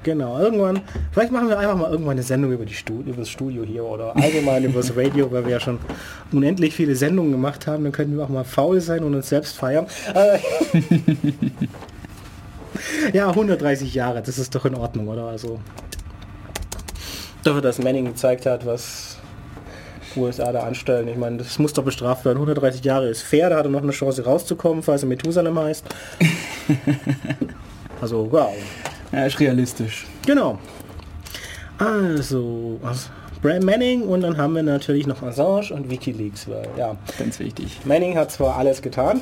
Genau, 0.01 0.39
irgendwann, 0.39 0.81
vielleicht 1.11 1.31
machen 1.31 1.49
wir 1.49 1.59
einfach 1.59 1.77
mal 1.77 1.91
irgendwann 1.91 2.13
eine 2.13 2.23
Sendung 2.23 2.51
über, 2.51 2.65
die 2.65 2.73
Stu 2.73 3.01
über 3.01 3.17
das 3.17 3.29
Studio 3.29 3.63
hier 3.63 3.83
oder 3.83 4.15
allgemein 4.15 4.63
über 4.63 4.81
das 4.81 4.97
Radio, 4.97 5.31
weil 5.31 5.45
wir 5.45 5.51
ja 5.51 5.59
schon 5.59 5.77
unendlich 6.31 6.73
viele 6.73 6.95
Sendungen 6.95 7.33
gemacht 7.33 7.67
haben. 7.67 7.83
Dann 7.83 7.93
könnten 7.93 8.17
wir 8.17 8.23
auch 8.23 8.29
mal 8.29 8.43
faul 8.43 8.81
sein 8.81 9.03
und 9.03 9.13
uns 9.13 9.29
selbst 9.29 9.55
feiern. 9.55 9.85
Äh, 10.15 10.39
ja, 13.13 13.29
130 13.29 13.93
Jahre, 13.93 14.23
das 14.23 14.39
ist 14.39 14.55
doch 14.55 14.65
in 14.65 14.73
Ordnung, 14.73 15.09
oder? 15.09 15.25
Also, 15.25 15.59
dafür, 17.47 17.61
dass 17.61 17.79
Manning 17.79 18.05
gezeigt 18.05 18.45
hat, 18.45 18.65
was 18.65 19.17
USA 20.15 20.51
da 20.51 20.61
anstellen. 20.61 21.07
Ich 21.07 21.17
meine, 21.17 21.37
das 21.37 21.57
muss 21.59 21.73
doch 21.73 21.83
bestraft 21.83 22.25
werden. 22.25 22.37
130 22.37 22.83
Jahre 22.83 23.07
ist 23.07 23.21
fair, 23.21 23.49
da 23.49 23.57
hat 23.57 23.65
er 23.65 23.69
noch 23.69 23.81
eine 23.83 23.91
Chance 23.91 24.23
rauszukommen, 24.25 24.83
falls 24.83 25.03
er 25.03 25.09
Methusalem 25.09 25.57
heißt. 25.59 25.85
also, 28.01 28.27
wow. 28.31 28.53
Ja, 29.11 29.25
ist 29.25 29.39
realistisch. 29.39 30.05
Genau. 30.25 30.59
Also, 31.77 32.79
was- 32.81 33.09
Bram 33.41 33.59
Manning 33.63 34.01
und 34.01 34.21
dann 34.21 34.35
haben 34.37 34.55
wir 34.55 34.63
natürlich 34.63 35.05
noch 35.05 35.21
Assange 35.21 35.71
und 35.71 35.91
Wikileaks. 35.91 36.49
Weil, 36.49 36.67
ja, 36.75 36.97
Ganz 37.19 37.37
wichtig. 37.39 37.79
Manning 37.85 38.17
hat 38.17 38.31
zwar 38.31 38.55
alles 38.57 38.81
getan, 38.81 39.21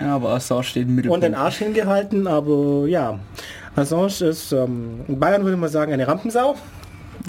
Ja, 0.00 0.14
aber 0.14 0.30
Assange 0.30 0.62
steht 0.62 0.84
im 0.84 0.90
und 0.90 0.94
Mittelpunkt. 0.94 1.24
den 1.24 1.34
Arsch 1.34 1.56
hingehalten, 1.58 2.28
aber 2.28 2.86
ja. 2.86 3.18
Assange 3.76 4.28
ist, 4.28 4.52
ähm, 4.52 5.00
in 5.08 5.18
Bayern 5.18 5.44
würde 5.44 5.56
man 5.56 5.70
sagen, 5.70 5.92
eine 5.92 6.06
Rampensau. 6.06 6.56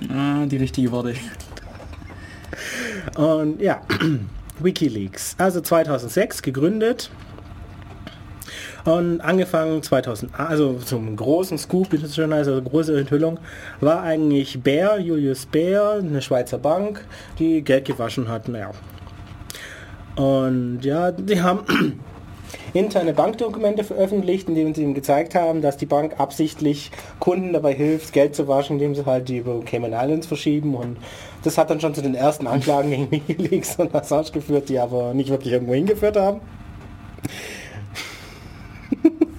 Ah, 0.10 0.46
die 0.46 0.58
richtige 0.58 0.92
Worte. 0.92 1.16
Und 3.18 3.62
ja, 3.62 3.82
Wikileaks. 4.60 5.36
Also 5.38 5.62
2006 5.62 6.42
gegründet. 6.42 7.10
Und 8.84 9.20
angefangen 9.22 9.82
2000, 9.82 10.40
also 10.40 10.76
zum 10.76 11.16
großen 11.16 11.58
Scoop, 11.58 11.92
wie 11.92 11.98
das 11.98 12.16
schon 12.16 12.32
heißt, 12.32 12.48
also 12.48 12.62
große 12.62 12.96
Enthüllung, 13.00 13.40
war 13.80 14.04
eigentlich 14.04 14.62
Bär, 14.62 15.00
Julius 15.00 15.48
Bär, 15.48 15.94
eine 15.94 16.22
Schweizer 16.22 16.60
Bank, 16.60 17.04
die 17.40 17.64
Geld 17.64 17.86
gewaschen 17.86 18.28
hat. 18.28 18.48
Naja. 18.48 18.70
Und 20.16 20.82
ja, 20.84 21.12
die 21.12 21.42
haben 21.42 22.00
interne 22.74 23.14
Bankdokumente 23.14 23.84
veröffentlicht, 23.84 24.48
in 24.50 24.56
denen 24.56 24.74
sie 24.74 24.84
ihm 24.84 24.94
gezeigt 24.94 25.36
haben, 25.36 25.62
dass 25.62 25.78
die 25.78 25.86
Bank 25.86 26.20
absichtlich 26.20 26.92
Kunden 27.20 27.54
dabei 27.54 27.74
hilft, 27.74 28.14
Geld 28.14 28.36
zu 28.36 28.48
waschen, 28.48 28.74
indem 28.74 28.96
sie 28.96 29.06
halt 29.06 29.30
die 29.30 29.38
über 29.38 29.60
Cayman 29.62 29.94
Islands 29.94 30.28
verschieben. 30.28 30.76
Und 30.76 30.98
das 31.44 31.58
hat 31.58 31.70
dann 31.70 31.80
schon 31.80 31.94
zu 31.96 32.02
den 32.02 32.16
ersten 32.16 32.48
Anklagen 32.48 32.90
gegen 33.10 33.12
Wikileaks 33.12 33.76
und 33.78 33.94
Assange 33.96 34.32
geführt, 34.32 34.70
die 34.70 34.80
aber 34.80 35.14
nicht 35.14 35.30
wirklich 35.30 35.54
irgendwo 35.54 35.74
hingeführt 35.74 36.18
haben. 36.18 36.42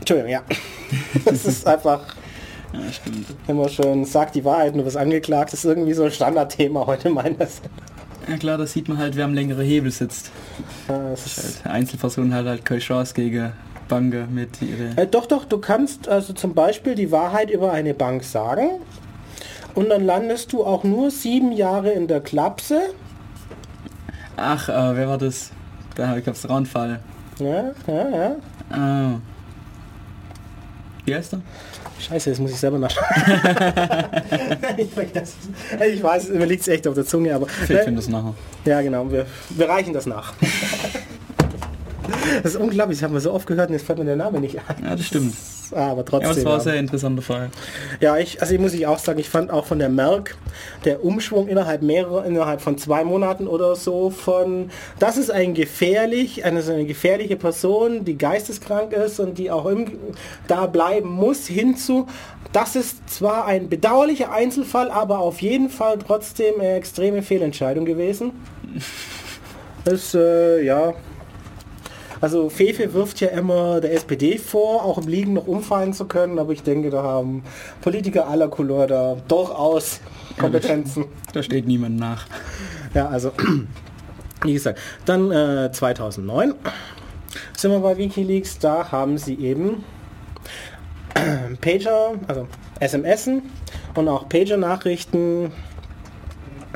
Entschuldigung, 0.00 0.30
ja. 0.30 0.42
Das 1.24 1.44
ist 1.44 1.66
einfach 1.66 2.14
Ja, 2.72 2.92
stimmt. 2.92 3.26
immer 3.48 3.68
schön, 3.68 4.04
sagt 4.04 4.34
die 4.36 4.44
Wahrheit, 4.44 4.76
nur 4.76 4.86
was 4.86 4.96
angeklagt. 4.96 5.52
Das 5.52 5.60
ist 5.60 5.64
irgendwie 5.64 5.94
so 5.94 6.04
ein 6.04 6.10
Standardthema 6.12 6.86
heute 6.86 7.10
meines. 7.10 7.60
Ja 8.28 8.36
klar, 8.38 8.58
das 8.58 8.72
sieht 8.72 8.88
man 8.88 8.98
halt, 8.98 9.14
wer 9.16 9.24
am 9.24 9.34
längere 9.34 9.62
Hebel 9.62 9.90
sitzt. 9.90 10.30
Es 11.12 11.26
ist, 11.26 11.64
Halt, 11.64 11.74
Einzelpersonen 11.74 12.34
hat 12.34 12.46
halt 12.46 12.64
keine 12.64 12.80
Chance 12.80 13.14
gegen 13.14 13.52
Banken 13.88 14.34
mit 14.34 14.60
ihre. 14.62 15.00
äh, 15.00 15.06
doch, 15.06 15.26
doch, 15.26 15.44
du 15.44 15.58
kannst 15.58 16.08
also 16.08 16.32
zum 16.32 16.54
Beispiel 16.54 16.96
die 16.96 17.12
Wahrheit 17.12 17.50
über 17.50 17.72
eine 17.72 17.94
Bank 17.94 18.24
sagen 18.24 18.80
und 19.74 19.90
dann 19.90 20.04
landest 20.04 20.52
du 20.52 20.64
auch 20.64 20.82
nur 20.82 21.10
sieben 21.12 21.52
Jahre 21.52 21.92
in 21.92 22.08
der 22.08 22.20
Klapse. 22.20 22.80
Ach, 24.36 24.68
äh, 24.68 24.96
wer 24.96 25.08
war 25.08 25.18
das? 25.18 25.50
Da 25.94 26.18
gab's 26.20 26.48
Raunfall. 26.48 26.98
Ja, 27.38 27.70
ja, 27.86 28.08
ja. 28.10 28.36
Ah. 28.70 29.20
Wie 31.04 31.14
heißt 31.14 31.34
er? 31.34 31.40
Scheiße, 31.98 32.30
das 32.30 32.38
muss 32.38 32.50
ich 32.50 32.58
selber 32.58 32.78
nachschauen. 32.78 33.06
ich, 34.76 34.90
vergesse 34.90 35.34
es. 35.78 35.86
ich 35.86 36.02
weiß, 36.02 36.28
mir 36.28 36.44
liegt 36.44 36.62
es 36.62 36.68
echt 36.68 36.86
auf 36.86 36.94
der 36.94 37.06
Zunge, 37.06 37.34
aber... 37.34 37.46
Ich 37.46 37.66
finde 37.66 37.94
das 37.94 38.08
nachher. 38.08 38.34
Ja, 38.64 38.80
genau, 38.82 39.10
wir, 39.10 39.26
wir 39.50 39.68
reichen 39.68 39.92
das 39.92 40.06
nach. 40.06 40.34
Das 42.42 42.54
ist 42.54 42.60
unglaublich, 42.60 42.98
das 42.98 43.04
haben 43.04 43.14
wir 43.14 43.20
so 43.20 43.32
oft 43.32 43.46
gehört 43.46 43.68
und 43.68 43.74
jetzt 43.74 43.86
fällt 43.86 43.98
mir 43.98 44.04
der 44.04 44.16
Name 44.16 44.40
nicht 44.40 44.58
ein. 44.58 44.84
Ja, 44.84 44.96
das 44.96 45.06
stimmt. 45.06 45.34
Ah, 45.72 45.88
aber 45.90 46.04
trotzdem. 46.04 46.28
Ja, 46.28 46.34
das 46.34 46.44
war 46.44 46.54
ein 46.54 46.60
sehr 46.60 46.76
interessanter 46.76 47.22
Fall. 47.22 47.50
Ja, 48.00 48.16
ich, 48.16 48.40
also 48.40 48.54
ich 48.54 48.60
muss 48.60 48.74
ich 48.74 48.86
auch 48.86 48.98
sagen, 48.98 49.18
ich 49.18 49.28
fand 49.28 49.50
auch 49.50 49.66
von 49.66 49.78
der 49.78 49.88
Merck 49.88 50.36
der 50.84 51.04
Umschwung 51.04 51.48
innerhalb 51.48 51.82
mehrerer, 51.82 52.24
innerhalb 52.24 52.60
von 52.60 52.78
zwei 52.78 53.04
Monaten 53.04 53.46
oder 53.46 53.76
so 53.76 54.10
von, 54.10 54.70
das 54.98 55.16
ist 55.16 55.30
ein 55.30 55.54
gefährlich, 55.54 56.44
eine, 56.44 56.62
so 56.62 56.72
eine 56.72 56.84
gefährliche 56.84 57.36
Person, 57.36 58.04
die 58.04 58.16
geisteskrank 58.16 58.92
ist 58.92 59.20
und 59.20 59.38
die 59.38 59.50
auch 59.50 59.66
im, 59.66 59.86
da 60.46 60.66
bleiben 60.66 61.10
muss, 61.10 61.46
hinzu, 61.46 62.06
das 62.52 62.76
ist 62.76 63.10
zwar 63.10 63.46
ein 63.46 63.68
bedauerlicher 63.68 64.32
Einzelfall, 64.32 64.90
aber 64.90 65.18
auf 65.18 65.42
jeden 65.42 65.68
Fall 65.68 65.98
trotzdem 65.98 66.60
eine 66.60 66.74
extreme 66.74 67.22
Fehlentscheidung 67.22 67.84
gewesen. 67.84 68.32
Das, 69.84 70.16
äh, 70.16 70.64
ja, 70.64 70.94
also 72.26 72.48
Fefe 72.48 72.92
wirft 72.92 73.20
ja 73.20 73.28
immer 73.28 73.80
der 73.80 73.92
SPD 73.92 74.36
vor, 74.36 74.84
auch 74.84 74.98
im 74.98 75.06
Liegen 75.06 75.34
noch 75.34 75.46
umfallen 75.46 75.92
zu 75.92 76.06
können, 76.06 76.40
aber 76.40 76.52
ich 76.52 76.64
denke, 76.64 76.90
da 76.90 77.00
haben 77.00 77.44
Politiker 77.82 78.26
aller 78.26 78.48
Couleur 78.48 78.88
da 78.88 79.16
durchaus 79.28 80.00
Kompetenzen. 80.36 81.04
Da 81.32 81.44
steht 81.44 81.68
niemand 81.68 82.00
nach. 82.00 82.26
Ja, 82.94 83.06
also, 83.06 83.30
wie 84.42 84.54
gesagt, 84.54 84.80
dann 85.04 85.30
äh, 85.30 85.70
2009 85.70 86.54
sind 87.56 87.70
wir 87.70 87.78
bei 87.78 87.96
Wikileaks, 87.96 88.58
da 88.58 88.90
haben 88.90 89.18
sie 89.18 89.36
eben 89.36 89.84
Pager, 91.60 92.14
also 92.26 92.48
SMSen 92.84 93.42
und 93.94 94.08
auch 94.08 94.28
Pager-Nachrichten 94.28 95.52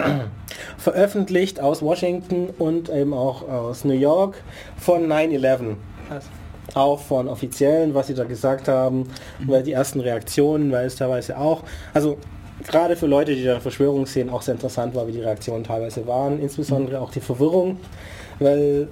veröffentlicht 0.79 1.61
aus 1.61 1.83
Washington 1.83 2.51
und 2.59 2.89
eben 2.89 3.13
auch 3.13 3.49
aus 3.49 3.85
New 3.85 3.95
York 3.95 4.43
von 4.77 5.07
9-11. 5.07 5.77
Auch 6.75 7.01
von 7.01 7.29
Offiziellen, 7.29 7.95
was 7.95 8.07
sie 8.07 8.15
da 8.15 8.25
gesagt 8.25 8.69
haben, 8.69 9.09
weil 9.41 9.63
die 9.63 9.73
ersten 9.73 10.01
Reaktionen, 10.01 10.71
weil 10.71 10.87
es 10.87 10.97
teilweise 10.97 11.37
auch, 11.37 11.65
also 11.95 12.19
gerade 12.67 12.97
für 12.97 13.07
Leute, 13.07 13.35
die 13.35 13.45
da 13.45 13.59
Verschwörung 13.61 14.07
sehen, 14.07 14.31
auch 14.31 14.43
sehr 14.43 14.55
interessant 14.55 14.95
war, 14.95 15.07
wie 15.09 15.13
die 15.13 15.21
Reaktionen 15.21 15.65
teilweise 15.65 16.07
waren, 16.07 16.41
insbesondere 16.41 17.01
auch 17.01 17.11
die 17.11 17.21
Verwirrung, 17.21 17.79
weil 18.39 18.89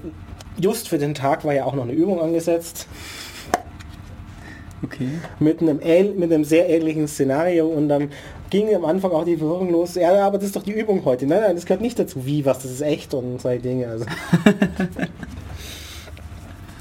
just 0.61 0.89
für 0.89 0.99
den 0.99 1.15
Tag 1.15 1.45
war 1.45 1.55
ja 1.55 1.65
auch 1.65 1.75
noch 1.75 1.85
eine 1.85 1.93
Übung 1.93 2.21
angesetzt 2.21 2.89
Okay. 4.85 5.09
mit 5.41 5.61
einem, 5.61 5.79
mit 6.19 6.33
einem 6.33 6.45
sehr 6.45 6.69
ähnlichen 6.69 7.09
Szenario 7.09 7.67
und 7.67 7.89
dann 7.89 8.11
ging 8.51 8.75
am 8.75 8.85
Anfang 8.85 9.11
auch 9.13 9.25
die 9.25 9.37
Verwirrung 9.37 9.71
los, 9.71 9.95
ja, 9.95 10.27
aber 10.27 10.39
das 10.39 10.47
ist 10.49 10.57
doch 10.57 10.63
die 10.63 10.73
Übung 10.73 11.05
heute. 11.05 11.27
Nein, 11.27 11.41
nein, 11.41 11.55
das 11.57 11.67
gehört 11.67 11.81
nicht 11.83 11.99
dazu. 11.99 12.25
Wie, 12.27 12.45
was, 12.45 12.61
das 12.63 12.71
ist 12.73 12.81
echt 12.81 13.13
und 13.15 13.41
solche 13.41 13.61
Dinge. 13.61 13.89
Also. 13.89 14.05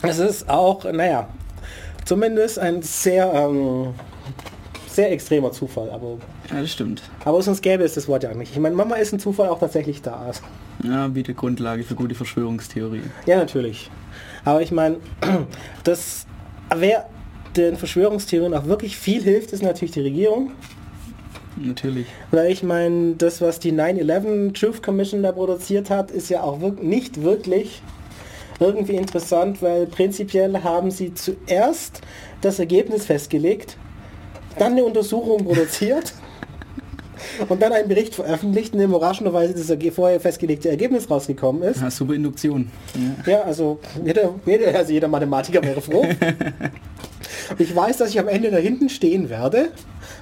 Es 0.03 0.19
ist 0.19 0.49
auch, 0.49 0.83
naja, 0.91 1.27
zumindest 2.05 2.59
ein 2.59 2.81
sehr, 2.81 3.33
ähm, 3.33 3.87
sehr 4.87 5.11
extremer 5.11 5.51
Zufall, 5.51 5.89
aber, 5.89 6.17
Ja, 6.51 6.61
das 6.61 6.71
stimmt. 6.71 7.01
aber 7.25 7.41
sonst 7.41 7.61
gäbe 7.61 7.83
es 7.83 7.95
das 7.95 8.07
Wort 8.07 8.23
ja 8.23 8.33
nicht. 8.33 8.51
Ich 8.53 8.59
meine, 8.59 8.75
Mama 8.75 8.95
ist 8.95 9.11
ein 9.13 9.19
Zufall 9.19 9.49
auch 9.49 9.59
tatsächlich 9.59 10.01
da. 10.01 10.17
Also. 10.17 10.41
Ja, 10.83 11.07
bietet 11.07 11.35
Grundlage 11.37 11.83
für 11.83 11.95
gute 11.95 12.15
Verschwörungstheorie. 12.15 13.01
Ja, 13.25 13.37
natürlich. 13.37 13.89
Aber 14.45 14.61
ich 14.61 14.71
meine, 14.71 14.97
das, 15.83 16.25
wer 16.73 17.09
den 17.55 17.75
Verschwörungstheorien 17.75 18.53
auch 18.53 18.65
wirklich 18.65 18.97
viel 18.97 19.23
hilft, 19.23 19.51
ist 19.51 19.63
natürlich 19.63 19.93
die 19.93 20.01
Regierung. 20.01 20.51
Natürlich. 21.61 22.07
Weil 22.31 22.51
ich 22.51 22.63
meine, 22.63 23.15
das, 23.15 23.41
was 23.41 23.59
die 23.59 23.71
9-11 23.71 24.53
Truth 24.59 24.83
Commission 24.83 25.23
da 25.23 25.31
produziert 25.31 25.89
hat, 25.89 26.11
ist 26.11 26.29
ja 26.29 26.41
auch 26.41 26.61
wirk 26.61 26.83
nicht 26.83 27.23
wirklich 27.23 27.81
irgendwie 28.59 28.95
interessant, 28.95 29.61
weil 29.61 29.85
prinzipiell 29.85 30.63
haben 30.63 30.91
sie 30.91 31.13
zuerst 31.13 32.01
das 32.41 32.59
Ergebnis 32.59 33.05
festgelegt, 33.05 33.77
dann 34.57 34.73
eine 34.73 34.83
Untersuchung 34.83 35.45
produziert 35.45 36.13
und 37.49 37.61
dann 37.61 37.71
einen 37.71 37.87
Bericht 37.87 38.15
veröffentlicht, 38.15 38.73
in 38.73 38.79
dem 38.79 38.91
überraschenderweise 38.91 39.53
das 39.53 39.93
vorher 39.93 40.19
festgelegte 40.19 40.69
Ergebnis 40.69 41.09
rausgekommen 41.09 41.61
ist. 41.63 41.81
Ja, 41.81 41.91
super 41.91 42.13
Induktion. 42.13 42.71
Ja. 43.25 43.31
Ja, 43.31 43.41
also 43.41 43.79
jeder, 44.03 44.33
jeder, 44.45 44.75
also 44.75 44.91
jeder 44.91 45.07
Mathematiker 45.07 45.63
wäre 45.63 45.81
froh. 45.81 46.05
Ich 47.59 47.73
weiß, 47.73 47.97
dass 47.97 48.09
ich 48.09 48.19
am 48.19 48.27
Ende 48.27 48.51
da 48.51 48.57
hinten 48.57 48.89
stehen 48.89 49.29
werde, 49.29 49.69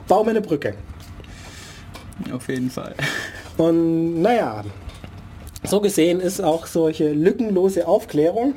baue 0.08 0.26
mir 0.26 0.32
eine 0.32 0.42
Brücke. 0.42 0.76
Auf 2.34 2.48
jeden 2.48 2.70
Fall. 2.70 2.96
Und 3.58 4.22
naja, 4.22 4.64
so 5.64 5.82
gesehen 5.82 6.20
ist 6.20 6.42
auch 6.42 6.66
solche 6.66 7.12
lückenlose 7.12 7.88
Aufklärung 7.88 8.56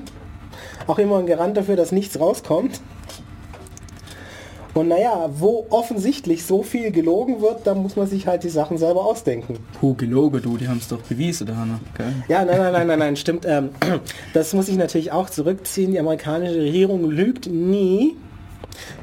auch 0.89 0.99
immer 0.99 1.19
ein 1.19 1.27
Garant 1.27 1.57
dafür, 1.57 1.77
dass 1.77 1.93
nichts 1.93 2.19
rauskommt. 2.19 2.81
Und 4.75 4.89
naja, 4.89 5.29
wo 5.33 5.67
offensichtlich 5.71 6.45
so 6.45 6.63
viel 6.63 6.93
gelogen 6.93 7.41
wird, 7.41 7.67
da 7.67 7.75
muss 7.75 7.97
man 7.97 8.07
sich 8.07 8.27
halt 8.27 8.45
die 8.45 8.49
Sachen 8.49 8.79
selber 8.79 9.05
ausdenken. 9.05 9.59
Puh, 9.81 9.95
gelogen, 9.95 10.41
du, 10.41 10.57
die 10.57 10.69
haben 10.69 10.79
es 10.79 10.89
doch 10.89 11.01
bewiesen, 11.01 11.47
da 11.49 11.57
Hanna. 11.57 11.81
Gell? 11.97 12.13
Ja, 12.29 12.45
nein, 12.45 12.59
nein, 12.59 12.73
nein, 12.73 12.87
nein, 12.87 12.99
nein, 12.99 13.17
stimmt. 13.17 13.45
Ähm, 13.45 13.71
das 14.35 14.53
muss 14.55 14.69
ich 14.69 14.77
natürlich 14.77 15.11
auch 15.11 15.31
zurückziehen. 15.31 15.93
Die 15.93 15.99
amerikanische 15.99 16.61
Regierung 16.61 17.11
lügt 17.11 17.47
nie. 17.47 18.17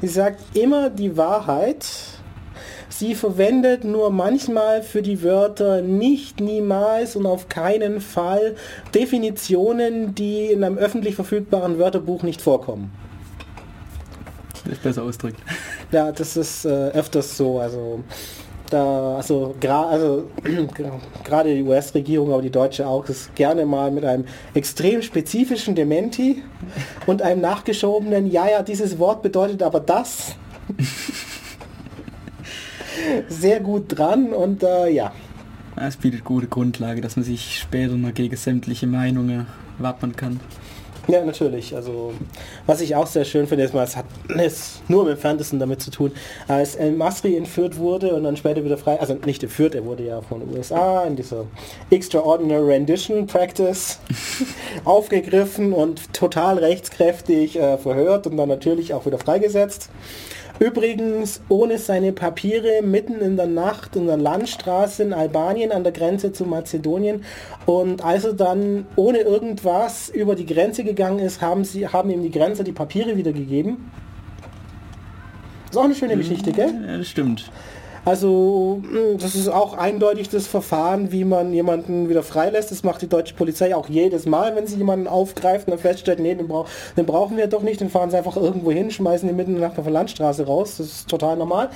Sie 0.00 0.08
sagt 0.08 0.56
immer 0.56 0.88
die 0.88 1.16
Wahrheit. 1.16 1.86
Sie 2.98 3.14
verwendet 3.14 3.84
nur 3.84 4.10
manchmal 4.10 4.82
für 4.82 5.02
die 5.02 5.22
Wörter 5.22 5.82
nicht, 5.82 6.40
niemals 6.40 7.14
und 7.14 7.26
auf 7.26 7.50
keinen 7.50 8.00
Fall 8.00 8.56
Definitionen, 8.94 10.14
die 10.14 10.46
in 10.46 10.64
einem 10.64 10.78
öffentlich 10.78 11.14
verfügbaren 11.14 11.78
Wörterbuch 11.78 12.22
nicht 12.22 12.40
vorkommen. 12.40 12.90
Ist 14.64 14.82
besser 14.82 15.02
ausdrückt. 15.02 15.38
Ja, 15.92 16.10
das 16.10 16.38
ist 16.38 16.64
äh, 16.64 16.68
öfters 16.68 17.36
so. 17.36 17.58
Also 17.58 18.02
da, 18.70 19.16
also, 19.16 19.54
also 19.60 20.30
gerade 21.24 21.54
die 21.54 21.62
US-Regierung, 21.64 22.32
aber 22.32 22.40
die 22.40 22.50
deutsche 22.50 22.86
auch, 22.86 23.06
ist 23.10 23.34
gerne 23.34 23.66
mal 23.66 23.90
mit 23.90 24.06
einem 24.06 24.24
extrem 24.54 25.02
spezifischen 25.02 25.74
Dementi 25.74 26.42
und 27.04 27.20
einem 27.20 27.42
nachgeschobenen, 27.42 28.30
ja, 28.30 28.48
ja, 28.48 28.62
dieses 28.62 28.98
Wort 28.98 29.20
bedeutet 29.20 29.62
aber 29.62 29.80
das. 29.80 30.34
sehr 33.28 33.60
gut 33.60 33.84
dran 33.88 34.32
und 34.32 34.62
äh, 34.62 34.88
ja. 34.88 35.12
Es 35.76 35.96
bietet 35.96 36.24
gute 36.24 36.46
Grundlage, 36.46 37.00
dass 37.00 37.16
man 37.16 37.24
sich 37.24 37.58
später 37.58 37.94
noch 37.94 38.14
gegen 38.14 38.36
sämtliche 38.36 38.86
Meinungen 38.86 39.46
wappnen 39.78 40.16
kann. 40.16 40.40
Ja, 41.08 41.24
natürlich. 41.24 41.74
Also, 41.76 42.14
was 42.66 42.80
ich 42.80 42.96
auch 42.96 43.06
sehr 43.06 43.24
schön 43.24 43.46
finde, 43.46 43.64
ist, 43.64 43.74
mal, 43.74 43.84
es 43.84 43.96
hat 43.96 44.06
es 44.36 44.80
nur 44.88 45.04
im 45.04 45.10
Entferntesten 45.10 45.60
damit 45.60 45.80
zu 45.80 45.92
tun, 45.92 46.10
als 46.48 46.74
El 46.74 46.92
Masri 46.92 47.36
entführt 47.36 47.76
wurde 47.76 48.14
und 48.14 48.24
dann 48.24 48.36
später 48.36 48.64
wieder 48.64 48.76
frei, 48.76 48.98
also 48.98 49.14
nicht 49.24 49.42
entführt, 49.42 49.76
er 49.76 49.84
wurde 49.84 50.04
ja 50.04 50.20
von 50.20 50.40
den 50.40 50.56
USA 50.56 51.04
in 51.04 51.14
dieser 51.14 51.44
Extraordinary 51.90 52.72
Rendition 52.72 53.26
Practice 53.26 54.00
aufgegriffen 54.84 55.72
und 55.72 56.12
total 56.12 56.58
rechtskräftig 56.58 57.56
äh, 57.56 57.78
verhört 57.78 58.26
und 58.26 58.36
dann 58.36 58.48
natürlich 58.48 58.92
auch 58.92 59.06
wieder 59.06 59.18
freigesetzt. 59.18 59.90
Übrigens 60.58 61.40
ohne 61.48 61.78
seine 61.78 62.12
Papiere 62.12 62.82
mitten 62.82 63.20
in 63.20 63.36
der 63.36 63.46
Nacht 63.46 63.94
in 63.96 64.06
der 64.06 64.16
Landstraße 64.16 65.02
in 65.02 65.12
Albanien 65.12 65.70
an 65.70 65.84
der 65.84 65.92
Grenze 65.92 66.32
zu 66.32 66.44
Mazedonien. 66.44 67.24
Und 67.66 68.02
als 68.02 68.24
er 68.24 68.32
dann 68.32 68.86
ohne 68.96 69.18
irgendwas 69.18 70.08
über 70.08 70.34
die 70.34 70.46
Grenze 70.46 70.82
gegangen 70.82 71.18
ist, 71.18 71.40
haben 71.40 71.64
sie 71.64 71.88
haben 71.88 72.10
ihm 72.10 72.22
die 72.22 72.30
Grenze 72.30 72.64
die 72.64 72.72
Papiere 72.72 73.16
wiedergegeben. 73.16 73.90
Ist 75.70 75.76
auch 75.76 75.84
eine 75.84 75.94
schöne 75.94 76.16
Geschichte, 76.16 76.52
gell? 76.52 76.72
Ja, 76.86 76.98
das 76.98 77.08
stimmt. 77.08 77.50
Also 78.06 78.82
mh, 78.82 79.18
das 79.18 79.34
ist 79.34 79.48
auch 79.48 79.76
eindeutig 79.76 80.28
das 80.28 80.46
Verfahren, 80.46 81.10
wie 81.10 81.24
man 81.24 81.52
jemanden 81.52 82.08
wieder 82.08 82.22
freilässt. 82.22 82.70
Das 82.70 82.84
macht 82.84 83.02
die 83.02 83.08
deutsche 83.08 83.34
Polizei 83.34 83.74
auch 83.74 83.88
jedes 83.88 84.26
Mal, 84.26 84.54
wenn 84.54 84.68
sie 84.68 84.76
jemanden 84.76 85.08
aufgreift 85.08 85.66
und 85.66 85.72
dann 85.72 85.80
feststellt, 85.80 86.20
nee, 86.20 86.36
den, 86.36 86.46
brauch, 86.46 86.68
den 86.96 87.04
brauchen 87.04 87.36
wir 87.36 87.48
doch 87.48 87.62
nicht, 87.62 87.80
dann 87.80 87.90
fahren 87.90 88.12
sie 88.12 88.16
einfach 88.16 88.36
irgendwo 88.36 88.70
hin, 88.70 88.92
schmeißen 88.92 89.26
den 89.26 89.36
mitten 89.36 89.56
in 89.56 89.60
der 89.60 89.70
der 89.70 89.90
Landstraße 89.90 90.46
raus. 90.46 90.76
Das 90.78 90.86
ist 90.86 91.10
total 91.10 91.36
normal. 91.36 91.68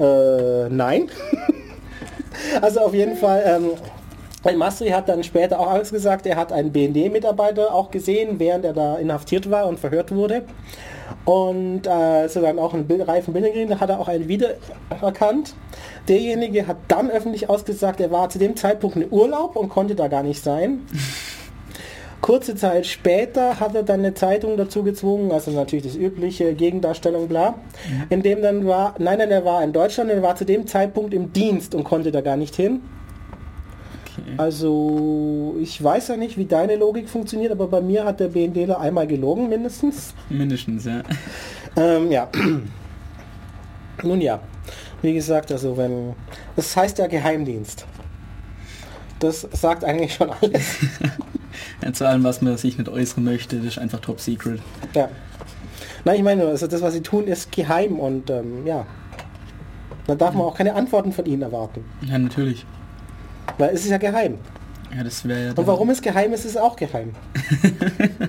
Äh, 0.00 0.68
nein. 0.68 1.08
also 2.60 2.80
auf 2.80 2.94
jeden 2.94 3.16
Fall... 3.16 3.44
Ähm, 3.46 3.99
Masri 4.56 4.88
hat 4.88 5.08
dann 5.08 5.22
später 5.22 5.60
auch 5.60 5.68
alles 5.68 5.92
gesagt, 5.92 6.26
er 6.26 6.36
hat 6.36 6.52
einen 6.52 6.72
BND-Mitarbeiter 6.72 7.74
auch 7.74 7.90
gesehen, 7.90 8.38
während 8.38 8.64
er 8.64 8.72
da 8.72 8.96
inhaftiert 8.96 9.50
war 9.50 9.66
und 9.66 9.78
verhört 9.78 10.12
wurde. 10.12 10.44
Und 11.24 11.86
äh, 11.86 11.90
als 11.90 12.36
er 12.36 12.42
dann 12.42 12.58
auch 12.58 12.72
einen 12.72 12.86
Bild, 12.86 13.06
reifen 13.06 13.34
Bilder 13.34 13.48
gekriegt 13.48 13.70
hat, 13.72 13.80
hat 13.80 13.90
er 13.90 14.00
auch 14.00 14.08
einen 14.08 14.28
wiedererkannt. 14.28 15.54
Derjenige 16.08 16.66
hat 16.66 16.78
dann 16.88 17.10
öffentlich 17.10 17.50
ausgesagt, 17.50 18.00
er 18.00 18.10
war 18.10 18.30
zu 18.30 18.38
dem 18.38 18.56
Zeitpunkt 18.56 18.96
in 18.96 19.10
Urlaub 19.10 19.56
und 19.56 19.68
konnte 19.68 19.94
da 19.94 20.08
gar 20.08 20.22
nicht 20.22 20.42
sein. 20.42 20.86
Kurze 22.20 22.54
Zeit 22.54 22.86
später 22.86 23.60
hat 23.60 23.74
er 23.74 23.82
dann 23.82 24.00
eine 24.00 24.12
Zeitung 24.12 24.58
dazu 24.58 24.82
gezwungen, 24.82 25.32
also 25.32 25.50
natürlich 25.50 25.86
das 25.86 25.96
übliche 25.96 26.52
Gegendarstellung, 26.52 27.28
bla, 27.28 27.54
in 28.10 28.22
dem 28.22 28.42
dann 28.42 28.66
war, 28.66 28.94
nein, 28.98 29.18
nein, 29.18 29.30
er 29.30 29.46
war 29.46 29.64
in 29.64 29.72
Deutschland, 29.72 30.10
er 30.10 30.22
war 30.22 30.36
zu 30.36 30.44
dem 30.44 30.66
Zeitpunkt 30.66 31.14
im 31.14 31.32
Dienst 31.32 31.74
und 31.74 31.84
konnte 31.84 32.12
da 32.12 32.20
gar 32.20 32.36
nicht 32.36 32.54
hin. 32.54 32.82
Okay. 34.18 34.34
Also 34.36 35.56
ich 35.60 35.82
weiß 35.82 36.08
ja 36.08 36.16
nicht, 36.16 36.36
wie 36.36 36.46
deine 36.46 36.76
Logik 36.76 37.08
funktioniert, 37.08 37.52
aber 37.52 37.66
bei 37.66 37.80
mir 37.80 38.04
hat 38.04 38.20
der 38.20 38.28
BNDler 38.28 38.80
einmal 38.80 39.06
gelogen 39.06 39.48
mindestens. 39.48 40.14
Mindestens, 40.28 40.84
ja. 40.84 41.02
Ähm, 41.76 42.10
ja. 42.10 42.28
Nun 44.02 44.20
ja, 44.20 44.40
wie 45.02 45.12
gesagt, 45.12 45.52
also 45.52 45.76
wenn 45.76 46.14
das 46.56 46.76
heißt 46.76 46.98
ja 46.98 47.06
Geheimdienst. 47.06 47.86
Das 49.18 49.46
sagt 49.52 49.84
eigentlich 49.84 50.14
schon 50.14 50.30
alles. 50.30 50.78
ja. 51.82 51.92
Zu 51.92 52.08
allem, 52.08 52.24
was 52.24 52.40
man 52.40 52.56
sich 52.56 52.78
nicht 52.78 52.88
äußern 52.88 53.22
möchte, 53.22 53.56
das 53.56 53.66
ist 53.66 53.78
einfach 53.78 54.00
top 54.00 54.18
secret. 54.18 54.60
Ja. 54.94 55.10
Nein, 56.04 56.16
ich 56.16 56.22
meine, 56.22 56.46
also 56.46 56.66
das, 56.66 56.80
was 56.80 56.94
sie 56.94 57.02
tun, 57.02 57.26
ist 57.26 57.52
geheim 57.52 57.98
und 57.98 58.30
ähm, 58.30 58.66
ja. 58.66 58.86
Da 60.06 60.14
darf 60.14 60.34
man 60.34 60.44
auch 60.44 60.56
keine 60.56 60.74
Antworten 60.74 61.12
von 61.12 61.26
ihnen 61.26 61.42
erwarten. 61.42 61.84
Ja, 62.02 62.18
natürlich. 62.18 62.64
Weil 63.58 63.74
es 63.74 63.84
ist 63.84 63.90
ja 63.90 63.98
geheim. 63.98 64.38
Ja, 64.96 65.04
das 65.04 65.26
wäre 65.26 65.46
ja 65.46 65.52
Und 65.54 65.66
warum 65.66 65.90
es 65.90 66.00
geheim 66.02 66.32
ist, 66.32 66.44
ist 66.44 66.58
auch 66.58 66.76
geheim. 66.76 67.12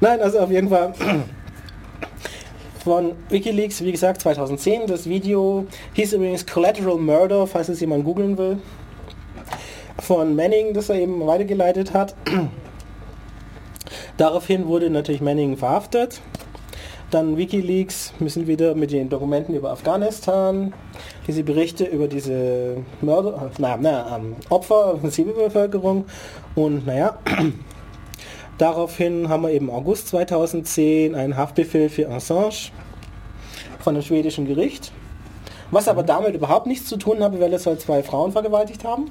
Nein, 0.00 0.20
also 0.20 0.40
auf 0.40 0.50
jeden 0.50 0.68
Fall 0.68 0.94
von 2.82 3.12
Wikileaks, 3.28 3.82
wie 3.82 3.92
gesagt, 3.92 4.20
2010. 4.22 4.86
Das 4.86 5.08
Video 5.08 5.66
hieß 5.94 6.14
übrigens 6.14 6.44
Collateral 6.46 6.96
Murder, 6.96 7.46
falls 7.46 7.68
es 7.68 7.80
jemand 7.80 8.04
googeln 8.04 8.36
will. 8.36 8.58
Von 10.00 10.34
Manning, 10.34 10.74
das 10.74 10.88
er 10.88 10.96
eben 10.96 11.24
weitergeleitet 11.26 11.94
hat. 11.94 12.14
Daraufhin 14.16 14.66
wurde 14.66 14.90
natürlich 14.90 15.20
Manning 15.20 15.56
verhaftet. 15.56 16.20
Dann 17.10 17.36
Wikileaks 17.36 18.14
müssen 18.18 18.46
wieder 18.46 18.74
mit 18.74 18.90
den 18.90 19.08
Dokumenten 19.08 19.54
über 19.54 19.70
Afghanistan, 19.70 20.72
diese 21.26 21.44
Berichte 21.44 21.84
über 21.84 22.08
diese 22.08 22.78
Mörder, 23.00 23.50
na, 23.58 23.76
na, 23.80 24.16
ähm, 24.16 24.36
Opfer, 24.48 24.98
Zivilbevölkerung. 25.08 26.06
Und 26.54 26.86
naja, 26.86 27.18
daraufhin 28.58 29.28
haben 29.28 29.42
wir 29.42 29.50
eben 29.50 29.70
August 29.70 30.08
2010 30.08 31.14
einen 31.14 31.36
Haftbefehl 31.36 31.88
für 31.88 32.08
Assange 32.10 32.70
von 33.78 33.94
dem 33.94 34.02
schwedischen 34.02 34.46
Gericht, 34.46 34.92
was 35.70 35.88
aber 35.88 36.02
damit 36.02 36.34
überhaupt 36.34 36.66
nichts 36.66 36.86
zu 36.86 36.96
tun 36.96 37.22
hat, 37.22 37.38
weil 37.40 37.52
es 37.52 37.66
halt 37.66 37.80
zwei 37.80 38.02
Frauen 38.02 38.32
vergewaltigt 38.32 38.84
haben. 38.84 39.10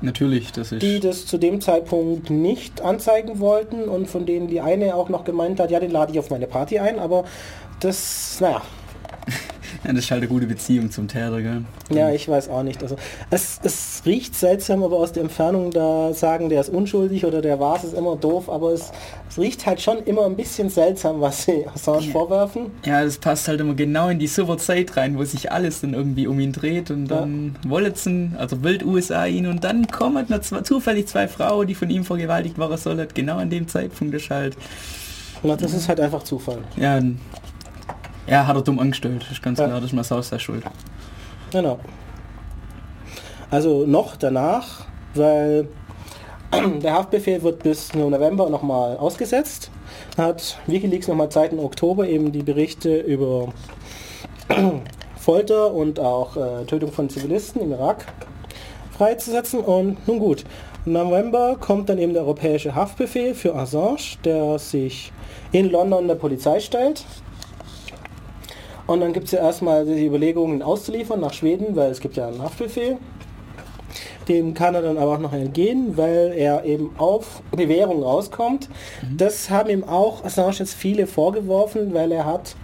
Natürlich, 0.00 0.52
das 0.52 0.72
ist... 0.72 0.82
die 0.82 1.00
das 1.00 1.26
zu 1.26 1.38
dem 1.38 1.60
Zeitpunkt 1.60 2.28
nicht 2.28 2.82
anzeigen 2.82 3.40
wollten 3.40 3.88
und 3.88 4.08
von 4.08 4.26
denen 4.26 4.48
die 4.48 4.60
eine 4.60 4.94
auch 4.96 5.08
noch 5.08 5.24
gemeint 5.24 5.60
hat, 5.60 5.70
ja, 5.70 5.80
den 5.80 5.90
lade 5.90 6.12
ich 6.12 6.18
auf 6.18 6.30
meine 6.30 6.46
Party 6.46 6.78
ein, 6.78 6.98
aber 6.98 7.24
das, 7.80 8.38
naja, 8.40 8.62
ja, 9.84 9.92
das 9.92 10.04
ist 10.04 10.10
halt 10.10 10.22
eine 10.22 10.28
gute 10.28 10.46
Beziehung 10.46 10.90
zum 10.90 11.08
Täter, 11.08 11.40
gell? 11.42 11.64
ja, 11.92 12.10
ich 12.10 12.28
weiß 12.28 12.48
auch 12.48 12.62
nicht. 12.62 12.82
Also 12.82 12.96
es, 13.30 13.60
es 13.62 14.02
riecht 14.06 14.34
seltsam, 14.34 14.82
aber 14.82 14.96
aus 14.96 15.12
der 15.12 15.22
Entfernung 15.24 15.70
da 15.70 16.12
sagen, 16.14 16.48
der 16.48 16.60
ist 16.60 16.70
unschuldig 16.70 17.24
oder 17.26 17.42
der 17.42 17.60
war 17.60 17.76
es, 17.76 17.84
ist 17.84 17.94
immer 17.94 18.16
doof, 18.16 18.48
aber 18.48 18.72
es, 18.72 18.90
es 19.28 19.38
riecht 19.38 19.66
halt 19.66 19.80
schon 19.80 19.98
immer 20.04 20.24
ein 20.26 20.36
bisschen 20.36 20.70
seltsam, 20.70 21.20
was 21.20 21.44
sie 21.44 21.66
Assange 21.74 22.06
Ja. 22.06 22.12
vorwerfen. 22.12 22.70
Ja, 22.84 23.04
das 23.04 23.18
passt 23.18 23.46
halt 23.48 23.60
immer 23.60 23.74
genau 23.74 24.08
in 24.08 24.18
die 24.18 24.26
super 24.26 24.56
Zeit 24.58 24.96
rein, 24.96 25.18
wo 25.18 25.24
sich 25.24 25.52
alles 25.52 25.80
dann 25.82 25.94
irgendwie 25.94 26.26
um 26.26 26.40
ihn 26.40 26.52
dreht 26.52 26.90
und 26.90 27.06
dann 27.08 27.56
wollen 27.66 27.94
sie, 27.94 28.30
also 28.38 28.62
wild 28.62 28.84
USA 28.84 29.26
ihn 29.26 29.46
und 29.46 29.64
dann 29.64 29.86
kommen 29.88 30.26
zwei, 30.42 30.60
zufällig 30.62 31.06
zwei 31.08 31.28
Frauen, 31.28 31.66
die 31.66 31.74
von 31.74 31.90
ihm 31.90 32.04
vergewaltigt 32.04 32.58
waren 32.58 32.76
sollen, 32.78 33.06
genau 33.14 33.36
an 33.36 33.50
dem 33.50 33.68
Zeitpunkt 33.68 34.14
ist 34.14 34.30
halt, 34.30 34.56
Na, 35.42 35.56
das 35.56 35.74
ist 35.74 35.88
halt 35.88 36.00
einfach 36.00 36.22
Zufall. 36.22 36.58
ja, 36.76 37.00
ja, 38.26 38.46
hat 38.46 38.56
er 38.56 38.62
dumm 38.62 38.78
angestellt, 38.78 39.26
ist 39.30 39.42
ganz 39.42 39.58
Ja. 39.58 39.66
klar, 39.66 39.80
das 39.80 39.90
ist 39.90 39.96
Massaus 39.96 40.30
der 40.30 40.38
Schuld. 40.38 40.64
Genau. 41.52 41.78
Also 43.50 43.84
noch 43.86 44.16
danach, 44.16 44.86
weil 45.14 45.68
der 46.82 46.94
Haftbefehl 46.94 47.42
wird 47.42 47.62
bis 47.62 47.94
November 47.94 48.48
nochmal 48.50 48.96
ausgesetzt, 48.96 49.70
hat 50.16 50.58
Wikileaks 50.66 51.08
nochmal 51.08 51.28
Zeit 51.28 51.52
im 51.52 51.58
Oktober 51.58 52.06
eben 52.08 52.32
die 52.32 52.42
Berichte 52.42 52.98
über 53.00 53.48
Folter 55.16 55.72
und 55.72 56.00
auch 56.00 56.36
äh, 56.36 56.64
Tötung 56.66 56.92
von 56.92 57.08
Zivilisten 57.08 57.62
im 57.62 57.72
Irak 57.72 58.06
freizusetzen 58.96 59.60
und 59.60 60.06
nun 60.06 60.18
gut. 60.18 60.44
Im 60.86 60.92
November 60.92 61.56
kommt 61.58 61.88
dann 61.88 61.98
eben 61.98 62.12
der 62.12 62.22
europäische 62.22 62.74
Haftbefehl 62.74 63.34
für 63.34 63.54
Assange, 63.54 64.18
der 64.24 64.58
sich 64.58 65.12
in 65.50 65.70
London 65.70 66.06
der 66.08 66.14
Polizei 66.16 66.60
stellt. 66.60 67.04
Und 68.86 69.00
dann 69.00 69.12
gibt 69.12 69.26
es 69.26 69.32
ja 69.32 69.38
erstmal 69.40 69.84
die 69.86 70.06
Überlegungen, 70.06 70.56
ihn 70.58 70.62
auszuliefern 70.62 71.20
nach 71.20 71.32
Schweden, 71.32 71.74
weil 71.76 71.90
es 71.90 72.00
gibt 72.00 72.16
ja 72.16 72.28
einen 72.28 72.42
Haftbefehl. 72.42 72.98
Dem 74.28 74.54
kann 74.54 74.74
er 74.74 74.82
dann 74.82 74.96
aber 74.98 75.14
auch 75.14 75.18
noch 75.18 75.32
entgehen, 75.32 75.96
weil 75.96 76.32
er 76.36 76.64
eben 76.64 76.90
auf 76.98 77.42
Bewährung 77.50 78.02
rauskommt. 78.02 78.68
Das 79.16 79.50
haben 79.50 79.68
ihm 79.70 79.84
auch 79.84 80.24
Assange 80.24 80.52
jetzt 80.58 80.74
viele 80.74 81.06
vorgeworfen, 81.06 81.92
weil 81.92 82.10
er 82.10 82.24
hat 82.24 82.56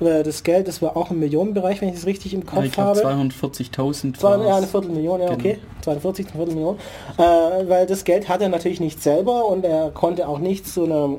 äh, 0.00 0.24
das 0.24 0.42
Geld, 0.42 0.66
das 0.66 0.82
war 0.82 0.96
auch 0.96 1.12
im 1.12 1.20
Millionenbereich, 1.20 1.80
wenn 1.80 1.88
ich 1.90 1.94
es 1.96 2.06
richtig 2.06 2.34
im 2.34 2.40
Ja, 2.40 2.46
Kopf 2.46 2.64
ich 2.64 2.72
glaube 2.72 3.00
habe. 3.04 3.22
240.000 3.30 4.18
Zwei, 4.18 4.44
ja, 4.44 4.56
eine. 4.56 4.66
Viertelmillion, 4.66 5.20
ja, 5.20 5.26
Genau. 5.28 5.38
okay. 5.38 5.58
42, 5.82 6.26
eine 6.26 6.36
Viertelmillion. 6.36 6.76
Äh, 7.16 7.22
weil 7.68 7.86
das 7.86 8.02
Geld 8.04 8.28
hat 8.28 8.42
er 8.42 8.48
natürlich 8.48 8.80
nicht 8.80 9.00
selber 9.02 9.46
und 9.46 9.64
er 9.64 9.90
konnte 9.92 10.26
auch 10.28 10.40
nicht 10.40 10.66
zu 10.66 10.84
einer, 10.84 11.10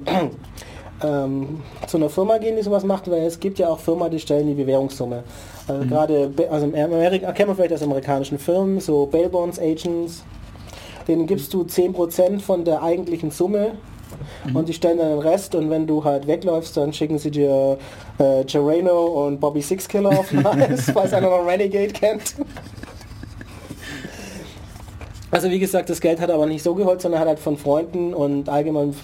ähm, 1.04 1.62
zu 1.88 1.98
einer 1.98 2.10
Firma 2.10 2.38
gehen, 2.38 2.56
die 2.56 2.64
sowas 2.64 2.84
macht, 2.84 3.10
weil 3.10 3.24
es 3.24 3.40
gibt 3.40 3.60
ja 3.60 3.70
auch 3.70 3.80
Firmen, 3.80 4.10
die 4.12 4.20
stellen 4.20 4.48
die 4.48 4.54
Bewährungssumme. 4.54 5.24
Also 5.68 5.86
gerade, 5.88 6.28
be- 6.30 6.50
also 6.50 6.66
in 6.68 6.76
Amerika, 6.76 7.32
kennen 7.32 7.50
wir 7.50 7.56
vielleicht 7.56 7.74
aus 7.74 7.84
amerikanischen 7.84 8.38
Firmen, 8.40 8.80
so 8.80 9.06
Bail 9.08 9.30
Bonds 9.30 9.60
Agents, 9.60 10.24
denen 11.08 11.28
gibst 11.28 11.54
du 11.54 11.64
10% 11.64 12.40
von 12.42 12.64
der 12.66 12.82
eigentlichen 12.82 13.32
Summe 13.32 13.72
und 14.54 14.70
die 14.70 14.74
stellen 14.74 15.00
dann 15.00 15.10
den 15.10 15.20
Rest 15.20 15.56
und 15.56 15.70
wenn 15.70 15.86
du 15.88 16.04
halt 16.04 16.28
wegläufst, 16.28 16.78
dann 16.78 16.94
schicken 16.94 17.18
sie 17.18 17.32
dir 17.32 17.78
äh, 18.20 18.44
Gerano 18.46 19.26
und 19.26 19.40
Bobby 19.40 19.62
Sixkiller 19.62 20.10
auf 20.10 20.28
falls 20.94 21.14
einer 21.14 21.30
noch 21.30 21.46
Renegade 21.46 21.90
kennt. 21.92 22.36
Also 25.36 25.50
wie 25.50 25.60
gesagt, 25.60 25.90
das 25.90 26.00
Geld 26.00 26.22
hat 26.22 26.30
er 26.30 26.36
aber 26.36 26.46
nicht 26.46 26.64
so 26.64 26.74
geholt, 26.76 27.02
sondern 27.02 27.20
hat 27.20 27.28
halt 27.28 27.40
von 27.40 27.58
Freunden 27.58 28.14
und 28.14 28.48
allgemein 28.48 28.96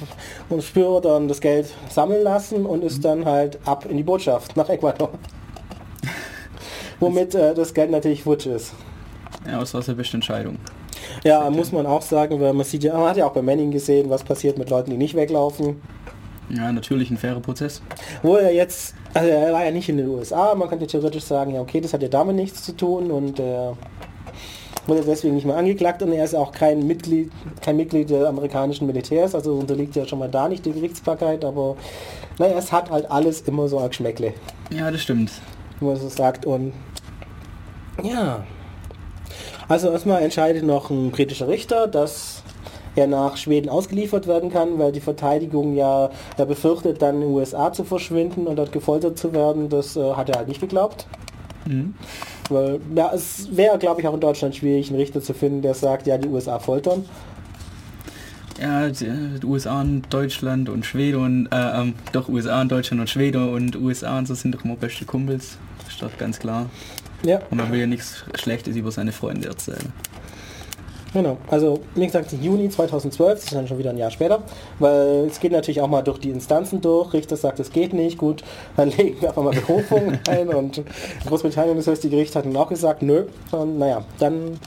und 0.48 0.64
Spürern 0.64 1.28
das 1.28 1.42
Geld 1.42 1.68
sammeln 1.90 2.24
lassen 2.24 2.66
und 2.66 2.86
ist 2.86 3.04
dann 3.04 3.26
halt 3.26 3.60
ab 3.66 3.86
in 3.90 3.98
die 3.98 4.04
Botschaft 4.04 4.56
nach 4.56 4.70
Ecuador. 4.70 5.10
womit 7.02 7.36
äh, 7.36 7.54
das 7.54 7.74
Geld 7.74 7.92
natürlich 7.92 8.24
futsch 8.24 8.46
ist. 8.46 8.72
Ja, 9.46 9.60
das 9.60 9.74
war 9.74 9.84
eine 9.86 9.94
beste 9.94 10.16
Entscheidung. 10.16 10.56
Ja, 11.26 11.50
muss 11.50 11.74
man 11.74 11.86
auch 11.86 12.02
sagen, 12.02 12.40
weil 12.40 12.54
man 12.54 12.66
sieht 12.66 12.86
ja, 12.86 12.94
man 12.94 13.10
hat 13.10 13.18
ja 13.18 13.26
auch 13.26 13.34
bei 13.34 13.42
Manning 13.42 13.72
gesehen, 13.72 14.10
was 14.10 14.24
passiert 14.24 14.58
mit 14.58 14.70
Leuten, 14.70 14.90
die 14.90 14.98
nicht 14.98 15.16
weglaufen. 15.16 15.82
Ja, 16.50 16.72
natürlich 16.72 17.12
ein 17.12 17.18
fairer 17.18 17.42
Prozess. 17.42 17.82
Wo 18.24 18.38
er 18.38 18.54
jetzt, 18.54 18.96
also 19.14 19.28
er 19.28 19.52
war 19.52 19.66
ja 19.66 19.72
nicht 19.72 19.90
in 19.90 19.98
den 19.98 20.08
USA, 20.08 20.56
man 20.56 20.70
könnte 20.70 20.88
theoretisch 20.88 21.26
sagen, 21.26 21.56
ja 21.56 21.60
okay, 21.60 21.82
das 21.82 21.92
hat 21.92 22.02
ja 22.02 22.08
damit 22.08 22.38
nichts 22.38 22.64
zu 22.64 22.72
tun 22.72 23.12
und 23.12 23.38
er 23.38 23.76
wurde 24.88 25.02
deswegen 25.06 25.36
nicht 25.36 25.46
mehr 25.46 25.56
angeklagt 25.58 26.02
und 26.02 26.12
er 26.12 26.24
ist 26.26 26.36
auch 26.36 26.52
kein 26.52 26.86
Mitglied, 26.88 27.32
kein 27.62 27.78
Mitglied 27.78 28.10
der 28.10 28.28
amerikanischen 28.28 28.88
Militärs, 28.88 29.36
also 29.36 29.54
unterliegt 29.54 29.96
ja 29.96 30.06
schon 30.06 30.20
mal 30.20 30.30
da 30.30 30.48
nicht 30.50 30.66
die 30.66 30.72
Gerichtsbarkeit, 30.74 31.46
aber 31.46 31.76
naja, 32.40 32.58
es 32.58 32.72
hat 32.72 32.90
halt 32.90 33.10
alles 33.12 33.42
immer 33.42 33.68
so 33.68 33.78
ein 33.80 33.90
Geschmäckle, 33.90 34.34
Ja, 34.72 34.90
das 34.92 35.02
stimmt. 35.02 35.32
wie 35.80 35.86
man 35.86 35.98
so 35.98 36.10
sagt 36.10 36.46
und 36.46 36.74
ja. 38.04 38.44
Also 39.68 39.90
erstmal 39.92 40.22
entscheidet 40.24 40.64
noch 40.64 40.90
ein 40.90 41.12
britischer 41.12 41.48
Richter, 41.48 41.88
dass 41.88 42.44
er 42.96 43.08
nach 43.08 43.38
Schweden 43.38 43.70
ausgeliefert 43.70 44.28
werden 44.28 44.52
kann, 44.52 44.78
weil 44.80 44.92
die 44.92 45.00
Verteidigung 45.00 45.76
ja, 45.76 46.10
ja 46.38 46.46
befürchtet, 46.46 47.02
dann 47.02 47.16
in 47.16 47.22
den 47.22 47.30
USA 47.32 47.72
zu 47.72 47.84
verschwinden 47.86 48.48
und 48.48 48.58
dort 48.58 48.74
gefoltert 48.74 49.18
zu 49.18 49.32
werden. 49.32 49.70
Das 49.70 49.96
äh, 49.96 50.14
hat 50.14 50.30
er 50.30 50.36
halt 50.40 50.50
nicht 50.50 50.60
geglaubt. 50.60 51.08
Mhm. 51.66 51.94
Weil 52.52 52.80
ja, 52.96 53.12
es 53.14 53.56
wäre, 53.56 53.78
glaube 53.78 54.02
ich, 54.02 54.08
auch 54.08 54.14
in 54.14 54.20
Deutschland 54.20 54.56
schwierig, 54.56 54.90
einen 54.90 55.00
Richter 55.00 55.22
zu 55.22 55.34
finden, 55.34 55.62
der 55.62 55.74
sagt, 55.74 56.08
ja, 56.08 56.18
die 56.18 56.28
USA 56.28 56.60
foltern. 56.60 57.06
Ja, 58.60 58.90
die, 58.90 59.40
die 59.42 59.46
USA 59.46 59.82
und 59.82 60.04
Deutschland 60.12 60.70
und 60.70 60.86
Schweden 60.86 61.24
und, 61.24 61.48
äh, 61.52 61.82
ähm, 61.82 61.96
doch 62.12 62.30
USA 62.30 62.62
und 62.62 62.72
Deutschland 62.72 63.02
und 63.02 63.10
Schweden 63.10 63.54
und 63.54 63.76
USA 63.76 64.20
und 64.20 64.28
so 64.28 64.36
sind 64.36 64.54
doch 64.54 64.64
immer 64.64 64.76
beste 64.76 65.06
Kumpels. 65.06 65.58
Das 65.80 65.94
ist 65.94 66.02
doch 66.02 66.16
ganz 66.18 66.38
klar. 66.38 66.70
Ja, 67.24 67.40
Und 67.50 67.58
man 67.58 67.72
will 67.72 67.80
ja 67.80 67.88
nichts 67.88 68.24
Schlechtes 68.36 68.76
über 68.76 68.92
seine 68.92 69.12
Freunde 69.12 69.48
erzählen. 69.48 69.94
Genau. 71.14 71.38
Also, 71.50 71.80
wie 71.96 72.06
gesagt, 72.06 72.34
Juni 72.34 72.70
2012, 72.70 73.34
das 73.34 73.44
ist 73.44 73.54
dann 73.54 73.68
schon 73.68 73.78
wieder 73.78 73.92
ein 73.92 73.98
Jahr 73.98 74.12
später, 74.12 74.44
weil 74.80 75.26
es 75.28 75.40
geht 75.40 75.52
natürlich 75.52 75.82
auch 75.82 75.88
mal 75.88 76.02
durch 76.02 76.20
die 76.20 76.30
Instanzen 76.30 76.82
durch. 76.82 77.14
Richter 77.14 77.38
sagt, 77.38 77.60
es 77.60 77.72
geht 77.72 77.94
nicht, 77.94 78.18
gut, 78.18 78.44
dann 78.78 78.90
legen 78.98 79.22
wir 79.22 79.30
einfach 79.30 79.44
mal 79.44 79.54
Berufung 79.54 80.20
ein 80.30 80.50
und 80.50 80.84
Großbritannien, 81.28 81.78
das 81.78 81.88
höchste 81.88 82.10
Gericht 82.10 82.36
hat 82.36 82.46
dann 82.46 82.56
auch 82.58 82.70
gesagt, 82.70 83.02
nö. 83.02 83.26
Und 83.52 83.78
naja, 83.78 84.04
dann 84.20 84.60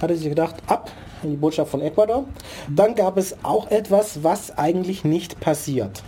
hat 0.00 0.10
er 0.10 0.16
sich 0.16 0.28
gedacht, 0.28 0.56
ab 0.66 0.90
in 1.22 1.30
die 1.30 1.36
Botschaft 1.36 1.70
von 1.70 1.82
Ecuador. 1.82 2.24
Dann 2.74 2.94
gab 2.94 3.16
es 3.16 3.36
auch 3.42 3.70
etwas, 3.70 4.22
was 4.22 4.56
eigentlich 4.56 5.04
nicht 5.04 5.40
passiert. 5.40 6.02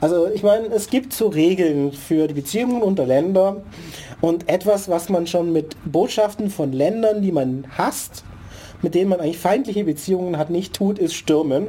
Also 0.00 0.28
ich 0.28 0.42
meine, 0.42 0.68
es 0.68 0.88
gibt 0.88 1.12
so 1.12 1.28
Regeln 1.28 1.92
für 1.92 2.26
die 2.26 2.34
Beziehungen 2.34 2.82
unter 2.82 3.04
Ländern 3.04 3.58
und 4.22 4.48
etwas, 4.48 4.88
was 4.88 5.10
man 5.10 5.26
schon 5.26 5.52
mit 5.52 5.76
Botschaften 5.84 6.48
von 6.48 6.72
Ländern, 6.72 7.20
die 7.20 7.32
man 7.32 7.64
hasst, 7.76 8.24
mit 8.82 8.94
denen 8.94 9.10
man 9.10 9.20
eigentlich 9.20 9.38
feindliche 9.38 9.84
Beziehungen 9.84 10.36
hat, 10.38 10.50
nicht 10.50 10.74
tut, 10.74 10.98
ist 10.98 11.14
stürmen. 11.14 11.68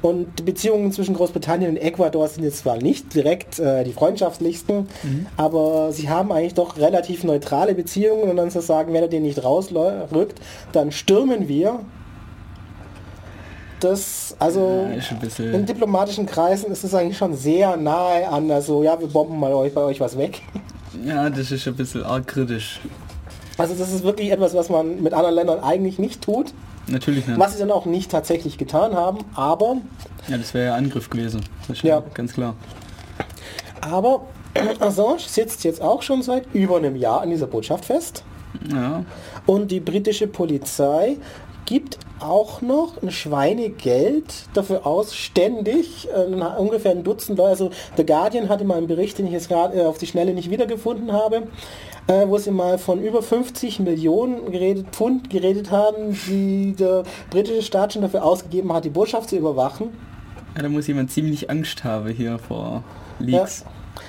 Und 0.00 0.40
die 0.40 0.42
Beziehungen 0.42 0.90
zwischen 0.92 1.14
Großbritannien 1.14 1.70
und 1.70 1.76
Ecuador 1.76 2.26
sind 2.28 2.42
jetzt 2.42 2.58
zwar 2.58 2.76
nicht 2.76 3.14
direkt 3.14 3.58
äh, 3.60 3.84
die 3.84 3.92
freundschaftlichsten, 3.92 4.88
aber 5.36 5.92
sie 5.92 6.08
haben 6.08 6.32
eigentlich 6.32 6.54
doch 6.54 6.76
relativ 6.78 7.22
neutrale 7.24 7.74
Beziehungen 7.74 8.28
und 8.28 8.36
dann 8.36 8.50
zu 8.50 8.60
sagen, 8.60 8.92
wenn 8.92 9.02
er 9.02 9.08
den 9.08 9.22
nicht 9.22 9.44
rausrückt, 9.44 10.40
dann 10.72 10.90
stürmen 10.90 11.48
wir. 11.48 11.80
Das, 13.78 14.36
also 14.38 14.88
Ja, 15.38 15.44
in 15.52 15.66
diplomatischen 15.66 16.26
Kreisen 16.26 16.70
ist 16.70 16.84
es 16.84 16.94
eigentlich 16.94 17.18
schon 17.18 17.34
sehr 17.34 17.76
nahe 17.76 18.28
an, 18.28 18.50
also 18.50 18.82
ja, 18.82 18.98
wir 19.00 19.08
bomben 19.08 19.38
mal 19.40 19.52
euch, 19.52 19.74
bei 19.74 19.80
euch 19.82 20.00
was 20.00 20.16
weg. 20.16 20.42
Ja, 21.04 21.30
das 21.30 21.50
ist 21.50 21.66
ein 21.66 21.74
bisschen 21.74 22.04
arg 22.04 22.26
kritisch. 22.26 22.80
Also 23.62 23.74
das 23.74 23.92
ist 23.92 24.02
wirklich 24.04 24.30
etwas, 24.32 24.54
was 24.54 24.68
man 24.68 25.02
mit 25.02 25.14
anderen 25.14 25.34
Ländern 25.36 25.60
eigentlich 25.60 25.98
nicht 25.98 26.20
tut, 26.22 26.52
Natürlich 26.88 27.26
nicht. 27.26 27.38
was 27.38 27.52
sie 27.52 27.60
dann 27.60 27.70
auch 27.70 27.86
nicht 27.86 28.10
tatsächlich 28.10 28.58
getan 28.58 28.94
haben, 28.94 29.18
aber 29.34 29.76
Ja, 30.28 30.36
das 30.36 30.52
wäre 30.52 30.66
ja 30.66 30.74
Angriff 30.74 31.08
gewesen. 31.08 31.42
Ja 31.82 32.02
ganz 32.14 32.32
klar. 32.32 32.54
Aber 33.80 34.26
Assange 34.80 35.20
sitzt 35.20 35.64
jetzt 35.64 35.80
auch 35.80 36.02
schon 36.02 36.22
seit 36.22 36.52
über 36.54 36.76
einem 36.76 36.96
Jahr 36.96 37.20
an 37.22 37.30
dieser 37.30 37.46
Botschaft 37.46 37.84
fest. 37.84 38.24
Ja, 38.70 39.04
Und 39.46 39.70
die 39.70 39.80
britische 39.80 40.26
Polizei 40.26 41.16
gibt 41.64 41.98
auch 42.22 42.60
noch 42.60 43.02
ein 43.02 43.10
Schweinegeld 43.10 44.24
dafür 44.54 44.86
aus, 44.86 45.14
ständig 45.14 46.08
äh, 46.08 46.24
ungefähr 46.58 46.92
ein 46.92 47.04
Dutzend 47.04 47.38
Leute, 47.38 47.50
also 47.50 47.70
The 47.96 48.06
Guardian 48.06 48.48
hatte 48.48 48.64
mal 48.64 48.78
einen 48.78 48.86
Bericht, 48.86 49.18
den 49.18 49.26
ich 49.26 49.32
jetzt 49.32 49.48
gerade 49.48 49.80
äh, 49.80 49.84
auf 49.84 49.98
die 49.98 50.06
Schnelle 50.06 50.34
nicht 50.34 50.50
wiedergefunden 50.50 51.12
habe, 51.12 51.48
äh, 52.06 52.26
wo 52.26 52.38
sie 52.38 52.50
mal 52.50 52.78
von 52.78 53.02
über 53.02 53.22
50 53.22 53.80
Millionen 53.80 54.50
geredet, 54.50 54.86
Pfund 54.92 55.30
geredet 55.30 55.70
haben, 55.70 56.18
die 56.26 56.74
der 56.78 57.04
britische 57.30 57.62
Staat 57.62 57.92
schon 57.92 58.02
dafür 58.02 58.24
ausgegeben 58.24 58.72
hat, 58.72 58.84
die 58.84 58.90
Botschaft 58.90 59.30
zu 59.30 59.36
überwachen. 59.36 59.90
ja 60.56 60.62
da 60.62 60.68
muss 60.68 60.86
jemand 60.86 61.10
ziemlich 61.10 61.50
Angst 61.50 61.84
haben 61.84 62.08
hier 62.10 62.38
vor 62.38 62.84
Leaks. 63.18 63.64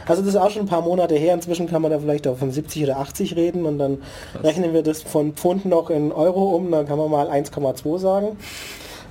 Also 0.07 0.21
das 0.21 0.33
ist 0.33 0.39
auch 0.39 0.49
schon 0.49 0.63
ein 0.63 0.67
paar 0.67 0.81
Monate 0.81 1.15
her. 1.15 1.33
Inzwischen 1.33 1.67
kann 1.67 1.81
man 1.81 1.91
da 1.91 1.99
vielleicht 1.99 2.27
auch 2.27 2.37
von 2.37 2.51
70 2.51 2.83
oder 2.83 2.97
80 2.97 3.35
reden 3.35 3.65
und 3.65 3.79
dann 3.79 3.99
rechnen 4.41 4.73
wir 4.73 4.83
das 4.83 5.01
von 5.01 5.33
Pfund 5.33 5.65
noch 5.65 5.89
in 5.89 6.11
Euro 6.11 6.55
um, 6.55 6.71
dann 6.71 6.87
kann 6.87 6.97
man 6.97 7.09
mal 7.09 7.29
1,2 7.29 7.99
sagen. 7.99 8.37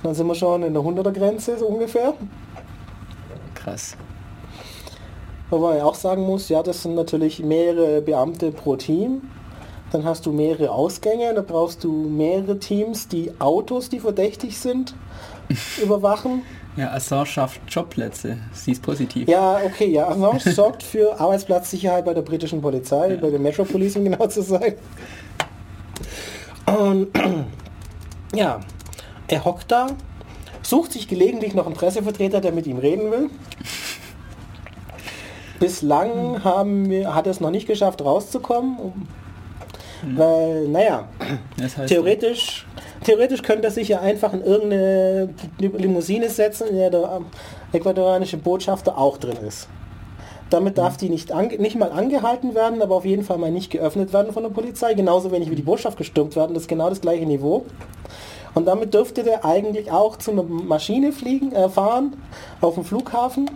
Dann 0.03 0.13
sind 0.15 0.27
wir 0.27 0.35
schon 0.35 0.63
in 0.63 0.73
der 0.73 0.83
100er 0.83 1.11
Grenze 1.11 1.57
so 1.57 1.65
ungefähr. 1.67 2.13
Krass. 3.55 3.95
Wobei 5.49 5.67
man 5.69 5.77
ja 5.77 5.85
auch 5.85 5.95
sagen 5.95 6.23
muss, 6.23 6.49
ja, 6.49 6.63
das 6.63 6.83
sind 6.83 6.95
natürlich 6.95 7.43
mehrere 7.43 8.01
Beamte 8.01 8.51
pro 8.51 8.75
Team. 8.75 9.21
Dann 9.91 10.03
hast 10.03 10.25
du 10.25 10.31
mehrere 10.31 10.71
Ausgänge, 10.71 11.33
da 11.35 11.41
brauchst 11.41 11.83
du 11.83 11.91
mehrere 11.91 12.57
Teams, 12.57 13.07
die 13.07 13.31
Autos, 13.39 13.89
die 13.89 13.99
verdächtig 13.99 14.57
sind, 14.57 14.95
überwachen. 15.83 16.41
Ja, 16.75 16.91
Assange 16.91 17.25
schafft 17.27 17.61
Jobplätze. 17.69 18.37
Sie 18.51 18.71
ist 18.71 18.81
positiv. 18.81 19.27
Ja, 19.27 19.57
okay, 19.63 19.91
ja. 19.91 20.07
Assange 20.07 20.39
sorgt 20.53 20.81
für 20.83 21.19
Arbeitsplatzsicherheit 21.19 22.03
bei 22.05 22.13
der 22.13 22.23
britischen 22.23 22.61
Polizei, 22.61 23.15
bei 23.17 23.29
der 23.29 23.39
Metro 23.39 23.63
Police, 23.63 23.95
um 23.97 24.05
genau 24.05 24.25
zu 24.27 24.41
sein. 24.41 24.73
Und 26.65 27.09
ja, 28.35 28.59
er 29.27 29.45
hockt 29.45 29.71
da, 29.71 29.87
sucht 30.63 30.93
sich 30.93 31.07
gelegentlich 31.07 31.53
noch 31.53 31.65
einen 31.67 31.75
Pressevertreter, 31.75 32.41
der 32.41 32.51
mit 32.51 32.65
ihm 32.65 32.77
reden 32.77 33.11
will. 33.11 33.29
Bislang 35.59 36.43
haben 36.43 36.89
wir, 36.89 37.13
hat 37.15 37.25
er 37.27 37.31
es 37.31 37.39
noch 37.39 37.51
nicht 37.51 37.67
geschafft, 37.67 38.01
rauszukommen. 38.03 38.77
um- 38.79 39.07
Weil, 40.17 40.67
naja, 40.67 41.07
Das 41.57 41.77
heißt, 41.77 41.87
Theoretisch, 41.89 42.65
theoretisch 43.03 43.41
könnte 43.41 43.67
er 43.67 43.71
sich 43.71 43.87
ja 43.89 43.99
einfach 43.99 44.33
in 44.33 44.43
irgendeine 44.43 45.33
Limousine 45.59 46.29
setzen, 46.29 46.67
in 46.67 46.75
der 46.75 46.89
der 46.89 47.17
ähm, 47.17 47.25
ecuadorianische 47.71 48.37
Botschafter 48.37 48.97
auch 48.97 49.17
drin 49.17 49.37
ist. 49.45 49.67
Damit 50.49 50.77
darf 50.77 50.97
die 50.97 51.09
nicht, 51.09 51.33
nicht 51.59 51.77
mal 51.77 51.91
angehalten 51.91 52.53
werden, 52.53 52.81
aber 52.81 52.95
auf 52.95 53.05
jeden 53.05 53.23
Fall 53.23 53.37
mal 53.37 53.49
nicht 53.49 53.71
geöffnet 53.71 54.13
werden 54.13 54.33
von 54.33 54.43
der 54.43 54.51
Polizei. 54.51 54.93
Genauso 54.93 55.31
wenig 55.31 55.49
wie 55.49 55.55
die 55.55 55.63
Botschaft 55.63 55.97
gestürmt 55.97 56.35
werden, 56.35 56.53
das 56.53 56.63
ist 56.63 56.69
genau 56.69 56.89
das 56.89 57.01
gleiche 57.01 57.25
Niveau. 57.25 57.65
Und 58.53 58.65
damit 58.65 58.93
dürfte 58.93 59.23
der 59.23 59.45
eigentlich 59.45 59.91
auch 59.91 60.17
zu 60.17 60.31
einer 60.31 60.43
Maschine 60.43 61.11
fliegen, 61.11 61.53
äh, 61.53 61.69
fahren, 61.69 62.17
auf 62.61 62.75
dem 62.75 62.83
Flughafen, 62.83 63.49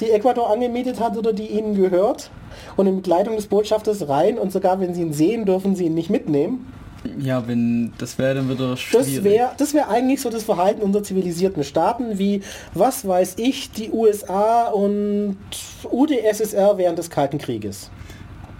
die 0.00 0.10
Ecuador 0.10 0.50
angemietet 0.50 0.98
hat 1.00 1.16
oder 1.16 1.32
die 1.32 1.48
ihnen 1.48 1.74
gehört. 1.74 2.30
Und 2.76 2.86
in 2.86 2.96
Begleitung 2.96 3.36
des 3.36 3.46
Botschafters 3.46 4.08
rein 4.08 4.38
und 4.38 4.50
sogar 4.50 4.80
wenn 4.80 4.94
sie 4.94 5.02
ihn 5.02 5.12
sehen, 5.12 5.44
dürfen 5.44 5.76
sie 5.76 5.86
ihn 5.86 5.94
nicht 5.94 6.10
mitnehmen. 6.10 6.72
Ja, 7.20 7.46
wenn 7.46 7.92
das 7.98 8.18
wäre 8.18 8.34
dann 8.36 8.50
wieder 8.50 8.76
schwierig. 8.76 9.14
Das 9.16 9.24
wäre 9.24 9.50
das 9.56 9.74
wär 9.74 9.88
eigentlich 9.88 10.20
so 10.20 10.30
das 10.30 10.42
Verhalten 10.44 10.82
unserer 10.82 11.02
zivilisierten 11.02 11.64
Staaten, 11.64 12.18
wie, 12.18 12.42
was 12.74 13.06
weiß 13.06 13.34
ich, 13.38 13.70
die 13.70 13.90
USA 13.90 14.66
und 14.68 15.36
UdSSR 15.90 16.76
während 16.78 16.98
des 16.98 17.10
Kalten 17.10 17.38
Krieges. 17.38 17.90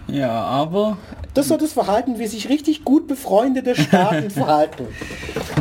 ja, 0.07 0.31
aber 0.31 0.97
Das 1.33 1.45
ist 1.45 1.49
so 1.49 1.57
das 1.57 1.73
Verhalten, 1.73 2.17
wie 2.19 2.27
sich 2.27 2.49
richtig 2.49 2.83
gut 2.85 3.07
befreundete 3.07 3.75
Staaten 3.75 4.29
verhalten. 4.29 4.87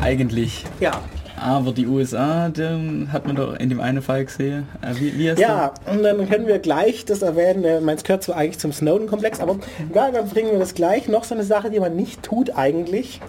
eigentlich. 0.01 0.64
Ja. 0.81 1.01
Aber 1.41 1.72
die 1.72 1.86
USA, 1.86 2.49
den 2.49 3.12
hat 3.12 3.26
man 3.26 3.36
doch 3.36 3.55
in 3.59 3.68
dem 3.68 3.80
einen 3.80 4.03
Fall 4.03 4.24
gesehen. 4.24 4.66
Äh, 4.82 4.95
wie, 5.01 5.18
wie 5.18 5.41
Ja, 5.41 5.72
und 5.91 6.03
dann 6.03 6.28
können 6.28 6.47
wir 6.47 6.59
gleich 6.59 7.05
das 7.05 7.22
erwähnen, 7.22 7.64
äh, 7.64 7.80
meins 7.80 8.05
gehört 8.05 8.22
zwar 8.22 8.36
eigentlich 8.36 8.59
zum 8.59 8.72
Snowden-Komplex, 8.72 9.41
aber 9.41 9.59
egal, 9.91 10.12
dann 10.12 10.28
bringen 10.28 10.53
wir 10.53 10.59
das 10.59 10.74
gleich. 10.74 11.09
Noch 11.09 11.24
so 11.24 11.34
eine 11.34 11.45
Sache, 11.45 11.70
die 11.70 11.80
man 11.80 11.97
nicht 11.97 12.22
tut 12.22 12.57
eigentlich, 12.57 13.20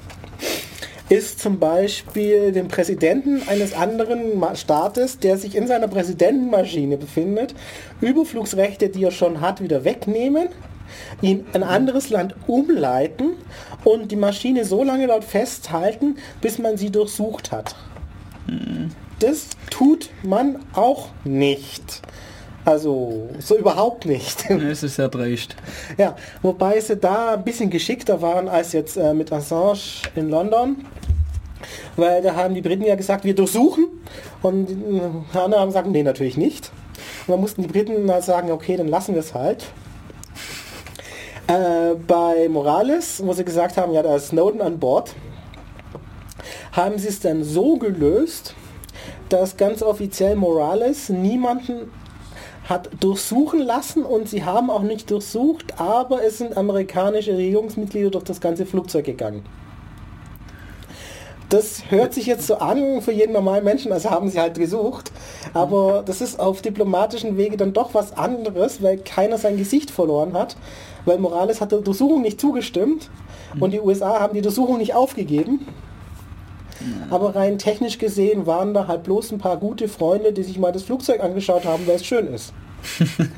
ist 1.09 1.39
zum 1.39 1.57
Beispiel 1.57 2.51
den 2.51 2.67
Präsidenten 2.67 3.41
eines 3.47 3.73
anderen 3.73 4.43
Staates, 4.55 5.17
der 5.17 5.37
sich 5.37 5.55
in 5.55 5.67
seiner 5.67 5.87
Präsidentenmaschine 5.87 6.97
befindet, 6.97 7.55
Überflugsrechte, 7.99 8.89
die 8.89 9.03
er 9.03 9.11
schon 9.11 9.41
hat, 9.41 9.61
wieder 9.61 9.83
wegnehmen, 9.83 10.49
ihn 11.21 11.45
in 11.53 11.63
ein 11.63 11.63
anderes 11.63 12.09
Land 12.09 12.35
umleiten 12.45 13.31
und 13.83 14.11
die 14.11 14.15
Maschine 14.15 14.65
so 14.65 14.83
lange 14.83 15.07
dort 15.07 15.23
festhalten, 15.23 16.17
bis 16.41 16.59
man 16.59 16.77
sie 16.77 16.91
durchsucht 16.91 17.51
hat. 17.51 17.75
Das 19.19 19.49
tut 19.69 20.09
man 20.23 20.59
auch 20.73 21.09
nicht. 21.23 22.01
Also 22.65 23.29
so 23.39 23.57
überhaupt 23.57 24.05
nicht. 24.05 24.49
Es 24.49 24.83
ist 24.83 24.95
sehr 24.95 25.09
dreist. 25.09 25.55
Ja, 25.97 26.15
wobei 26.41 26.79
sie 26.79 26.97
da 26.97 27.33
ein 27.33 27.43
bisschen 27.43 27.69
geschickter 27.69 28.21
waren 28.21 28.47
als 28.47 28.73
jetzt 28.73 28.97
äh, 28.97 29.13
mit 29.13 29.31
Assange 29.31 29.79
in 30.15 30.29
London. 30.29 30.85
Weil 31.95 32.21
da 32.21 32.35
haben 32.35 32.53
die 32.53 32.61
Briten 32.61 32.83
ja 32.85 32.95
gesagt, 32.95 33.25
wir 33.25 33.35
durchsuchen. 33.35 33.87
Und 34.41 34.67
die 34.67 35.37
anderen 35.37 35.61
haben 35.61 35.69
gesagt, 35.69 35.87
nee, 35.87 36.03
natürlich 36.03 36.37
nicht. 36.37 36.71
Und 37.27 37.33
dann 37.33 37.41
mussten 37.41 37.61
die 37.61 37.67
Briten 37.67 38.07
dann 38.07 38.21
sagen, 38.21 38.51
okay, 38.51 38.77
dann 38.77 38.87
lassen 38.87 39.13
wir 39.13 39.21
es 39.21 39.33
halt. 39.33 39.65
Äh, 41.47 41.95
bei 42.07 42.47
Morales, 42.47 43.21
wo 43.25 43.33
sie 43.33 43.43
gesagt 43.43 43.77
haben, 43.77 43.91
ja, 43.91 44.03
da 44.03 44.15
ist 44.15 44.27
Snowden 44.27 44.61
an 44.61 44.79
Bord, 44.79 45.15
haben 46.79 46.97
sie 46.97 47.09
es 47.09 47.19
dann 47.19 47.43
so 47.43 47.75
gelöst, 47.75 48.55
dass 49.27 49.57
ganz 49.57 49.83
offiziell 49.83 50.37
Morales 50.37 51.09
niemanden 51.09 51.91
hat 52.69 52.89
durchsuchen 53.01 53.59
lassen 53.59 54.03
und 54.05 54.29
sie 54.29 54.45
haben 54.45 54.69
auch 54.69 54.83
nicht 54.83 55.11
durchsucht, 55.11 55.79
aber 55.79 56.23
es 56.23 56.37
sind 56.37 56.55
amerikanische 56.55 57.35
Regierungsmitglieder 57.35 58.11
durch 58.11 58.23
das 58.23 58.39
ganze 58.39 58.65
Flugzeug 58.65 59.05
gegangen. 59.05 59.43
Das 61.49 61.89
hört 61.89 62.13
sich 62.13 62.27
jetzt 62.27 62.47
so 62.47 62.59
an 62.59 63.01
für 63.01 63.11
jeden 63.11 63.33
normalen 63.33 63.65
Menschen, 63.65 63.91
als 63.91 64.07
haben 64.09 64.29
sie 64.29 64.39
halt 64.39 64.57
gesucht. 64.57 65.11
Aber 65.55 66.03
das 66.05 66.21
ist 66.21 66.39
auf 66.39 66.61
diplomatischen 66.61 67.37
Wege 67.37 67.57
dann 67.57 67.73
doch 67.73 67.95
was 67.95 68.15
anderes, 68.15 68.83
weil 68.83 68.99
keiner 68.99 69.39
sein 69.39 69.57
Gesicht 69.57 69.89
verloren 69.89 70.33
hat. 70.33 70.55
Weil 71.05 71.17
Morales 71.17 71.59
hat 71.59 71.71
der 71.71 71.79
Durchsuchung 71.79 72.21
nicht 72.21 72.39
zugestimmt 72.39 73.09
und 73.59 73.71
die 73.71 73.81
USA 73.81 74.19
haben 74.19 74.35
die 74.35 74.41
Durchsuchung 74.41 74.77
nicht 74.77 74.93
aufgegeben. 74.93 75.65
Aber 77.09 77.35
rein 77.35 77.57
technisch 77.57 77.97
gesehen 77.97 78.45
waren 78.45 78.73
da 78.73 78.87
halt 78.87 79.03
bloß 79.03 79.31
ein 79.31 79.37
paar 79.37 79.57
gute 79.57 79.87
Freunde, 79.87 80.33
die 80.33 80.43
sich 80.43 80.57
mal 80.57 80.71
das 80.71 80.83
Flugzeug 80.83 81.21
angeschaut 81.21 81.65
haben, 81.65 81.85
weil 81.87 81.95
es 81.95 82.05
schön 82.05 82.27
ist. 82.27 82.53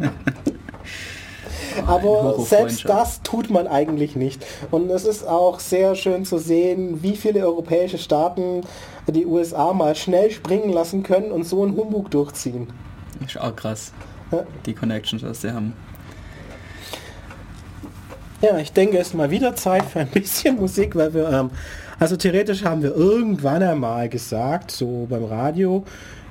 Aber 1.87 2.39
selbst 2.39 2.87
das 2.87 3.21
tut 3.23 3.49
man 3.49 3.67
eigentlich 3.67 4.15
nicht. 4.15 4.45
Und 4.71 4.89
es 4.89 5.05
ist 5.05 5.27
auch 5.27 5.59
sehr 5.59 5.95
schön 5.95 6.25
zu 6.25 6.37
sehen, 6.37 7.01
wie 7.01 7.15
viele 7.15 7.45
europäische 7.45 7.97
Staaten 7.97 8.61
die 9.07 9.25
USA 9.25 9.73
mal 9.73 9.95
schnell 9.95 10.31
springen 10.31 10.71
lassen 10.71 11.03
können 11.03 11.31
und 11.31 11.43
so 11.43 11.63
einen 11.63 11.75
Humbug 11.75 12.11
durchziehen. 12.11 12.67
Ist 13.25 13.39
auch 13.39 13.55
krass. 13.55 13.93
Ja. 14.31 14.43
Die 14.65 14.73
Connections, 14.73 15.23
was 15.23 15.41
sie 15.41 15.51
haben. 15.51 15.73
Ja, 18.41 18.57
ich 18.57 18.73
denke, 18.73 18.97
es 18.97 19.09
ist 19.09 19.13
mal 19.13 19.29
wieder 19.29 19.55
Zeit 19.55 19.85
für 19.85 19.99
ein 19.99 20.07
bisschen 20.07 20.55
Musik, 20.55 20.95
weil 20.95 21.13
wir, 21.13 21.29
ähm, 21.29 21.51
also 22.01 22.17
theoretisch 22.17 22.63
haben 22.63 22.81
wir 22.81 22.95
irgendwann 22.95 23.61
einmal 23.61 24.09
gesagt, 24.09 24.71
so 24.71 25.05
beim 25.07 25.23
Radio, 25.23 25.85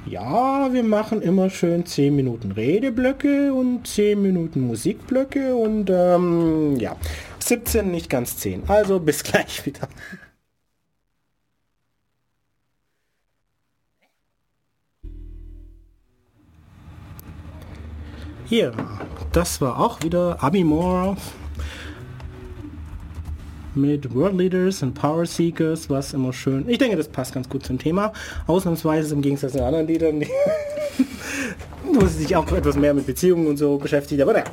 ja, 0.05 0.73
wir 0.73 0.83
machen 0.83 1.23
immer 1.23 1.49
schön 1.49 1.87
10 1.87 2.16
Minuten 2.16 2.51
Redeblöcke 2.51 3.55
und 3.55 3.87
10 3.87 4.21
Minuten 4.21 4.62
Musikblöcke 4.62 5.55
und 5.55 5.89
ähm, 5.89 6.75
ja, 6.81 6.97
17 7.39 7.89
nicht 7.89 8.11
ganz 8.11 8.37
10. 8.39 8.64
Also 8.68 8.99
bis 8.99 9.23
gleich 9.23 9.64
wieder. 9.64 9.89
Hier, 18.47 18.73
das 19.31 19.61
war 19.61 19.79
auch 19.79 20.03
wieder 20.03 20.43
Abimorph 20.43 21.39
mit 23.75 24.14
World 24.14 24.37
Leaders 24.37 24.83
und 24.83 24.95
Power 24.95 25.27
Seekers, 25.27 25.89
was 25.91 26.12
immer 26.12 26.33
schön. 26.33 26.68
Ich 26.68 26.79
denke, 26.79 26.97
das 26.97 27.09
passt 27.09 27.35
ganz 27.35 27.49
gut 27.49 27.64
zum 27.64 27.79
Thema. 27.79 28.12
Ausnahmsweise 28.47 29.14
im 29.14 29.23
Gegensatz 29.23 29.53
zu 29.53 29.64
anderen 29.64 29.87
Liedern, 29.87 30.21
die 30.21 30.29
wo 31.95 32.07
sie 32.07 32.25
sich 32.25 32.37
auch 32.37 32.51
etwas 32.53 32.77
mehr 32.77 32.95
mit 32.95 33.07
Beziehungen 33.07 33.47
und 33.47 33.57
so 33.57 33.79
beschäftigt. 33.79 34.21
Aber 34.23 34.33
naja. 34.33 34.45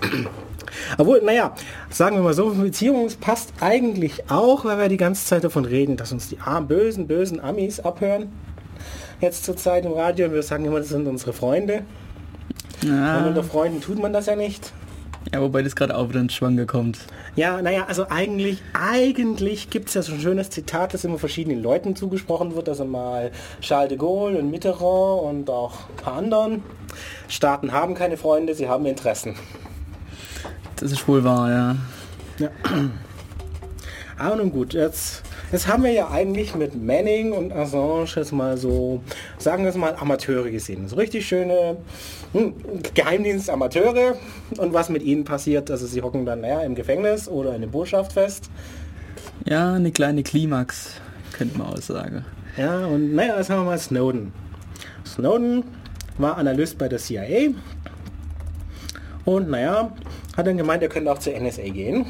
Obwohl, 0.97 1.21
naja, 1.21 1.53
sagen 1.89 2.15
wir 2.15 2.23
mal 2.23 2.33
so, 2.33 2.49
Beziehungen 2.49 3.11
passt 3.19 3.51
eigentlich 3.59 4.29
auch, 4.29 4.65
weil 4.65 4.77
wir 4.77 4.89
die 4.89 4.97
ganze 4.97 5.25
Zeit 5.25 5.43
davon 5.43 5.65
reden, 5.65 5.97
dass 5.97 6.11
uns 6.11 6.29
die 6.29 6.39
armen, 6.39 6.67
bösen, 6.67 7.07
bösen 7.07 7.39
Amis 7.39 7.79
abhören. 7.79 8.31
Jetzt 9.19 9.45
zur 9.45 9.57
Zeit 9.57 9.85
im 9.85 9.93
Radio 9.93 10.27
und 10.27 10.33
wir 10.33 10.43
sagen 10.43 10.65
immer, 10.65 10.79
das 10.79 10.89
sind 10.89 11.07
unsere 11.07 11.33
Freunde. 11.33 11.83
Ja. 12.83 13.19
Und 13.19 13.27
unter 13.29 13.43
Freunden 13.43 13.81
tut 13.81 13.99
man 13.99 14.13
das 14.13 14.27
ja 14.27 14.35
nicht. 14.35 14.71
Ja, 15.33 15.41
wobei 15.41 15.61
das 15.61 15.75
gerade 15.75 15.95
auch 15.95 16.09
wieder 16.09 16.21
ins 16.21 16.33
Schwange 16.33 16.65
kommt. 16.65 16.99
Ja, 17.35 17.61
naja, 17.61 17.85
also 17.87 18.07
eigentlich, 18.09 18.61
eigentlich 18.73 19.69
gibt 19.69 19.89
es 19.89 19.93
ja 19.93 20.01
so 20.01 20.13
ein 20.13 20.21
schönes 20.21 20.49
Zitat, 20.49 20.93
das 20.93 21.03
immer 21.03 21.19
verschiedenen 21.19 21.61
Leuten 21.61 21.95
zugesprochen 21.95 22.55
wird. 22.55 22.69
Also 22.69 22.85
mal 22.85 23.31
Charles 23.61 23.89
de 23.89 23.97
Gaulle 23.97 24.39
und 24.39 24.49
Mitterrand 24.49 25.23
und 25.23 25.49
auch 25.49 25.89
ein 25.89 25.95
paar 25.97 26.13
anderen. 26.13 26.63
Staaten 27.27 27.73
haben 27.73 27.93
keine 27.93 28.17
Freunde, 28.17 28.55
sie 28.55 28.69
haben 28.69 28.85
Interessen. 28.85 29.35
Das 30.77 30.91
ist 30.91 31.07
wohl 31.07 31.23
wahr, 31.23 31.51
ja. 31.51 31.75
Ja. 32.39 32.49
Aber 34.17 34.35
nun 34.35 34.51
gut, 34.51 34.73
jetzt, 34.73 35.23
jetzt 35.51 35.67
haben 35.67 35.83
wir 35.83 35.91
ja 35.91 36.09
eigentlich 36.09 36.55
mit 36.55 36.81
Manning 36.81 37.31
und 37.31 37.51
Assange 37.51 38.07
jetzt 38.15 38.31
mal 38.31 38.57
so, 38.57 39.01
sagen 39.37 39.63
wir 39.63 39.69
es 39.69 39.75
mal, 39.75 39.95
Amateure 39.95 40.49
gesehen. 40.49 40.87
So 40.87 40.95
richtig 40.95 41.27
schöne 41.27 41.77
hm, 42.33 42.53
Geheimdienst-Amateure 42.93 44.17
und 44.57 44.73
was 44.73 44.89
mit 44.89 45.03
ihnen 45.03 45.23
passiert. 45.23 45.71
Also 45.71 45.87
sie 45.87 46.01
hocken 46.01 46.25
dann 46.25 46.41
naja, 46.41 46.61
im 46.61 46.75
Gefängnis 46.75 47.27
oder 47.27 47.55
in 47.55 47.61
der 47.61 47.69
Botschaft 47.69 48.13
fest. 48.13 48.49
Ja, 49.45 49.73
eine 49.73 49.91
kleine 49.91 50.23
Klimax, 50.23 50.95
könnte 51.33 51.57
man 51.57 51.67
auch 51.67 51.77
sagen. 51.77 52.25
Ja, 52.57 52.85
und 52.85 53.13
naja, 53.13 53.37
jetzt 53.37 53.49
haben 53.49 53.61
wir 53.61 53.65
mal 53.65 53.79
Snowden. 53.79 54.33
Snowden 55.05 55.63
war 56.17 56.37
Analyst 56.37 56.77
bei 56.77 56.87
der 56.87 56.99
CIA 56.99 57.53
und 59.25 59.49
naja, 59.49 59.91
hat 60.35 60.47
dann 60.47 60.57
gemeint, 60.57 60.81
er 60.81 60.89
könnte 60.89 61.11
auch 61.11 61.19
zur 61.19 61.33
NSA 61.39 61.63
gehen. 61.63 62.05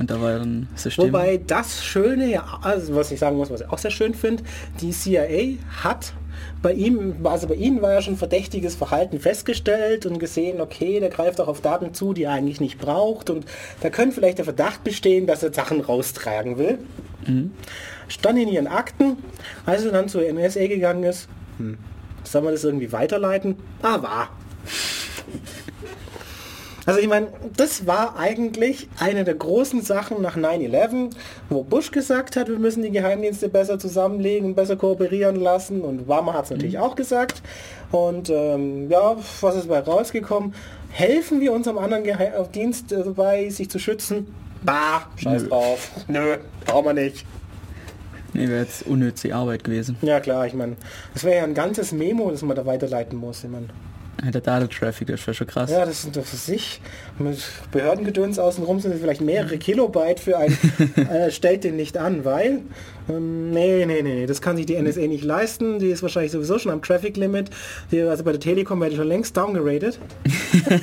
Und 0.00 0.10
da 0.10 0.18
war 0.20 0.38
dann 0.38 0.66
System. 0.76 1.04
Wobei 1.04 1.38
das 1.46 1.84
Schöne, 1.84 2.30
ja, 2.30 2.58
also 2.62 2.96
was 2.96 3.12
ich 3.12 3.18
sagen 3.18 3.36
muss, 3.36 3.50
was 3.50 3.60
ich 3.60 3.68
auch 3.68 3.76
sehr 3.76 3.90
schön 3.90 4.14
finde, 4.14 4.42
die 4.80 4.92
CIA 4.92 5.58
hat 5.84 6.14
bei 6.62 6.72
ihm, 6.72 7.16
also 7.24 7.46
bei 7.46 7.54
ihnen 7.54 7.82
war 7.82 7.92
ja 7.92 8.00
schon 8.00 8.16
verdächtiges 8.16 8.74
Verhalten 8.74 9.20
festgestellt 9.20 10.06
und 10.06 10.18
gesehen, 10.18 10.62
okay, 10.62 11.00
der 11.00 11.10
greift 11.10 11.38
auch 11.38 11.48
auf 11.48 11.60
Daten 11.60 11.92
zu, 11.92 12.14
die 12.14 12.24
er 12.24 12.32
eigentlich 12.32 12.62
nicht 12.62 12.78
braucht 12.78 13.28
und 13.28 13.44
da 13.82 13.90
könnte 13.90 14.14
vielleicht 14.14 14.38
der 14.38 14.46
Verdacht 14.46 14.84
bestehen, 14.84 15.26
dass 15.26 15.42
er 15.42 15.52
Sachen 15.52 15.82
raustragen 15.82 16.56
will. 16.56 16.78
Mhm. 17.26 17.52
Stand 18.08 18.38
in 18.38 18.48
ihren 18.48 18.68
Akten, 18.68 19.18
als 19.66 19.84
er 19.84 19.92
dann 19.92 20.08
zur 20.08 20.22
NSA 20.22 20.66
gegangen 20.66 21.04
ist, 21.04 21.28
hm, 21.58 21.76
soll 22.24 22.40
man 22.40 22.54
das 22.54 22.64
irgendwie 22.64 22.90
weiterleiten? 22.90 23.56
Ah, 23.82 24.00
war. 24.00 24.30
Also 26.90 27.02
ich 27.02 27.08
meine, 27.08 27.28
das 27.56 27.86
war 27.86 28.18
eigentlich 28.18 28.88
eine 28.98 29.22
der 29.22 29.36
großen 29.36 29.80
Sachen 29.80 30.20
nach 30.20 30.36
9-11, 30.36 31.10
wo 31.48 31.62
Bush 31.62 31.92
gesagt 31.92 32.34
hat, 32.34 32.48
wir 32.48 32.58
müssen 32.58 32.82
die 32.82 32.90
Geheimdienste 32.90 33.48
besser 33.48 33.78
zusammenlegen, 33.78 34.56
besser 34.56 34.74
kooperieren 34.74 35.36
lassen 35.36 35.82
und 35.82 36.00
Obama 36.00 36.32
hat 36.32 36.46
es 36.46 36.50
natürlich 36.50 36.80
auch 36.80 36.96
gesagt. 36.96 37.42
Und 37.92 38.28
ähm, 38.28 38.90
ja, 38.90 39.16
was 39.40 39.54
ist 39.54 39.68
bei 39.68 39.78
rausgekommen? 39.78 40.52
Helfen 40.90 41.40
wir 41.40 41.52
unserem 41.52 41.78
anderen 41.78 42.02
Geheimdienst 42.02 42.90
dabei, 42.90 43.48
sich 43.50 43.70
zu 43.70 43.78
schützen? 43.78 44.34
Bah, 44.62 45.06
scheiß 45.14 45.42
Nö. 45.42 45.48
drauf. 45.48 45.90
Nö, 46.08 46.38
brauchen 46.66 46.86
wir 46.86 46.94
nicht. 46.94 47.24
Nee, 48.32 48.48
wäre 48.48 48.62
jetzt 48.62 48.84
unnütze 48.84 49.32
Arbeit 49.32 49.62
gewesen. 49.62 49.96
Ja 50.02 50.18
klar, 50.18 50.44
ich 50.44 50.54
meine, 50.54 50.76
das 51.14 51.22
wäre 51.22 51.36
ja 51.36 51.44
ein 51.44 51.54
ganzes 51.54 51.92
Memo, 51.92 52.32
das 52.32 52.42
man 52.42 52.56
da 52.56 52.66
weiterleiten 52.66 53.16
muss. 53.16 53.44
Ich 53.44 53.50
mein, 53.50 53.70
Der 54.22 54.40
Datentraffic, 54.40 55.08
das 55.08 55.26
wäre 55.26 55.34
schon 55.34 55.46
krass. 55.46 55.70
ja, 55.70 55.86
das 55.86 56.02
sind 56.02 56.16
doch 56.16 56.24
für 56.24 56.36
sich. 56.36 56.80
Mit 57.18 57.38
Behördengedöns 57.72 58.38
außenrum 58.38 58.78
sind 58.78 58.94
vielleicht 59.00 59.22
mehrere 59.22 59.56
Kilobyte 59.56 60.20
für 60.20 60.36
ein, 60.36 60.56
äh, 60.96 61.30
stellt 61.30 61.64
den 61.64 61.76
nicht 61.76 61.96
an, 61.96 62.24
weil, 62.24 62.60
ähm, 63.08 63.50
nee, 63.50 63.86
nee, 63.86 64.02
nee, 64.02 64.26
das 64.26 64.42
kann 64.42 64.56
sich 64.56 64.66
die 64.66 64.80
NSA 64.80 65.00
nicht 65.02 65.24
leisten. 65.24 65.78
Die 65.78 65.88
ist 65.88 66.02
wahrscheinlich 66.02 66.32
sowieso 66.32 66.58
schon 66.58 66.70
am 66.70 66.82
Traffic 66.82 67.16
Limit. 67.16 67.50
Die, 67.90 68.02
also 68.02 68.22
bei 68.22 68.32
der 68.32 68.40
Telekom 68.40 68.80
werde 68.80 68.92
ich 68.92 68.98
schon 68.98 69.08
längst 69.08 69.36
downgeradet. 69.36 69.98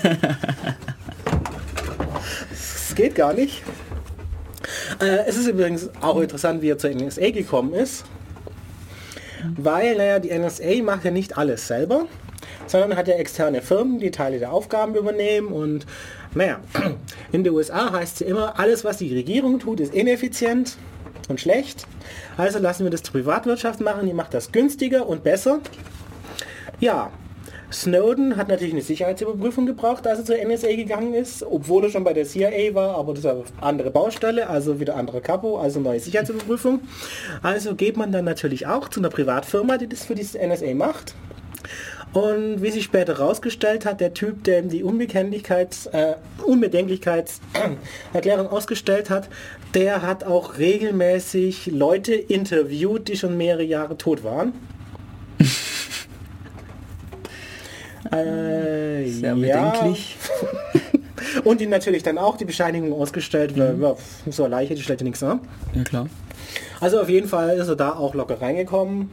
das 2.50 2.96
geht 2.96 3.14
gar 3.14 3.34
nicht. 3.34 3.62
Äh, 5.00 5.28
es 5.28 5.38
ist 5.38 5.48
übrigens 5.48 5.90
auch 6.02 6.20
interessant, 6.20 6.62
wie 6.64 6.70
er 6.70 6.78
zur 6.78 6.90
NSA 6.90 7.30
gekommen 7.30 7.74
ist. 7.74 8.04
Weil, 9.56 9.96
naja, 9.96 10.20
die 10.20 10.38
NSA 10.38 10.82
macht 10.84 11.06
ja 11.06 11.12
nicht 11.12 11.38
alles 11.38 11.68
selber, 11.68 12.08
sondern 12.68 12.96
hat 12.96 13.08
ja 13.08 13.16
externe 13.16 13.62
Firmen, 13.62 14.00
die 14.00 14.12
Teile 14.12 14.40
der 14.40 14.52
Aufgaben 14.52 14.96
übernehmen 14.96 15.48
und 15.48 15.86
naja, 16.36 16.60
in 17.32 17.44
den 17.44 17.54
USA 17.54 17.92
heißt 17.92 18.22
es 18.22 18.28
immer, 18.28 18.60
alles 18.60 18.84
was 18.84 18.98
die 18.98 19.14
Regierung 19.14 19.60
tut, 19.60 19.80
ist 19.80 19.94
ineffizient 19.94 20.78
und 21.30 21.42
schlecht. 21.42 21.88
Also 22.38 22.60
lassen 22.60 22.84
wir 22.84 22.92
das 22.92 23.04
zur 23.04 23.14
Privatwirtschaft 23.14 23.82
machen, 23.82 24.06
die 24.06 24.14
macht 24.14 24.34
das 24.34 24.52
günstiger 24.52 25.08
und 25.08 25.24
besser. 25.24 25.60
Ja, 26.80 27.12
Snowden 27.72 28.38
hat 28.38 28.48
natürlich 28.48 28.74
eine 28.74 28.82
Sicherheitsüberprüfung 28.82 29.66
gebraucht, 29.66 30.08
als 30.08 30.20
er 30.20 30.26
zur 30.26 30.38
NSA 30.38 30.76
gegangen 30.76 31.14
ist, 31.14 31.44
obwohl 31.44 31.84
er 31.84 31.90
schon 31.90 32.06
bei 32.06 32.14
der 32.14 32.26
CIA 32.26 32.74
war, 32.74 32.98
aber 32.98 33.14
das 33.14 33.26
ist 33.26 33.30
eine 33.30 33.44
andere 33.60 33.92
Baustelle, 33.92 34.48
also 34.48 34.80
wieder 34.80 34.96
andere 34.96 35.20
Kapo, 35.20 35.58
also 35.60 35.82
neue 35.82 36.00
Sicherheitsüberprüfung. 36.00 36.80
Also 37.44 37.76
geht 37.76 37.98
man 37.98 38.14
dann 38.14 38.24
natürlich 38.24 38.68
auch 38.68 38.88
zu 38.88 39.02
einer 39.02 39.10
Privatfirma, 39.10 39.78
die 39.78 39.90
das 39.90 40.06
für 40.06 40.16
die 40.16 40.24
NSA 40.24 40.74
macht. 40.76 41.14
Und 42.14 42.62
wie 42.62 42.72
sich 42.72 42.86
später 42.86 43.18
herausgestellt 43.18 43.86
hat, 43.86 44.00
der 44.02 44.14
Typ, 44.14 44.44
der 44.44 44.60
ihm 44.60 44.68
die 44.70 44.84
Unbekenntlichkeits, 44.84 45.88
äh, 45.88 46.16
Unbedenklichkeitserklärung 46.46 48.48
ausgestellt 48.48 49.10
hat, 49.10 49.28
der 49.74 50.02
hat 50.02 50.24
auch 50.24 50.58
regelmäßig 50.58 51.66
Leute 51.68 52.16
interviewt, 52.16 53.10
die 53.10 53.18
schon 53.18 53.36
mehrere 53.38 53.64
Jahre 53.64 53.98
tot 53.98 54.24
waren. 54.24 54.54
äh, 58.12 59.06
Sehr 59.08 59.36
ja. 59.36 59.72
bedenklich. 59.72 60.16
Und 61.44 61.62
ihm 61.62 61.70
natürlich 61.70 62.02
dann 62.04 62.18
auch 62.18 62.38
die 62.38 62.46
Bescheinigung 62.46 62.94
ausgestellt, 62.94 63.58
weil 63.58 63.78
ja, 63.80 63.96
so 64.30 64.46
eine 64.46 64.52
Leiche, 64.52 64.76
die 64.76 64.82
stellt 64.82 65.02
ja 65.02 65.04
nichts 65.04 65.22
an. 65.22 65.42
Ja 65.76 65.84
klar. 65.84 66.08
Also 66.80 67.02
auf 67.02 67.10
jeden 67.10 67.28
Fall 67.28 67.58
ist 67.58 67.68
er 67.68 67.76
da 67.76 67.92
auch 67.94 68.16
locker 68.16 68.42
reingekommen. 68.42 69.12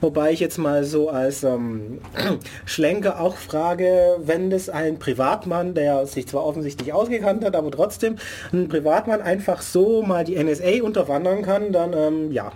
Wobei 0.00 0.32
ich 0.32 0.40
jetzt 0.40 0.58
mal 0.58 0.84
so 0.84 1.10
als 1.10 1.44
ähm, 1.44 1.98
Schlenker 2.64 3.20
auch 3.20 3.36
frage, 3.36 4.16
wenn 4.24 4.50
das 4.50 4.68
ein 4.68 4.98
Privatmann, 4.98 5.74
der 5.74 6.06
sich 6.06 6.26
zwar 6.26 6.46
offensichtlich 6.46 6.92
ausgekannt 6.92 7.44
hat, 7.44 7.54
aber 7.54 7.70
trotzdem 7.70 8.16
ein 8.52 8.68
Privatmann 8.68 9.20
einfach 9.20 9.60
so 9.60 10.02
mal 10.02 10.24
die 10.24 10.42
NSA 10.42 10.82
unterwandern 10.82 11.42
kann, 11.42 11.72
dann 11.72 11.92
ähm, 11.92 12.32
ja, 12.32 12.52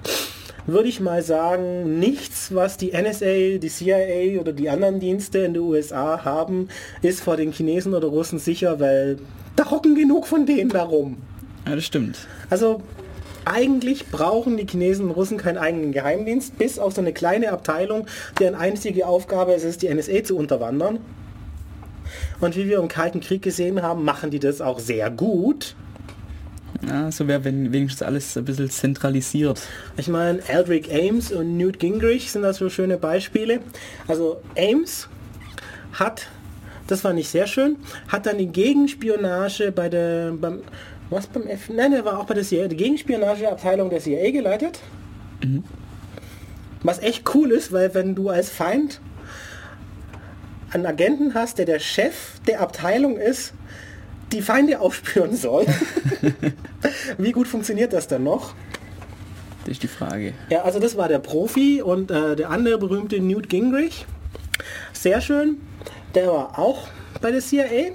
würde 0.67 0.89
ich 0.89 1.01
mal 1.01 1.23
sagen, 1.23 1.99
nichts, 1.99 2.55
was 2.55 2.79
die 2.79 2.93
NSA, 2.93 3.59
die 3.59 3.69
CIA 3.69 4.41
oder 4.41 4.53
die 4.53 4.71
anderen 4.71 5.01
Dienste 5.01 5.41
in 5.41 5.55
den 5.55 5.63
USA 5.63 6.25
haben, 6.25 6.69
ist 7.03 7.21
vor 7.21 7.37
den 7.37 7.53
Chinesen 7.53 7.95
oder 7.95 8.09
Russen 8.09 8.39
sicher, 8.39 8.81
weil 8.81 9.19
da 9.57 9.71
hocken 9.71 9.95
genug 9.95 10.27
von 10.27 10.47
denen 10.47 10.71
darum. 10.71 11.19
Ja, 11.67 11.75
das 11.75 11.85
stimmt. 11.85 12.17
Also 12.49 12.81
eigentlich 13.45 14.07
brauchen 14.07 14.57
die 14.57 14.67
Chinesen 14.67 15.07
und 15.07 15.11
Russen 15.13 15.39
keinen 15.39 15.59
eigenen 15.59 15.93
Geheimdienst, 15.93 16.59
bis 16.59 16.79
auf 16.79 16.95
so 16.95 17.01
eine 17.01 17.13
kleine 17.13 17.53
Abteilung, 17.53 18.07
deren 18.39 18.55
einzige 18.55 19.07
Aufgabe 19.07 19.55
es 19.55 19.65
ist, 19.65 19.83
die 19.83 19.93
NSA 19.93 20.25
zu 20.25 20.37
unterwandern. 20.37 20.99
Und 22.41 22.57
wie 22.57 22.69
wir 22.69 22.79
im 22.79 22.89
Kalten 22.89 23.21
Krieg 23.21 23.43
gesehen 23.43 23.83
haben, 23.83 24.05
machen 24.05 24.31
die 24.31 24.39
das 24.39 24.61
auch 24.61 24.79
sehr 24.79 25.11
gut. 25.11 25.75
Ja, 26.87 27.11
so 27.11 27.29
wäre 27.29 27.45
wenn 27.45 27.73
wenigstens 27.73 28.03
alles 28.03 28.37
ein 28.37 28.45
bisschen 28.45 28.71
zentralisiert. 28.71 29.63
Ich 29.97 30.09
meine, 30.09 30.41
Aldrich 30.49 30.93
Ames 30.93 31.33
und 31.33 31.57
Newt 31.57 31.79
Gingrich 31.79 32.31
sind 32.31 32.43
das 32.43 32.59
so 32.59 32.69
schöne 32.69 32.99
Beispiele. 32.99 33.61
Also 34.09 34.41
Ames 34.59 35.09
hat, 35.93 36.27
das 36.87 37.03
fand 37.03 37.19
ich 37.19 37.29
sehr 37.29 37.47
schön, 37.47 37.77
hat 38.09 38.27
dann 38.27 38.39
die 38.39 38.49
Gegenspionage 38.49 39.73
bei 39.73 39.89
der, 39.89 40.33
beim, 40.33 40.61
was 41.11 41.27
beim 41.27 41.47
F, 41.47 41.69
nein, 41.69 41.93
er 41.93 42.05
war 42.05 42.19
auch 42.19 42.27
bei 42.27 42.35
der 42.35 42.45
CIA, 42.45 42.69
die 42.69 42.77
Gegenspionageabteilung 42.77 43.91
der 43.91 44.01
CIA 44.01 44.31
geleitet. 44.31 44.81
Was 46.83 46.99
echt 47.01 47.35
cool 47.35 47.51
ist, 47.51 47.73
weil 47.73 47.95
wenn 47.95 48.15
du 48.15 48.31
als 48.31 48.51
Feind 48.51 49.01
einen 50.71 50.87
Agenten 50.87 51.35
hast, 51.35 51.59
der 51.59 51.67
der 51.67 51.79
Chef 51.79 52.41
der 52.47 52.61
Abteilung 52.61 53.17
ist, 53.17 53.55
die 54.33 54.43
Feinde 54.43 54.81
aufspüren 54.81 55.37
soll. 55.37 55.67
Wie 57.19 57.33
gut 57.33 57.49
funktioniert 57.49 57.93
das 57.93 58.09
dann 58.09 58.25
noch? 58.25 58.55
Das 59.65 59.73
ist 59.73 59.83
die 59.83 59.89
Frage. 59.89 60.35
Ja, 60.51 60.63
also 60.63 60.79
das 60.79 60.97
war 60.97 61.09
der 61.09 61.21
Profi 61.21 61.81
und 61.81 62.11
äh, 62.11 62.37
der 62.37 62.51
andere 62.51 62.77
berühmte 62.77 63.19
Newt 63.21 63.49
Gingrich. 63.49 64.05
Sehr 64.93 65.21
schön. 65.21 65.59
Der 66.15 66.27
war 66.29 66.59
auch 66.59 66.89
bei 67.23 67.31
der 67.31 67.41
CIA. 67.41 67.93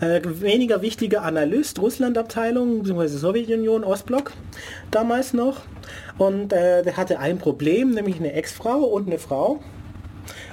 Äh, 0.00 0.20
weniger 0.24 0.82
wichtiger 0.82 1.22
Analyst, 1.22 1.78
Russland-Abteilung. 1.80 2.84
Sowjetunion, 2.84 3.84
Ostblock 3.84 4.32
damals 4.90 5.32
noch. 5.32 5.62
Und 6.18 6.52
äh, 6.52 6.82
der 6.82 6.96
hatte 6.96 7.18
ein 7.18 7.38
Problem, 7.38 7.92
nämlich 7.92 8.16
eine 8.16 8.32
Ex-Frau 8.32 8.80
und 8.80 9.06
eine 9.06 9.18
Frau. 9.18 9.60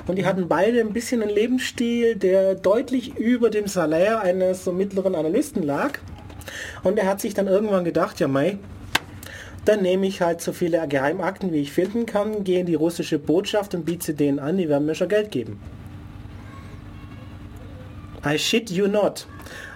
Und 0.07 0.17
die 0.17 0.26
hatten 0.26 0.47
beide 0.47 0.80
ein 0.80 0.93
bisschen 0.93 1.22
einen 1.22 1.34
Lebensstil, 1.34 2.15
der 2.15 2.55
deutlich 2.55 3.15
über 3.17 3.49
dem 3.49 3.67
Salär 3.67 4.22
eines 4.22 4.63
so 4.63 4.72
mittleren 4.72 5.15
Analysten 5.15 5.63
lag. 5.63 5.99
Und 6.84 6.97
er 6.97 7.07
hat 7.07 7.22
sich 7.22 7.34
dann 7.34 7.47
irgendwann 7.47 7.84
gedacht, 7.84 8.20
ja 8.20 8.28
mei, 8.28 8.57
dann 9.65 9.82
nehme 9.82 10.07
ich 10.07 10.22
halt 10.22 10.41
so 10.41 10.51
viele 10.51 10.86
Geheimakten, 10.88 11.53
wie 11.53 11.61
ich 11.61 11.72
finden 11.72 12.05
kann, 12.05 12.43
gehe 12.43 12.61
in 12.61 12.65
die 12.65 12.76
russische 12.76 13.20
Botschaft 13.20 13.76
und 13.76 13.86
biete 13.86 14.07
sie 14.07 14.15
denen 14.15 14.39
an, 14.39 14.57
die 14.57 14.70
werden 14.70 14.88
mir 14.88 14.95
schon 14.95 15.09
Geld 15.09 15.30
geben. 15.32 15.59
I 18.26 18.38
shit 18.38 18.70
you 18.70 18.88
not. 18.88 19.26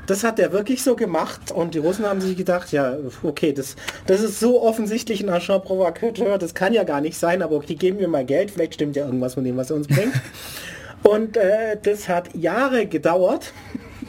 Das 0.06 0.24
hat 0.26 0.38
er 0.38 0.52
wirklich 0.52 0.84
so 0.84 0.96
gemacht 0.96 1.52
und 1.52 1.76
die 1.76 1.80
Russen 1.80 2.06
haben 2.06 2.20
sich 2.20 2.36
gedacht, 2.36 2.74
ja, 2.74 2.98
okay, 3.24 3.54
das, 3.54 3.78
das 4.06 4.22
ist 4.22 4.39
so 4.39 4.62
offensichtlich 4.62 5.22
ein 5.22 5.30
Agent 5.30 5.64
Provocateur, 5.64 6.38
das 6.38 6.54
kann 6.54 6.74
ja 6.74 6.84
gar 6.84 7.00
nicht 7.00 7.18
sein, 7.18 7.41
aber 7.41 7.60
die 7.60 7.78
geben 7.78 7.98
mir 7.98 8.10
mal 8.10 8.26
Geld, 8.26 8.52
vielleicht 8.52 8.74
stimmt 8.74 8.98
ja 8.98 9.06
irgendwas 9.06 9.36
von 9.36 9.46
dem, 9.46 9.56
was 9.56 9.70
er 9.70 9.78
uns 9.78 9.88
bringt. 9.88 10.14
Und 11.04 11.38
äh, 11.38 11.78
das 11.82 12.10
hat 12.10 12.34
Jahre 12.36 12.86
gedauert. 12.86 13.54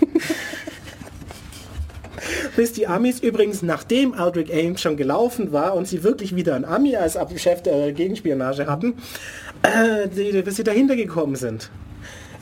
Bis 2.57 2.73
die 2.73 2.87
Amis 2.87 3.21
übrigens, 3.21 3.63
nachdem 3.63 4.15
Aldrich 4.15 4.53
Ames 4.53 4.81
schon 4.81 4.97
gelaufen 4.97 5.53
war 5.53 5.75
und 5.75 5.89
sie 5.89 6.05
wirklich 6.05 6.37
wieder 6.37 6.55
einen 6.55 6.65
Ami 6.65 6.97
als 6.97 7.19
Chef 7.37 7.63
der 7.63 7.93
Gegenspionage 7.93 8.67
hatten, 8.67 8.95
äh, 9.63 10.09
die, 10.09 10.41
bis 10.43 10.57
sie 10.57 10.65
dahinter 10.65 10.95
gekommen 10.95 11.35
sind. 11.37 11.71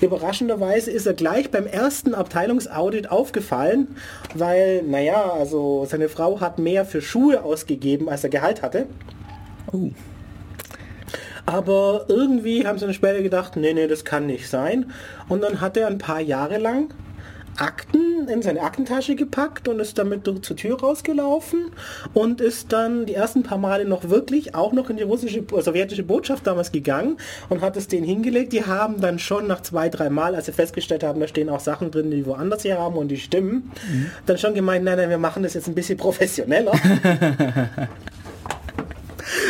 Überraschenderweise 0.03 0.91
ist 0.91 1.07
er 1.07 1.15
gleich 1.15 1.51
beim 1.51 1.67
ersten 1.67 2.15
Abteilungsaudit 2.15 3.11
aufgefallen, 3.11 3.97
weil, 4.35 4.83
naja, 4.83 5.33
also 5.33 5.87
seine 5.89 6.09
Frau 6.09 6.41
hat 6.41 6.59
mehr 6.59 6.85
für 6.85 7.01
Schuhe 7.01 7.43
ausgegeben, 7.45 8.09
als 8.09 8.25
er 8.25 8.31
Gehalt 8.31 8.63
hatte. 8.63 8.87
Oh. 9.73 9.91
Aber 11.47 12.07
irgendwie 12.09 12.67
haben 12.67 12.79
sie 12.79 12.85
dann 12.85 12.95
später 12.95 13.23
gedacht, 13.23 13.57
nee, 13.57 13.73
nee, 13.73 13.87
das 13.87 14.05
kann 14.05 14.27
nicht 14.27 14.49
sein. 14.49 14.93
Und 15.29 15.43
dann 15.43 15.61
hat 15.61 15.77
er 15.77 15.87
ein 15.87 15.99
paar 15.99 16.21
Jahre 16.21 16.59
lang 16.59 16.93
Akten 17.57 18.29
in 18.29 18.43
seine 18.43 18.63
Aktentasche 18.63 19.15
gepackt 19.15 19.69
und 19.69 19.81
ist 19.81 19.99
damit 19.99 20.27
durch 20.27 20.43
zur 20.43 20.57
Tür 20.57 20.81
rausgelaufen 20.81 21.73
und 22.15 22.41
ist 22.41 22.73
dann 22.73 23.07
die 23.07 23.15
ersten 23.15 23.43
paar 23.43 23.59
Male 23.59 23.85
noch 23.85 24.09
wirklich 24.09 24.55
auch 24.55 24.73
noch 24.73 24.91
in 24.91 24.97
die 24.97 25.03
russische, 25.03 25.41
äh, 25.41 25.61
sowjetische 25.61 26.03
Botschaft 26.03 26.47
damals 26.47 26.73
gegangen 26.73 27.19
und 27.49 27.61
hat 27.61 27.77
es 27.77 27.89
denen 27.89 28.05
hingelegt. 28.05 28.53
Die 28.53 28.65
haben 28.65 29.01
dann 29.01 29.19
schon 29.19 29.47
nach 29.47 29.61
zwei, 29.63 29.89
drei 29.89 30.11
Mal, 30.11 30.35
als 30.35 30.47
sie 30.47 30.53
festgestellt 30.53 31.03
haben, 31.03 31.21
da 31.21 31.29
stehen 31.29 31.49
auch 31.49 31.61
Sachen 31.61 31.91
drin, 31.91 32.11
die 32.11 32.27
woanders 32.27 32.63
hier 32.63 32.79
haben 32.79 32.97
und 32.97 33.09
die 33.09 33.19
stimmen, 33.19 33.71
dann 34.27 34.39
schon 34.39 34.55
gemeint, 34.55 34.85
nein, 34.85 34.97
nein, 34.97 35.11
wir 35.11 35.19
machen 35.19 35.43
das 35.43 35.55
jetzt 35.55 35.69
ein 35.69 35.75
bisschen 35.75 35.99
professioneller. 35.99 36.73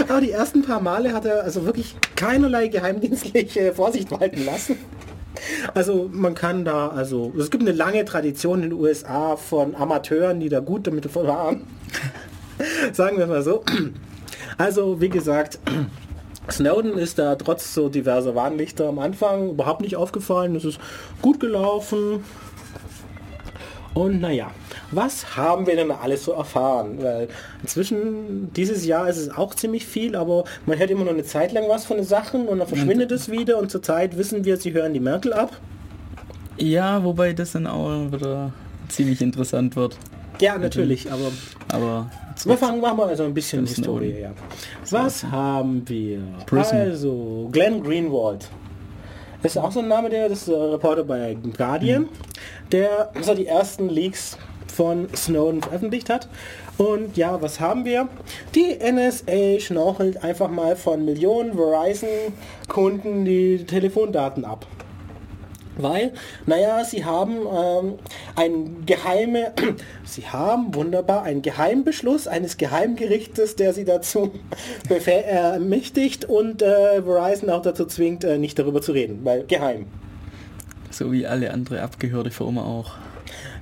Aber 0.08 0.20
die 0.20 0.30
ersten 0.30 0.62
paar 0.62 0.80
Male 0.80 1.12
hat 1.12 1.24
er 1.24 1.42
also 1.42 1.64
wirklich 1.64 1.96
keinerlei 2.16 2.68
geheimdienstliche 2.68 3.72
Vorsicht 3.72 4.10
walten 4.10 4.44
lassen. 4.44 4.76
Also 5.74 6.10
man 6.12 6.34
kann 6.34 6.64
da, 6.64 6.88
also 6.88 7.32
es 7.38 7.50
gibt 7.50 7.62
eine 7.62 7.72
lange 7.72 8.04
Tradition 8.04 8.62
in 8.62 8.70
den 8.70 8.78
USA 8.78 9.36
von 9.36 9.74
Amateuren, 9.74 10.40
die 10.40 10.48
da 10.48 10.60
gut 10.60 10.86
damit 10.86 11.14
waren. 11.14 11.66
Sagen 12.92 13.18
wir 13.18 13.26
mal 13.26 13.42
so. 13.42 13.64
Also 14.58 15.00
wie 15.00 15.08
gesagt, 15.08 15.58
Snowden 16.50 16.98
ist 16.98 17.18
da 17.18 17.36
trotz 17.36 17.72
so 17.72 17.88
diverser 17.88 18.34
Warnlichter 18.34 18.88
am 18.88 18.98
Anfang 18.98 19.50
überhaupt 19.50 19.80
nicht 19.80 19.96
aufgefallen. 19.96 20.56
Es 20.56 20.64
ist 20.64 20.78
gut 21.20 21.40
gelaufen. 21.40 22.24
Und 23.94 24.20
naja, 24.20 24.50
was 24.90 25.36
haben 25.36 25.66
wir 25.66 25.76
denn 25.76 25.90
alles 25.90 26.24
so 26.24 26.32
erfahren? 26.32 27.02
Weil 27.02 27.28
inzwischen, 27.60 28.52
dieses 28.54 28.86
Jahr 28.86 29.08
ist 29.08 29.18
es 29.18 29.30
auch 29.30 29.54
ziemlich 29.54 29.84
viel, 29.86 30.16
aber 30.16 30.44
man 30.64 30.78
hört 30.78 30.90
immer 30.90 31.04
nur 31.04 31.12
eine 31.12 31.24
Zeit 31.24 31.52
lang 31.52 31.64
was 31.68 31.84
von 31.84 31.98
den 31.98 32.06
Sachen 32.06 32.48
und 32.48 32.58
dann 32.58 32.68
verschwindet 32.68 33.12
es 33.12 33.30
wieder 33.30 33.58
und 33.58 33.70
zurzeit 33.70 34.16
wissen 34.16 34.44
wir, 34.44 34.56
sie 34.56 34.72
hören 34.72 34.94
die 34.94 35.00
Merkel 35.00 35.32
ab. 35.34 35.52
Ja, 36.56 37.04
wobei 37.04 37.32
das 37.32 37.52
dann 37.52 37.66
auch 37.66 38.10
wieder 38.12 38.52
ziemlich 38.88 39.20
interessant 39.20 39.76
wird. 39.76 39.96
Ja, 40.40 40.58
natürlich, 40.58 41.10
aber 41.12 41.30
Aber 41.72 42.10
wir 42.44 42.56
fangen 42.56 42.80
machen 42.80 42.98
wir 42.98 43.06
also 43.06 43.24
ein 43.24 43.34
bisschen 43.34 43.66
Historie, 43.66 44.20
ja. 44.20 44.32
Was 44.90 45.24
haben 45.24 45.82
wir? 45.88 46.20
Prism. 46.46 46.76
Also, 46.76 47.48
Glenn 47.52 47.82
Greenwald. 47.82 48.48
Ist 49.42 49.58
auch 49.58 49.72
so 49.72 49.80
ein 49.80 49.88
Name, 49.88 50.08
der 50.08 50.28
das 50.28 50.42
ist, 50.42 50.48
Reporter 50.48 51.04
bei 51.04 51.36
Guardian, 51.56 52.08
der 52.70 53.10
so 53.20 53.34
die 53.34 53.46
ersten 53.46 53.88
Leaks 53.88 54.38
von 54.72 55.08
Snowden 55.14 55.62
veröffentlicht 55.62 56.08
hat. 56.08 56.28
Und 56.78 57.16
ja, 57.16 57.42
was 57.42 57.60
haben 57.60 57.84
wir? 57.84 58.08
Die 58.54 58.78
NSA 58.80 59.60
schnorchelt 59.60 60.22
einfach 60.22 60.48
mal 60.48 60.76
von 60.76 61.04
Millionen 61.04 61.54
Verizon-Kunden 61.54 63.24
die 63.24 63.64
Telefondaten 63.64 64.44
ab. 64.44 64.66
Weil, 65.76 66.12
naja, 66.46 66.84
sie 66.84 67.04
haben 67.04 67.38
ähm, 67.46 67.94
ein 68.36 68.84
geheime, 68.86 69.52
sie 70.04 70.26
haben 70.26 70.74
wunderbar 70.74 71.22
einen 71.22 71.42
Geheimbeschluss 71.42 72.28
eines 72.28 72.56
Geheimgerichtes, 72.56 73.56
der 73.56 73.72
sie 73.72 73.84
dazu 73.84 74.32
äh, 74.88 75.22
ermächtigt 75.22 76.24
und 76.26 76.62
äh, 76.62 77.02
Verizon 77.02 77.50
auch 77.50 77.62
dazu 77.62 77.86
zwingt, 77.86 78.24
äh, 78.24 78.38
nicht 78.38 78.58
darüber 78.58 78.82
zu 78.82 78.92
reden, 78.92 79.20
weil 79.24 79.44
geheim. 79.44 79.86
so 80.90 81.10
wie 81.12 81.26
alle 81.26 81.52
andere 81.52 81.82
abgehörte 81.82 82.30
Firma 82.30 82.62
auch. 82.62 82.92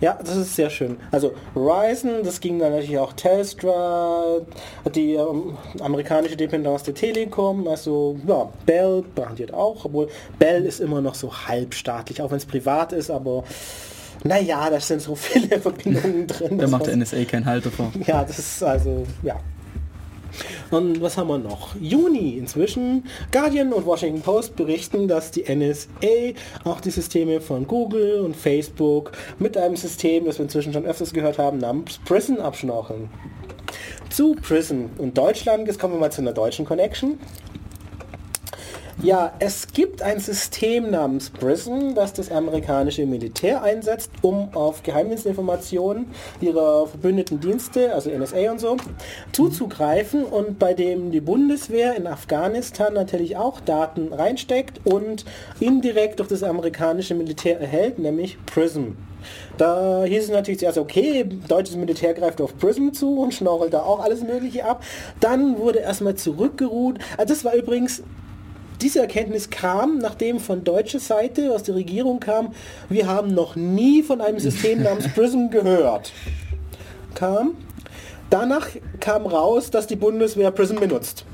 Ja, 0.01 0.19
das 0.19 0.37
ist 0.37 0.57
sehr 0.57 0.71
schön. 0.71 0.97
Also 1.11 1.35
Ryzen, 1.55 2.23
das 2.25 2.41
ging 2.41 2.59
dann 2.59 2.73
natürlich 2.73 2.99
auch 2.99 3.13
Telstra, 3.13 4.41
die 4.95 5.15
ähm, 5.15 5.59
amerikanische 5.81 6.37
Dependance 6.37 6.85
der 6.87 6.95
Telekom, 6.95 7.69
also 7.69 8.19
ja, 8.27 8.49
Bell 8.65 9.05
brandiert 9.15 9.53
auch, 9.53 9.85
obwohl 9.85 10.09
Bell 10.39 10.65
ist 10.65 10.81
immer 10.81 11.03
noch 11.03 11.15
so 11.15 11.31
halbstaatlich, 11.47 12.23
auch 12.23 12.31
wenn 12.31 12.39
es 12.39 12.47
privat 12.47 12.93
ist, 12.93 13.11
aber 13.11 13.45
naja, 14.25 14.71
da 14.71 14.81
sind 14.81 15.03
so 15.03 15.15
viele 15.15 15.61
Verbindungen 15.61 16.27
drin. 16.27 16.59
Da 16.59 16.67
macht 16.67 16.87
der 16.87 16.97
NSA 16.97 17.25
keinen 17.25 17.45
Halt 17.45 17.67
davor. 17.67 17.93
ja, 18.07 18.25
das 18.25 18.39
ist 18.39 18.63
also, 18.63 19.07
ja. 19.23 19.39
Und 20.71 21.01
was 21.01 21.17
haben 21.17 21.29
wir 21.29 21.39
noch? 21.39 21.75
Juni 21.81 22.37
inzwischen. 22.39 23.05
Guardian 23.33 23.73
und 23.73 23.87
Washington 23.87 24.23
Post 24.23 24.57
berichten, 24.57 25.09
dass 25.09 25.31
die 25.31 25.43
NSA 25.43 26.39
auch 26.65 26.81
die 26.81 26.91
Systeme 26.91 27.41
von 27.41 27.67
Google 27.67 28.21
und 28.21 28.37
Facebook 28.37 29.13
mit 29.39 29.57
einem 29.57 29.77
System, 29.77 30.25
das 30.25 30.39
wir 30.39 30.45
inzwischen 30.45 30.73
schon 30.73 30.87
öfters 30.87 31.13
gehört 31.13 31.39
haben, 31.39 31.59
namens 31.59 31.99
Prison 32.05 32.41
abschnorcheln. 32.41 33.09
Zu 34.11 34.35
Prison 34.35 34.91
und 34.99 35.17
Deutschland, 35.17 35.69
jetzt 35.69 35.79
kommen 35.79 35.95
wir 35.95 36.01
mal 36.01 36.11
zu 36.11 36.21
einer 36.21 36.33
deutschen 36.33 36.65
Connection. 36.65 37.19
Ja, 39.03 39.33
es 39.39 39.69
gibt 39.73 40.03
ein 40.03 40.21
System 40.21 40.91
namens 40.91 41.31
PRISM, 41.31 41.95
das 41.95 42.13
das 42.13 42.31
amerikanische 42.31 43.07
Militär 43.07 43.63
einsetzt, 43.63 44.11
um 44.21 44.55
auf 44.55 44.83
Geheimdienstinformationen 44.83 46.11
ihrer 46.43 46.87
verbündeten 46.87 47.41
Dienste, 47.41 47.95
also 47.95 48.11
NSA 48.11 48.51
und 48.51 48.61
so, 48.61 48.77
zuzugreifen 49.33 50.25
und 50.25 50.59
bei 50.59 50.75
dem 50.75 51.13
die 51.13 51.23
Bundeswehr 51.23 51.97
in 51.97 52.07
Afghanistan 52.07 52.93
natürlich 52.93 53.39
auch 53.39 53.61
Daten 53.61 54.13
reinsteckt 54.13 54.83
und 54.85 55.25
indirekt 55.61 56.19
durch 56.19 56.29
das 56.29 56.43
amerikanische 56.43 57.15
Militär 57.15 57.59
erhält, 57.59 57.99
nämlich 57.99 58.37
PRISM. 58.45 58.97
Da 59.57 60.05
hieß 60.05 60.25
es 60.25 60.31
natürlich 60.31 60.61
zuerst, 60.61 60.77
okay, 60.77 61.25
deutsches 61.49 61.77
Militär 61.77 62.13
greift 62.13 62.43
auf 62.43 62.59
PRISM 62.59 62.91
zu 62.91 63.19
und 63.19 63.33
schnorrelt 63.33 63.73
da 63.73 63.83
auch 63.83 64.01
alles 64.01 64.23
Mögliche 64.23 64.67
ab. 64.67 64.83
Dann 65.21 65.59
wurde 65.59 65.79
erstmal 65.79 66.17
zurückgeruht. 66.17 66.99
Also 67.17 67.33
das 67.33 67.45
war 67.47 67.55
übrigens 67.55 68.03
diese 68.83 69.01
Erkenntnis 69.01 69.51
kam, 69.51 69.99
nachdem 69.99 70.41
von 70.41 70.65
deutscher 70.65 71.01
Seite 71.01 71.53
aus 71.53 71.63
der 71.63 71.75
Regierung 71.75 72.21
kam, 72.21 72.55
wir 72.89 73.07
haben 73.07 73.35
noch 73.35 73.57
nie 73.57 74.03
von 74.03 74.21
einem 74.21 74.39
System 74.39 74.83
namens 74.85 75.09
PRISM 75.09 75.51
gehört. 75.51 76.13
Kam. 77.15 77.53
Danach 78.31 78.69
kam 79.01 79.27
raus, 79.27 79.71
dass 79.71 79.87
die 79.87 79.97
Bundeswehr 79.97 80.51
PRISM 80.51 80.77
benutzt. 80.77 81.25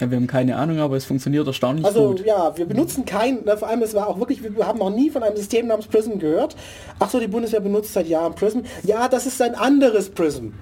Ja, 0.00 0.10
wir 0.10 0.16
haben 0.16 0.26
keine 0.26 0.56
Ahnung, 0.56 0.80
aber 0.80 0.96
es 0.96 1.04
funktioniert 1.04 1.46
erstaunlich 1.46 1.86
Also 1.86 2.08
gut. 2.08 2.26
ja, 2.26 2.56
wir 2.56 2.66
benutzen 2.66 3.04
kein, 3.04 3.44
vor 3.44 3.68
allem 3.68 3.82
es 3.82 3.94
war 3.94 4.08
auch 4.08 4.18
wirklich, 4.18 4.42
wir 4.42 4.66
haben 4.66 4.80
noch 4.80 4.90
nie 4.90 5.08
von 5.08 5.22
einem 5.22 5.36
System 5.36 5.68
namens 5.68 5.86
PRISM 5.86 6.18
gehört. 6.18 6.56
Ach 6.98 7.08
so, 7.08 7.20
die 7.20 7.28
Bundeswehr 7.28 7.60
benutzt 7.60 7.92
seit 7.92 8.08
Jahren 8.08 8.34
PRISM. 8.34 8.60
Ja, 8.82 9.08
das 9.08 9.24
ist 9.26 9.40
ein 9.40 9.54
anderes 9.54 10.10
PRISM. 10.10 10.52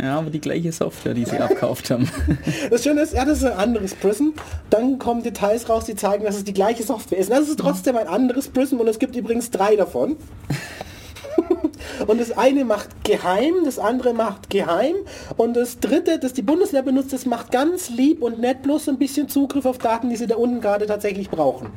Ja, 0.00 0.18
aber 0.18 0.30
die 0.30 0.40
gleiche 0.40 0.72
Software, 0.72 1.14
die 1.14 1.24
sie 1.24 1.38
abkauft 1.38 1.90
haben. 1.90 2.08
Das 2.70 2.82
Schöne 2.84 3.02
ist, 3.02 3.14
ja, 3.14 3.24
das 3.24 3.38
ist 3.38 3.44
ein 3.44 3.58
anderes 3.58 3.94
Prism. 3.94 4.30
Dann 4.70 4.98
kommen 4.98 5.22
Details 5.22 5.68
raus, 5.68 5.84
die 5.84 5.94
zeigen, 5.94 6.24
dass 6.24 6.36
es 6.36 6.44
die 6.44 6.52
gleiche 6.52 6.82
Software 6.82 7.18
ist. 7.18 7.30
Und 7.30 7.38
das 7.38 7.48
ist 7.48 7.58
trotzdem 7.58 7.96
ein 7.96 8.06
anderes 8.06 8.48
Prism 8.48 8.78
und 8.78 8.88
es 8.88 8.98
gibt 8.98 9.16
übrigens 9.16 9.50
drei 9.50 9.76
davon. 9.76 10.16
Und 12.06 12.20
das 12.20 12.32
eine 12.32 12.64
macht 12.64 13.04
geheim, 13.04 13.54
das 13.64 13.78
andere 13.78 14.14
macht 14.14 14.48
geheim 14.50 14.94
und 15.36 15.54
das 15.54 15.80
dritte, 15.80 16.18
das 16.18 16.32
die 16.32 16.42
Bundeswehr 16.42 16.82
benutzt, 16.82 17.12
das 17.12 17.26
macht 17.26 17.52
ganz 17.52 17.90
lieb 17.90 18.22
und 18.22 18.38
nett 18.38 18.62
bloß 18.62 18.88
ein 18.88 18.98
bisschen 18.98 19.28
Zugriff 19.28 19.66
auf 19.66 19.78
Daten, 19.78 20.08
die 20.08 20.16
sie 20.16 20.26
da 20.26 20.36
unten 20.36 20.60
gerade 20.60 20.86
tatsächlich 20.86 21.30
brauchen. 21.30 21.70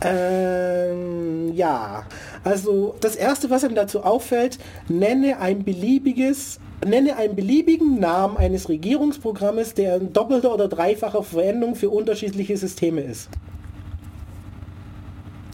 Ähm, 0.00 1.52
ja, 1.54 2.04
also 2.42 2.94
das 3.00 3.16
erste, 3.16 3.50
was 3.50 3.64
einem 3.64 3.74
dazu 3.74 4.02
auffällt, 4.02 4.58
nenne 4.88 5.38
ein 5.38 5.64
beliebiges, 5.64 6.58
nenne 6.84 7.16
einen 7.16 7.36
beliebigen 7.36 8.00
Namen 8.00 8.36
eines 8.36 8.68
Regierungsprogrammes, 8.68 9.74
der 9.74 9.96
in 9.96 10.12
doppelter 10.12 10.52
oder 10.52 10.68
dreifacher 10.68 11.22
Verwendung 11.22 11.74
für 11.74 11.90
unterschiedliche 11.90 12.56
Systeme 12.56 13.00
ist. 13.00 13.28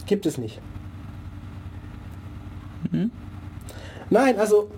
Gibt 0.05 0.25
es 0.25 0.37
nicht. 0.37 0.59
Nein, 4.09 4.37
also 4.37 4.69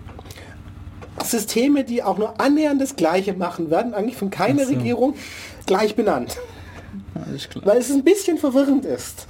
Systeme, 1.24 1.84
die 1.84 2.04
auch 2.04 2.20
nur 2.20 2.40
annähernd 2.40 2.80
das 2.80 2.96
Gleiche 2.96 3.34
machen, 3.34 3.72
werden 3.72 3.94
eigentlich 3.96 4.18
von 4.18 4.30
keiner 4.30 4.66
so. 4.66 4.74
Regierung 4.74 5.16
gleich 5.66 5.96
benannt 5.96 6.38
weil 7.64 7.78
es 7.78 7.92
ein 7.92 8.04
bisschen 8.04 8.38
verwirrend 8.38 8.86
ist. 8.86 9.28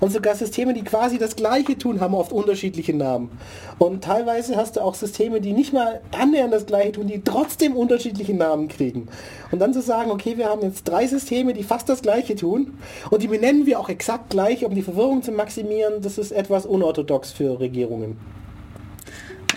Und 0.00 0.12
sogar 0.12 0.34
Systeme, 0.34 0.74
die 0.74 0.82
quasi 0.82 1.18
das 1.18 1.36
gleiche 1.36 1.78
tun, 1.78 2.00
haben 2.00 2.14
oft 2.14 2.32
unterschiedliche 2.32 2.94
Namen. 2.94 3.30
Und 3.78 4.04
teilweise 4.04 4.56
hast 4.56 4.76
du 4.76 4.80
auch 4.80 4.94
Systeme, 4.94 5.40
die 5.40 5.52
nicht 5.52 5.72
mal 5.72 6.00
annähernd 6.18 6.52
das 6.52 6.66
gleiche 6.66 6.92
tun, 6.92 7.06
die 7.06 7.22
trotzdem 7.22 7.74
unterschiedliche 7.76 8.34
Namen 8.34 8.68
kriegen. 8.68 9.08
Und 9.50 9.58
dann 9.60 9.72
zu 9.72 9.80
sagen, 9.80 10.10
okay, 10.10 10.36
wir 10.36 10.48
haben 10.48 10.62
jetzt 10.62 10.86
drei 10.88 11.06
Systeme, 11.06 11.54
die 11.54 11.62
fast 11.62 11.88
das 11.88 12.02
gleiche 12.02 12.34
tun 12.36 12.74
und 13.10 13.22
die 13.22 13.28
benennen 13.28 13.64
wir 13.66 13.80
auch 13.80 13.88
exakt 13.88 14.30
gleich, 14.30 14.64
um 14.64 14.74
die 14.74 14.82
Verwirrung 14.82 15.22
zu 15.22 15.32
maximieren, 15.32 16.02
das 16.02 16.18
ist 16.18 16.32
etwas 16.32 16.66
unorthodox 16.66 17.32
für 17.32 17.58
Regierungen. 17.60 18.16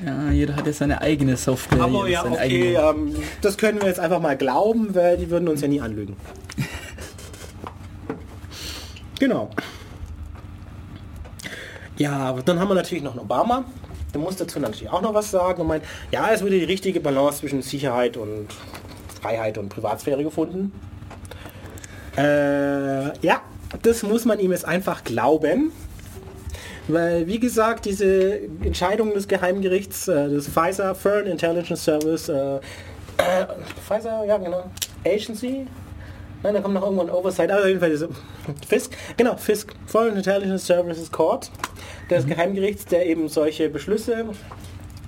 Ja, 0.05 0.31
jeder 0.31 0.55
hat 0.55 0.65
ja 0.65 0.71
seine 0.71 1.01
eigene 1.01 1.35
Software. 1.35 1.81
Aber 1.81 2.07
ja, 2.07 2.23
seine 2.23 2.35
okay, 2.35 2.77
eigene- 2.77 3.11
ähm, 3.11 3.15
das 3.41 3.57
können 3.57 3.81
wir 3.81 3.89
jetzt 3.89 3.99
einfach 3.99 4.21
mal 4.21 4.37
glauben, 4.37 4.95
weil 4.95 5.17
die 5.17 5.29
würden 5.29 5.49
uns 5.49 5.59
ja 5.61 5.67
nie 5.67 5.81
anlügen. 5.81 6.15
Genau. 9.19 9.49
Ja, 11.99 12.33
dann 12.45 12.59
haben 12.59 12.69
wir 12.69 12.75
natürlich 12.75 13.03
noch 13.03 13.11
einen 13.11 13.19
Obama. 13.19 13.65
Der 14.13 14.21
muss 14.21 14.37
dazu 14.37 14.59
natürlich 14.59 14.89
auch 14.89 15.01
noch 15.01 15.13
was 15.13 15.29
sagen 15.29 15.61
und 15.61 15.67
meint, 15.67 15.83
ja, 16.11 16.31
es 16.31 16.41
wurde 16.41 16.57
die 16.57 16.63
richtige 16.63 17.01
Balance 17.01 17.41
zwischen 17.41 17.61
Sicherheit 17.61 18.15
und 18.15 18.47
Freiheit 19.21 19.57
und 19.57 19.67
Privatsphäre 19.67 20.23
gefunden. 20.23 20.71
Äh, 22.17 23.17
ja, 23.19 23.41
das 23.81 24.03
muss 24.03 24.23
man 24.23 24.39
ihm 24.39 24.51
jetzt 24.51 24.65
einfach 24.65 25.03
glauben. 25.03 25.73
Weil, 26.87 27.27
wie 27.27 27.39
gesagt, 27.39 27.85
diese 27.85 28.39
Entscheidung 28.63 29.13
des 29.13 29.27
Geheimgerichts, 29.27 30.07
äh, 30.07 30.29
des 30.29 30.47
Pfizer 30.47 30.95
Foreign 30.95 31.27
Intelligence 31.27 31.83
Service, 31.83 32.29
äh, 32.29 32.55
äh, 32.55 32.59
Pfizer, 33.85 34.23
ja 34.25 34.37
genau, 34.37 34.63
Agency, 35.05 35.67
nein, 36.43 36.53
da 36.53 36.61
kommt 36.61 36.73
noch 36.73 36.83
irgendwo 36.83 37.03
ein 37.03 37.09
Oversight, 37.09 37.51
aber 37.51 37.61
auf 37.61 37.67
jeden 37.67 37.79
Fall 37.79 37.89
diese 37.89 38.09
FISC, 38.67 38.91
genau, 39.17 39.35
FISC, 39.37 39.73
Foreign 39.85 40.15
Intelligence 40.15 40.65
Services 40.65 41.11
Court, 41.11 41.51
des 42.09 42.25
Geheimgerichts, 42.25 42.85
der 42.85 43.05
eben 43.05 43.27
solche 43.27 43.69
Beschlüsse 43.69 44.25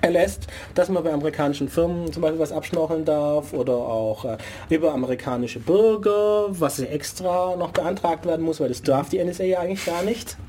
erlässt, 0.02 0.48
dass 0.74 0.90
man 0.90 1.04
bei 1.04 1.14
amerikanischen 1.14 1.70
Firmen 1.70 2.12
zum 2.12 2.22
Beispiel 2.22 2.40
was 2.40 2.52
abschnorcheln 2.52 3.06
darf 3.06 3.54
oder 3.54 3.74
auch 3.74 4.26
äh, 4.26 4.38
über 4.70 4.94
amerikanische 4.94 5.60
Bürger, 5.60 6.48
was 6.50 6.80
extra 6.80 7.56
noch 7.56 7.72
beantragt 7.72 8.26
werden 8.26 8.44
muss, 8.44 8.60
weil 8.60 8.70
das 8.70 8.82
darf 8.82 9.10
die 9.10 9.24
NSA 9.24 9.44
ja 9.44 9.60
eigentlich 9.60 9.86
gar 9.86 10.04
nicht. 10.04 10.38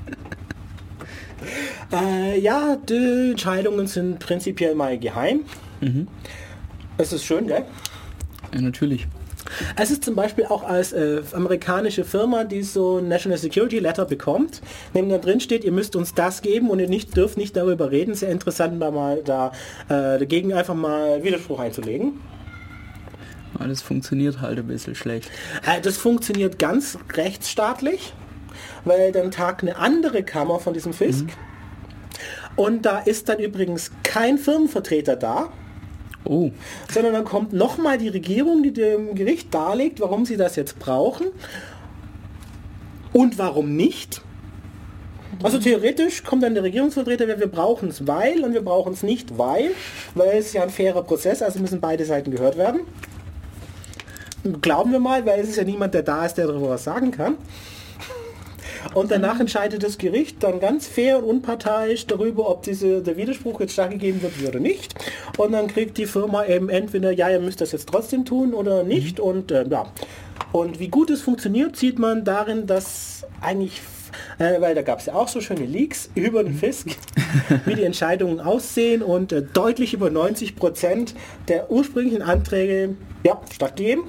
Äh, 1.91 2.39
ja, 2.39 2.77
die 2.77 3.31
Entscheidungen 3.31 3.85
sind 3.85 4.17
prinzipiell 4.17 4.73
mal 4.75 4.97
geheim. 4.97 5.41
Es 6.97 7.11
ist 7.11 7.25
schön, 7.25 7.47
gell? 7.47 7.65
Ja, 8.53 8.61
natürlich. 8.61 9.07
Es 9.75 9.91
ist 9.91 10.03
zum 10.03 10.15
Beispiel 10.15 10.45
auch 10.45 10.63
als 10.63 10.93
äh, 10.93 11.21
amerikanische 11.33 12.03
Firma, 12.03 12.43
die 12.43 12.63
so 12.63 12.97
ein 12.97 13.07
National 13.07 13.37
Security 13.37 13.79
Letter 13.79 14.05
bekommt, 14.05 14.61
neben 14.93 15.09
da 15.09 15.17
drin 15.17 15.39
steht, 15.39 15.63
ihr 15.63 15.71
müsst 15.71 15.95
uns 15.95 16.13
das 16.13 16.41
geben 16.41 16.69
und 16.69 16.79
ihr 16.79 16.89
nicht, 16.89 17.15
dürft 17.15 17.37
nicht 17.37 17.55
darüber 17.55 17.91
reden. 17.91 18.15
Sehr 18.15 18.29
interessant, 18.29 18.81
da 18.81 18.91
mal 18.91 19.21
da 19.23 19.51
äh, 19.89 20.19
dagegen 20.19 20.53
einfach 20.53 20.75
mal 20.75 21.23
Widerspruch 21.23 21.59
einzulegen. 21.59 22.19
Aber 23.55 23.67
das 23.67 23.81
funktioniert 23.81 24.41
halt 24.41 24.57
ein 24.57 24.67
bisschen 24.67 24.95
schlecht. 24.95 25.29
Äh, 25.65 25.81
das 25.81 25.97
funktioniert 25.97 26.59
ganz 26.59 26.97
rechtsstaatlich, 27.13 28.13
weil 28.85 29.11
dann 29.11 29.31
tagt 29.31 29.61
eine 29.61 29.77
andere 29.77 30.23
Kammer 30.23 30.59
von 30.59 30.73
diesem 30.73 30.93
Fisk. 30.93 31.27
Und 32.55 32.85
da 32.85 32.99
ist 32.99 33.29
dann 33.29 33.39
übrigens 33.39 33.91
kein 34.03 34.37
Firmenvertreter 34.37 35.15
da, 35.15 35.51
Oh, 36.25 36.51
sondern 36.91 37.13
dann 37.13 37.25
kommt 37.25 37.53
nochmal 37.53 37.97
die 37.97 38.07
Regierung, 38.07 38.63
die 38.63 38.71
dem 38.71 39.15
Gericht 39.15 39.53
darlegt, 39.53 39.99
warum 39.99 40.25
sie 40.25 40.37
das 40.37 40.55
jetzt 40.55 40.79
brauchen 40.79 41.27
und 43.11 43.37
warum 43.37 43.75
nicht. 43.75 44.21
Also 45.41 45.59
theoretisch 45.59 46.23
kommt 46.23 46.43
dann 46.43 46.53
der 46.53 46.63
Regierungsvertreter, 46.63 47.27
wir 47.27 47.47
brauchen 47.47 47.89
es 47.89 48.07
weil 48.07 48.43
und 48.43 48.53
wir 48.53 48.61
brauchen 48.61 48.93
es 48.93 49.03
nicht 49.03 49.37
weil, 49.37 49.71
weil 50.15 50.37
es 50.37 50.53
ja 50.53 50.63
ein 50.63 50.69
fairer 50.69 51.03
Prozess, 51.03 51.41
also 51.41 51.59
müssen 51.59 51.81
beide 51.81 52.05
Seiten 52.05 52.31
gehört 52.31 52.57
werden. 52.57 52.81
Glauben 54.61 54.91
wir 54.91 54.99
mal, 54.99 55.25
weil 55.25 55.39
es 55.39 55.49
ist 55.49 55.55
ja 55.55 55.63
niemand, 55.63 55.93
der 55.93 56.03
da 56.03 56.25
ist, 56.25 56.35
der 56.35 56.47
darüber 56.47 56.69
was 56.69 56.83
sagen 56.83 57.11
kann. 57.11 57.37
Und 58.93 59.11
danach 59.11 59.39
entscheidet 59.39 59.83
das 59.83 59.97
Gericht 59.97 60.43
dann 60.43 60.59
ganz 60.59 60.87
fair 60.87 61.17
und 61.17 61.23
unparteiisch 61.23 62.07
darüber, 62.07 62.49
ob 62.49 62.63
diese, 62.63 63.01
der 63.01 63.17
Widerspruch 63.17 63.59
jetzt 63.59 63.73
stattgegeben 63.73 64.21
wird 64.21 64.33
oder 64.47 64.59
nicht. 64.59 64.95
Und 65.37 65.53
dann 65.53 65.67
kriegt 65.67 65.97
die 65.97 66.05
Firma 66.05 66.45
eben 66.45 66.69
entweder, 66.69 67.11
ja, 67.11 67.29
ihr 67.29 67.39
müsst 67.39 67.61
das 67.61 67.71
jetzt 67.71 67.89
trotzdem 67.89 68.25
tun 68.25 68.53
oder 68.53 68.83
nicht. 68.83 69.19
Und 69.19 69.51
äh, 69.51 69.65
ja. 69.67 69.87
Und 70.51 70.79
wie 70.79 70.89
gut 70.89 71.09
es 71.09 71.21
funktioniert, 71.21 71.75
sieht 71.75 71.99
man 71.99 72.23
darin, 72.23 72.67
dass 72.67 73.25
eigentlich 73.41 73.81
Äh, 74.37 74.61
weil 74.61 74.75
da 74.75 74.81
gab 74.81 74.99
es 74.99 75.07
ja 75.07 75.13
auch 75.13 75.27
so 75.27 75.41
schöne 75.41 75.65
Leaks 75.65 76.09
über 76.15 76.43
den 76.43 76.53
Fisk, 76.53 76.89
wie 77.65 77.75
die 77.75 77.83
Entscheidungen 77.83 78.39
aussehen 78.39 79.01
und 79.01 79.31
äh, 79.31 79.41
deutlich 79.41 79.93
über 79.93 80.09
90 80.09 80.55
Prozent 80.55 81.15
der 81.47 81.71
ursprünglichen 81.71 82.21
Anträge 82.21 82.95
ja, 83.23 83.39
stattgegeben. 83.51 84.03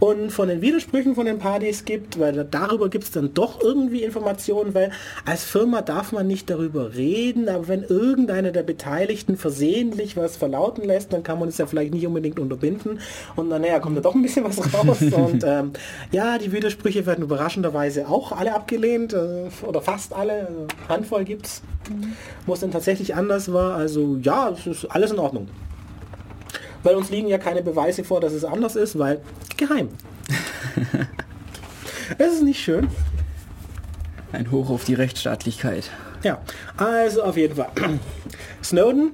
Und 0.00 0.30
von 0.32 0.48
den 0.48 0.62
Widersprüchen 0.62 1.14
von 1.14 1.26
den 1.26 1.38
Partys 1.38 1.84
gibt, 1.84 2.18
weil 2.18 2.32
da- 2.32 2.42
darüber 2.44 2.88
gibt 2.88 3.04
es 3.04 3.10
dann 3.10 3.34
doch 3.34 3.60
irgendwie 3.60 4.02
Informationen, 4.02 4.72
weil 4.74 4.92
als 5.26 5.44
Firma 5.44 5.82
darf 5.82 6.10
man 6.12 6.26
nicht 6.26 6.48
darüber 6.48 6.94
reden, 6.94 7.50
aber 7.50 7.68
wenn 7.68 7.82
irgendeiner 7.82 8.50
der 8.50 8.62
Beteiligten 8.62 9.36
versehentlich 9.36 10.16
was 10.16 10.38
verlauten 10.38 10.84
lässt, 10.84 11.12
dann 11.12 11.22
kann 11.22 11.38
man 11.38 11.50
es 11.50 11.58
ja 11.58 11.66
vielleicht 11.66 11.92
nicht 11.92 12.06
unbedingt 12.06 12.38
unterbinden 12.40 12.98
und 13.36 13.50
dann 13.50 13.60
naja, 13.60 13.78
kommt 13.78 13.98
da 13.98 14.00
doch 14.00 14.14
ein 14.14 14.22
bisschen 14.22 14.44
was 14.44 14.58
raus. 14.72 15.02
und 15.12 15.44
ähm, 15.46 15.72
ja, 16.12 16.38
die 16.38 16.50
Widersprüche 16.50 17.04
werden 17.04 17.22
überraschenderweise 17.22 18.08
auch 18.08 18.32
alle 18.32 18.54
abgelehnt, 18.54 19.12
äh, 19.12 19.50
oder 19.66 19.82
fast 19.82 20.14
alle, 20.14 20.46
also 20.46 20.66
Handvoll 20.88 21.24
gibt's, 21.24 21.60
wo 22.46 22.54
es 22.54 22.60
dann 22.60 22.70
tatsächlich 22.70 23.14
anders 23.14 23.52
war. 23.52 23.74
Also 23.76 24.16
ja, 24.22 24.48
es 24.48 24.66
ist 24.66 24.86
alles 24.86 25.10
in 25.10 25.18
Ordnung. 25.18 25.48
Weil 26.82 26.94
uns 26.94 27.10
liegen 27.10 27.28
ja 27.28 27.38
keine 27.38 27.62
Beweise 27.62 28.04
vor, 28.04 28.20
dass 28.20 28.32
es 28.32 28.44
anders 28.44 28.76
ist, 28.76 28.98
weil 28.98 29.20
geheim. 29.56 29.88
es 32.18 32.34
ist 32.34 32.42
nicht 32.42 32.60
schön. 32.60 32.88
Ein 34.32 34.50
Hoch 34.50 34.70
auf 34.70 34.84
die 34.84 34.94
Rechtsstaatlichkeit. 34.94 35.90
Ja, 36.22 36.40
also 36.76 37.22
auf 37.22 37.36
jeden 37.36 37.56
Fall. 37.56 37.70
Snowden, 38.62 39.12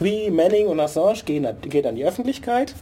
wie 0.00 0.30
Manning 0.30 0.66
und 0.66 0.80
Assange, 0.80 1.22
gehen, 1.24 1.46
geht 1.62 1.86
an 1.86 1.96
die 1.96 2.04
Öffentlichkeit. 2.04 2.74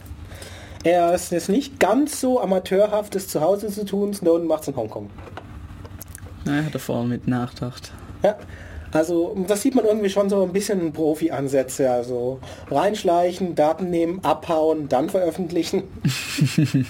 Er 0.83 1.13
ist 1.13 1.31
jetzt 1.31 1.49
nicht 1.49 1.79
ganz 1.79 2.19
so 2.19 2.41
amateurhaft, 2.41 3.15
es 3.15 3.27
zu 3.27 3.41
Hause 3.41 3.67
zu 3.67 3.85
tun. 3.85 4.13
Snowden 4.13 4.47
macht 4.47 4.63
es 4.63 4.69
in 4.69 4.75
Hongkong. 4.75 5.09
Na, 6.43 6.57
er 6.57 6.65
hat 6.65 6.75
davor 6.75 7.03
mit 7.05 7.27
nachgedacht. 7.27 7.91
Ja, 8.23 8.35
also 8.91 9.35
das 9.47 9.61
sieht 9.61 9.75
man 9.75 9.85
irgendwie 9.85 10.09
schon 10.09 10.29
so 10.29 10.43
ein 10.43 10.51
bisschen 10.51 10.91
Profi-Ansätze. 10.93 11.89
Also 11.89 12.39
reinschleichen, 12.69 13.55
Daten 13.55 13.89
nehmen, 13.89 14.19
abhauen, 14.23 14.89
dann 14.89 15.09
veröffentlichen. 15.09 15.83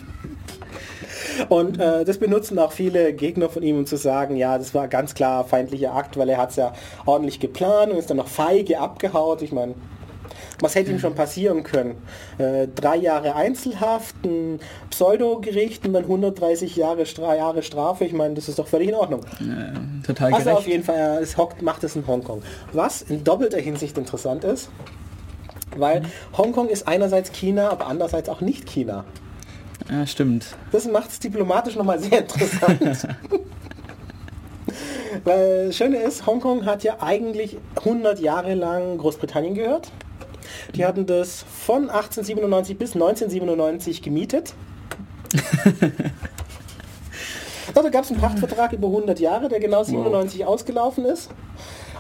Und 1.50 1.80
äh, 1.80 2.04
das 2.04 2.18
benutzen 2.18 2.60
auch 2.60 2.72
viele 2.72 3.14
Gegner 3.14 3.50
von 3.50 3.64
ihm, 3.64 3.78
um 3.80 3.86
zu 3.86 3.96
sagen, 3.96 4.36
ja, 4.36 4.58
das 4.58 4.74
war 4.74 4.88
ganz 4.88 5.14
klar 5.14 5.46
feindlicher 5.46 5.94
Akt, 5.94 6.18
weil 6.18 6.30
er 6.30 6.38
hat 6.38 6.52
es 6.52 6.56
ja 6.58 6.74
ordentlich 7.06 7.40
geplant 7.40 7.92
und 7.92 7.98
ist 7.98 8.10
dann 8.10 8.18
noch 8.18 8.28
feige 8.28 8.80
abgehaut. 8.80 9.42
Ich 9.42 9.52
meine, 9.52 9.76
was 10.62 10.76
hätte 10.76 10.92
ihm 10.92 11.00
schon 11.00 11.16
passieren 11.16 11.64
können? 11.64 11.96
Äh, 12.38 12.68
drei 12.74 12.98
Jahre 12.98 13.36
Einzelhaft, 13.36 14.16
ein 14.24 14.60
Pseudogericht 14.90 15.86
und 15.86 15.94
dann 15.94 16.04
130 16.04 16.76
Jahre, 16.76 17.06
Stra 17.06 17.36
Jahre 17.36 17.64
Strafe. 17.64 18.06
Ich 18.06 18.14
meine, 18.14 18.36
das 18.36 18.48
ist 18.48 18.60
doch 18.60 18.68
völlig 18.68 18.90
in 18.90 18.96
Ordnung. 18.96 19.22
Äh, 19.40 20.06
total 20.06 20.34
Also 20.34 20.52
auf 20.52 20.68
jeden 20.68 20.84
Fall, 20.84 20.96
er 20.96 21.22
es 21.22 21.38
hockt, 21.38 21.62
macht 21.62 21.84
es 21.84 21.96
in 21.96 22.06
Hongkong. 22.08 22.42
Was 22.74 23.02
in 23.02 23.24
doppelter 23.24 23.60
Hinsicht 23.60 23.98
interessant 23.98 24.44
ist, 24.44 24.70
weil 25.76 26.04
Hongkong 26.38 26.70
ist 26.70 26.88
einerseits 26.88 27.32
China, 27.32 27.70
aber 27.70 27.88
andererseits 27.88 28.30
auch 28.30 28.42
nicht 28.42 28.68
China. 28.68 29.06
Ja, 29.90 30.06
stimmt. 30.06 30.46
Das 30.72 30.86
macht 30.86 31.10
es 31.10 31.20
diplomatisch 31.20 31.76
nochmal 31.76 32.00
sehr 32.00 32.20
interessant. 32.20 33.08
weil 35.24 35.68
das 35.68 35.76
Schöne 35.76 35.98
ist, 35.98 36.26
Hongkong 36.26 36.66
hat 36.66 36.84
ja 36.84 36.98
eigentlich 37.02 37.58
100 37.78 38.20
Jahre 38.20 38.54
lang 38.54 38.98
Großbritannien 38.98 39.56
gehört. 39.56 39.92
Die 40.76 40.86
hatten 40.86 41.06
das 41.06 41.44
von 41.44 41.90
1897 41.90 42.78
bis 42.78 42.94
1997 42.94 44.02
gemietet. 44.02 44.54
Da 47.74 47.90
gab 47.90 48.04
es 48.04 48.12
einen 48.12 48.20
Pachtvertrag 48.20 48.74
über 48.74 48.88
100 48.88 49.20
Jahre, 49.20 49.48
der 49.48 49.60
genau 49.60 49.84
97 49.84 50.46
ausgelaufen 50.46 51.06
ist. 51.06 51.30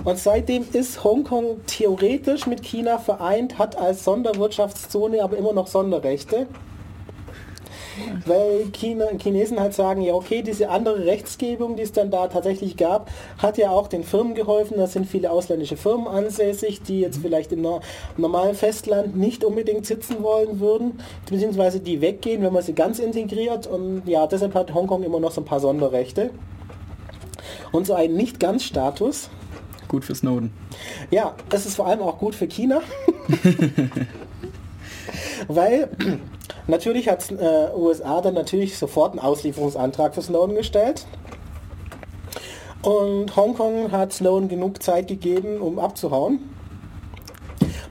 Und 0.03 0.17
seitdem 0.17 0.65
ist 0.73 1.03
Hongkong 1.03 1.65
theoretisch 1.65 2.47
mit 2.47 2.63
China 2.63 2.97
vereint, 2.97 3.57
hat 3.57 3.77
als 3.77 4.03
Sonderwirtschaftszone 4.03 5.23
aber 5.23 5.37
immer 5.37 5.53
noch 5.53 5.67
Sonderrechte. 5.67 6.47
Weil 8.25 8.67
China, 8.71 9.05
Chinesen 9.21 9.59
halt 9.59 9.73
sagen, 9.73 10.01
ja 10.01 10.13
okay, 10.13 10.41
diese 10.41 10.69
andere 10.69 11.05
Rechtsgebung, 11.05 11.75
die 11.75 11.83
es 11.83 11.91
dann 11.91 12.11
da 12.11 12.27
tatsächlich 12.27 12.77
gab, 12.77 13.09
hat 13.37 13.57
ja 13.57 13.71
auch 13.71 13.87
den 13.87 14.03
Firmen 14.03 14.33
geholfen. 14.35 14.77
Da 14.77 14.87
sind 14.87 15.07
viele 15.07 15.31
ausländische 15.31 15.77
Firmen 15.77 16.07
ansässig, 16.07 16.81
die 16.83 17.01
jetzt 17.01 17.19
vielleicht 17.21 17.51
im 17.51 17.61
no- 17.61 17.81
normalen 18.17 18.55
Festland 18.55 19.15
nicht 19.17 19.43
unbedingt 19.43 19.85
sitzen 19.85 20.23
wollen 20.23 20.59
würden, 20.59 20.99
beziehungsweise 21.29 21.79
die 21.79 22.01
weggehen, 22.01 22.41
wenn 22.43 22.53
man 22.53 22.63
sie 22.63 22.73
ganz 22.73 22.99
integriert. 22.99 23.67
Und 23.67 24.03
ja, 24.05 24.27
deshalb 24.27 24.53
hat 24.55 24.73
Hongkong 24.73 25.03
immer 25.03 25.19
noch 25.19 25.31
so 25.31 25.41
ein 25.41 25.45
paar 25.45 25.59
Sonderrechte. 25.59 26.31
Und 27.71 27.87
so 27.87 27.93
einen 27.93 28.15
Nicht-Ganz-Status. 28.15 29.29
Gut 29.87 30.05
für 30.05 30.15
Snowden. 30.15 30.53
Ja, 31.09 31.35
das 31.49 31.65
ist 31.65 31.75
vor 31.75 31.87
allem 31.87 32.01
auch 32.01 32.17
gut 32.17 32.35
für 32.35 32.47
China. 32.47 32.81
Weil 35.47 35.89
natürlich 36.67 37.09
hat 37.09 37.29
äh, 37.31 37.75
USA 37.75 38.21
dann 38.21 38.33
natürlich 38.33 38.77
sofort 38.77 39.11
einen 39.11 39.19
Auslieferungsantrag 39.19 40.15
für 40.15 40.21
Snowden 40.21 40.55
gestellt. 40.55 41.05
Und 42.81 43.35
Hongkong 43.35 43.91
hat 43.91 44.13
Snowden 44.13 44.49
genug 44.49 44.81
Zeit 44.81 45.07
gegeben, 45.07 45.61
um 45.61 45.77
abzuhauen. 45.77 46.49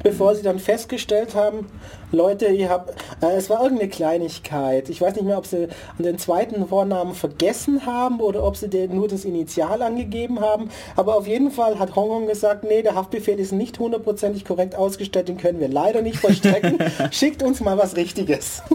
Bevor 0.03 0.34
sie 0.34 0.42
dann 0.42 0.59
festgestellt 0.59 1.34
haben, 1.34 1.66
Leute, 2.13 2.47
ihr 2.47 2.69
habt, 2.69 2.91
äh, 3.23 3.37
es 3.37 3.51
war 3.51 3.63
irgendeine 3.63 3.89
Kleinigkeit. 3.89 4.89
Ich 4.89 5.01
weiß 5.01 5.15
nicht 5.15 5.25
mehr, 5.25 5.39
ob 5.39 5.47
sie 5.47 5.69
an 5.97 6.05
den 6.05 6.19
zweiten 6.19 6.67
Vornamen 6.67 7.15
vergessen 7.15 7.87
haben 7.87 8.21
oder 8.21 8.43
ob 8.43 8.57
sie 8.57 8.69
den 8.69 8.95
nur 8.95 9.07
das 9.07 9.25
Initial 9.25 9.83
angegeben 9.83 10.41
haben. 10.41 10.71
Aber 10.97 11.17
auf 11.17 11.27
jeden 11.27 11.51
Fall 11.51 11.79
hat 11.79 11.95
Hongkong 11.95 12.27
gesagt, 12.27 12.65
nee, 12.65 12.83
der 12.83 12.95
Haftbefehl 12.95 13.39
ist 13.39 13.53
nicht 13.53 13.79
hundertprozentig 13.79 14.45
korrekt 14.45 14.75
ausgestellt, 14.75 15.29
den 15.29 15.37
können 15.37 15.61
wir 15.61 15.69
leider 15.69 16.03
nicht 16.03 16.19
vollstrecken. 16.19 16.79
Schickt 17.11 17.43
uns 17.43 17.61
mal 17.61 17.79
was 17.79 17.97
Richtiges. 17.97 18.63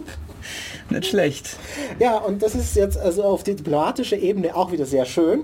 Nicht 0.92 1.08
schlecht. 1.08 1.58
Ja, 1.98 2.18
und 2.20 2.44
das 2.44 2.54
ist 2.54 2.76
jetzt 2.76 2.96
also 2.96 3.24
auf 3.24 3.44
diplomatischer 3.44 4.18
Ebene 4.18 4.56
auch 4.56 4.72
wieder 4.72 4.86
sehr 4.86 5.06
schön, 5.06 5.42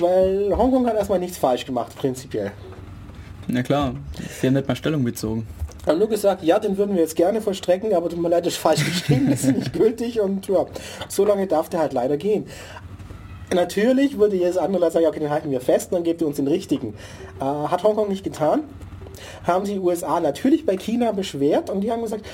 weil 0.00 0.56
Hongkong 0.56 0.86
hat 0.86 0.96
erstmal 0.96 1.18
nichts 1.18 1.36
falsch 1.36 1.66
gemacht, 1.66 1.94
prinzipiell. 1.94 2.52
Na 3.46 3.62
klar, 3.62 3.94
sie 4.40 4.46
haben 4.46 4.54
nicht 4.54 4.66
mal 4.66 4.76
Stellung 4.76 5.04
bezogen. 5.04 5.46
Haben 5.86 5.98
nur 5.98 6.08
gesagt, 6.08 6.42
ja, 6.42 6.58
den 6.58 6.78
würden 6.78 6.94
wir 6.94 7.02
jetzt 7.02 7.16
gerne 7.16 7.40
vollstrecken, 7.40 7.94
aber 7.94 8.08
tut 8.08 8.20
mir 8.20 8.28
leid, 8.28 8.46
das 8.46 8.54
ist 8.54 8.60
falsch 8.60 8.84
geschrieben, 8.84 9.28
das 9.30 9.44
ist 9.44 9.56
nicht 9.56 9.72
gültig 9.72 10.20
und 10.20 10.46
ja, 10.48 10.64
so 11.08 11.24
lange 11.24 11.46
darf 11.46 11.68
der 11.68 11.80
halt 11.80 11.92
leider 11.92 12.16
gehen. 12.16 12.46
Natürlich 13.52 14.18
würde 14.18 14.36
jedes 14.36 14.56
andere 14.56 14.90
sagen, 14.90 15.06
okay, 15.06 15.20
den 15.20 15.30
halten 15.30 15.50
wir 15.50 15.60
fest, 15.60 15.92
dann 15.92 16.02
gebt 16.02 16.22
ihr 16.22 16.26
uns 16.26 16.36
den 16.36 16.48
richtigen. 16.48 16.94
Äh, 17.40 17.44
hat 17.44 17.84
Hongkong 17.84 18.08
nicht 18.08 18.24
getan. 18.24 18.64
Haben 19.46 19.64
die 19.64 19.78
USA 19.78 20.20
natürlich 20.20 20.66
bei 20.66 20.76
China 20.76 21.12
beschwert 21.12 21.70
und 21.70 21.82
die 21.82 21.92
haben 21.92 22.02
gesagt, 22.02 22.24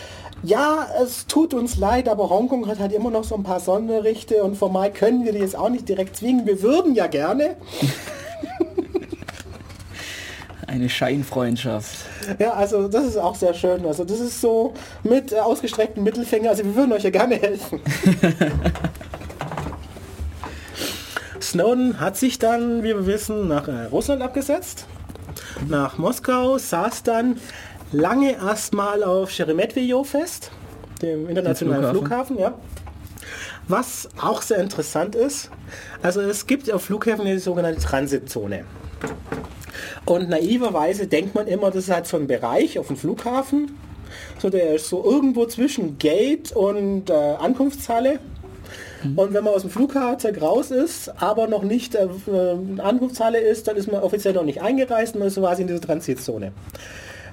ja, 0.42 0.86
es 1.02 1.26
tut 1.26 1.52
uns 1.52 1.76
leid, 1.76 2.08
aber 2.08 2.30
Hongkong 2.30 2.66
hat 2.66 2.78
halt 2.78 2.92
immer 2.92 3.10
noch 3.10 3.24
so 3.24 3.34
ein 3.34 3.42
paar 3.42 3.60
Sonderrechte 3.60 4.42
und 4.42 4.56
formal 4.56 4.92
können 4.92 5.24
wir 5.24 5.32
die 5.32 5.40
jetzt 5.40 5.56
auch 5.56 5.68
nicht 5.68 5.88
direkt 5.88 6.16
zwingen. 6.16 6.46
Wir 6.46 6.62
würden 6.62 6.94
ja 6.94 7.08
gerne. 7.08 7.56
Eine 10.70 10.88
Scheinfreundschaft. 10.88 11.96
Ja, 12.38 12.52
also 12.52 12.86
das 12.86 13.04
ist 13.04 13.16
auch 13.16 13.34
sehr 13.34 13.54
schön. 13.54 13.84
Also 13.84 14.04
das 14.04 14.20
ist 14.20 14.40
so 14.40 14.72
mit 15.02 15.32
äh, 15.32 15.40
ausgestrecktem 15.40 16.04
Mittelfinger. 16.04 16.50
Also 16.50 16.64
wir 16.64 16.76
würden 16.76 16.92
euch 16.92 17.02
ja 17.02 17.10
gerne 17.10 17.34
helfen. 17.34 17.80
Snowden 21.42 21.98
hat 21.98 22.16
sich 22.16 22.38
dann, 22.38 22.84
wie 22.84 22.94
wir 22.94 23.06
wissen, 23.06 23.48
nach 23.48 23.66
äh, 23.66 23.86
Russland 23.86 24.22
abgesetzt, 24.22 24.86
nach 25.68 25.98
Moskau, 25.98 26.56
saß 26.56 27.02
dann 27.02 27.38
lange 27.90 28.34
erstmal 28.34 29.02
auf 29.02 29.32
Sheremetyevo 29.32 30.04
fest, 30.04 30.52
dem 31.02 31.28
internationalen 31.28 31.90
Flughafen. 31.90 32.36
Flughafen. 32.36 32.38
ja. 32.38 32.54
Was 33.66 34.08
auch 34.22 34.42
sehr 34.42 34.58
interessant 34.58 35.16
ist, 35.16 35.50
also 36.00 36.20
es 36.20 36.46
gibt 36.46 36.70
auf 36.70 36.84
Flughäfen 36.84 37.26
eine 37.26 37.40
sogenannte 37.40 37.80
Transitzone. 37.80 38.64
Und 40.10 40.28
naiverweise 40.28 41.06
denkt 41.06 41.36
man 41.36 41.46
immer, 41.46 41.70
das 41.70 41.84
ist 41.84 41.90
halt 41.90 42.04
so 42.04 42.16
ein 42.16 42.26
Bereich 42.26 42.80
auf 42.80 42.88
dem 42.88 42.96
Flughafen. 42.96 43.76
So, 44.40 44.50
der 44.50 44.74
ist 44.74 44.88
so 44.88 45.04
irgendwo 45.04 45.46
zwischen 45.46 45.98
Gate 45.98 46.50
und 46.50 47.10
äh, 47.10 47.12
Ankunftshalle. 47.12 48.18
Und 49.04 49.32
wenn 49.32 49.44
man 49.44 49.54
aus 49.54 49.62
dem 49.62 49.70
Flughafen 49.70 50.34
raus 50.34 50.72
ist, 50.72 51.10
aber 51.22 51.46
noch 51.46 51.62
nicht 51.62 51.94
äh, 51.94 52.06
äh, 52.26 52.80
Ankunftshalle 52.80 53.38
ist, 53.38 53.68
dann 53.68 53.76
ist 53.76 53.86
man 53.86 54.02
offiziell 54.02 54.34
noch 54.34 54.42
nicht 54.42 54.60
eingereist 54.60 55.14
und 55.14 55.20
man 55.20 55.28
ist 55.28 55.36
quasi 55.36 55.62
in 55.62 55.68
dieser 55.68 55.80
Transitzone. 55.80 56.50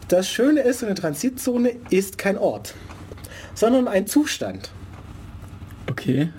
Das 0.07 0.29
Schöne 0.29 0.61
ist, 0.61 0.83
eine 0.83 0.93
Transitzone 0.93 1.71
ist 1.89 2.19
kein 2.19 2.37
Ort, 2.37 2.75
sondern 3.55 3.87
ein 3.87 4.05
Zustand. 4.05 4.69
Okay. 5.89 6.29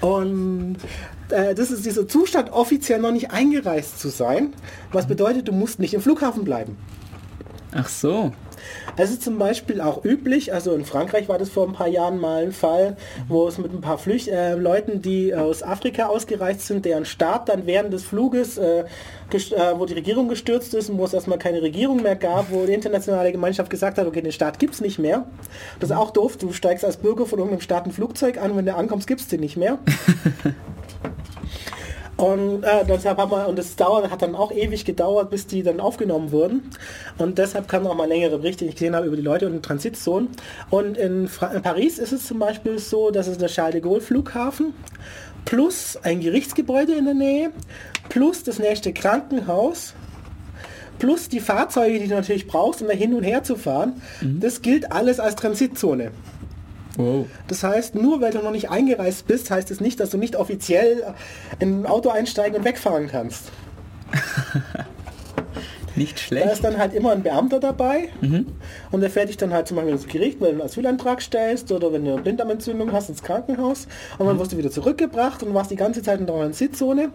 Und 0.00 0.78
äh, 1.30 1.54
das 1.54 1.70
ist 1.70 1.84
dieser 1.84 2.06
Zustand, 2.08 2.52
offiziell 2.52 3.00
noch 3.00 3.12
nicht 3.12 3.30
eingereist 3.30 3.98
zu 4.00 4.08
sein. 4.08 4.54
Was 4.92 5.06
bedeutet, 5.06 5.48
du 5.48 5.52
musst 5.52 5.78
nicht 5.78 5.94
im 5.94 6.00
Flughafen 6.00 6.44
bleiben. 6.44 6.76
Ach 7.72 7.88
so. 7.88 8.32
Es 8.96 9.10
ist 9.10 9.22
zum 9.22 9.38
Beispiel 9.38 9.80
auch 9.80 10.04
üblich, 10.04 10.52
also 10.52 10.74
in 10.74 10.84
Frankreich 10.84 11.28
war 11.28 11.38
das 11.38 11.48
vor 11.48 11.66
ein 11.66 11.72
paar 11.72 11.86
Jahren 11.86 12.18
mal 12.18 12.42
ein 12.42 12.52
Fall, 12.52 12.96
wo 13.28 13.46
es 13.46 13.58
mit 13.58 13.72
ein 13.72 13.80
paar 13.80 13.98
Flücht 13.98 14.28
äh, 14.28 14.54
Leuten, 14.54 15.02
die 15.02 15.34
aus 15.34 15.62
Afrika 15.62 16.06
ausgereist 16.06 16.66
sind, 16.66 16.84
deren 16.84 17.04
Staat 17.04 17.48
dann 17.48 17.66
während 17.66 17.92
des 17.92 18.04
Fluges, 18.04 18.58
äh, 18.58 18.80
äh, 18.80 18.84
wo 19.76 19.86
die 19.86 19.94
Regierung 19.94 20.28
gestürzt 20.28 20.74
ist 20.74 20.90
und 20.90 20.98
wo 20.98 21.04
es 21.04 21.14
erstmal 21.14 21.38
keine 21.38 21.62
Regierung 21.62 22.02
mehr 22.02 22.16
gab, 22.16 22.50
wo 22.50 22.66
die 22.66 22.72
internationale 22.72 23.30
Gemeinschaft 23.30 23.70
gesagt 23.70 23.98
hat, 23.98 24.06
okay, 24.06 24.22
den 24.22 24.32
Staat 24.32 24.58
gibt's 24.58 24.80
nicht 24.80 24.98
mehr. 24.98 25.26
Das 25.78 25.90
ist 25.90 25.96
auch 25.96 26.10
doof, 26.10 26.36
du 26.36 26.52
steigst 26.52 26.84
als 26.84 26.96
Bürger 26.96 27.26
von 27.26 27.38
irgendeinem 27.38 27.60
Staat 27.60 27.86
ein 27.86 27.92
Flugzeug 27.92 28.38
an, 28.38 28.56
wenn 28.56 28.66
du 28.66 28.74
ankommst, 28.74 29.06
gibt's 29.06 29.28
den 29.28 29.40
nicht 29.40 29.56
mehr. 29.56 29.78
Und 32.18 32.64
äh, 32.64 32.84
deshalb 32.84 33.16
hat 33.18 33.30
man, 33.30 33.46
und 33.46 33.56
das 33.56 33.76
dauert, 33.76 34.10
hat 34.10 34.22
dann 34.22 34.34
auch 34.34 34.50
ewig 34.50 34.84
gedauert, 34.84 35.30
bis 35.30 35.46
die 35.46 35.62
dann 35.62 35.78
aufgenommen 35.78 36.32
wurden. 36.32 36.68
Und 37.16 37.38
deshalb 37.38 37.68
kamen 37.68 37.86
auch 37.86 37.94
mal 37.94 38.08
längere 38.08 38.38
Berichte, 38.38 38.64
die 38.64 38.70
ich 38.70 38.74
gesehen 38.74 38.96
habe 38.96 39.06
über 39.06 39.14
die 39.14 39.22
Leute 39.22 39.46
und 39.46 39.52
den 39.52 39.62
Transitzonen. 39.62 40.28
Und 40.68 40.98
in, 40.98 41.28
Fra 41.28 41.46
in 41.52 41.62
Paris 41.62 41.98
ist 41.98 42.12
es 42.12 42.26
zum 42.26 42.40
Beispiel 42.40 42.80
so, 42.80 43.12
dass 43.12 43.28
es 43.28 43.38
der 43.38 43.48
Charles 43.48 43.74
de 43.74 43.80
Gaulle 43.82 44.00
Flughafen 44.00 44.74
plus 45.44 45.96
ein 46.02 46.18
Gerichtsgebäude 46.18 46.92
in 46.94 47.04
der 47.04 47.14
Nähe, 47.14 47.52
plus 48.08 48.42
das 48.42 48.58
nächste 48.58 48.92
Krankenhaus, 48.92 49.94
plus 50.98 51.28
die 51.28 51.38
Fahrzeuge, 51.38 52.00
die 52.00 52.08
du 52.08 52.16
natürlich 52.16 52.48
brauchst, 52.48 52.82
um 52.82 52.88
da 52.88 52.94
hin 52.94 53.14
und 53.14 53.22
her 53.22 53.44
zu 53.44 53.54
fahren, 53.54 54.02
das 54.40 54.60
gilt 54.60 54.90
alles 54.90 55.20
als 55.20 55.36
Transitzone. 55.36 56.10
Wow. 56.98 57.26
Das 57.46 57.62
heißt, 57.62 57.94
nur 57.94 58.20
weil 58.20 58.32
du 58.32 58.40
noch 58.40 58.50
nicht 58.50 58.70
eingereist 58.70 59.26
bist, 59.28 59.50
heißt 59.52 59.70
es 59.70 59.80
nicht, 59.80 60.00
dass 60.00 60.10
du 60.10 60.18
nicht 60.18 60.34
offiziell 60.34 61.14
in 61.60 61.82
ein 61.82 61.86
Auto 61.86 62.10
einsteigen 62.10 62.58
und 62.58 62.64
wegfahren 62.64 63.06
kannst. 63.06 63.52
Nicht 65.98 66.16
Da 66.18 66.22
schlecht. 66.22 66.52
ist 66.52 66.64
dann 66.64 66.78
halt 66.78 66.94
immer 66.94 67.12
ein 67.12 67.22
Beamter 67.22 67.60
dabei 67.60 68.08
und 68.90 69.00
der 69.00 69.10
fährt 69.10 69.28
dich 69.28 69.36
dann 69.36 69.52
halt 69.52 69.68
zum 69.68 69.76
Beispiel 69.76 69.92
ins 69.94 70.06
Gericht, 70.06 70.40
weil 70.40 70.48
du 70.50 70.54
einen 70.54 70.62
Asylantrag 70.62 71.20
stellst 71.20 71.70
oder 71.72 71.92
wenn 71.92 72.04
du 72.04 72.12
eine 72.12 72.22
Blinddarmentzündung 72.22 72.92
hast, 72.92 73.08
ins 73.08 73.22
Krankenhaus 73.22 73.86
und 74.18 74.26
dann 74.26 74.38
wirst 74.38 74.52
du 74.52 74.56
wieder 74.58 74.70
zurückgebracht 74.70 75.42
und 75.42 75.52
warst 75.54 75.70
die 75.70 75.76
ganze 75.76 76.02
Zeit 76.02 76.20
in 76.20 76.26
der 76.26 76.34
Transitzone. 76.36 77.10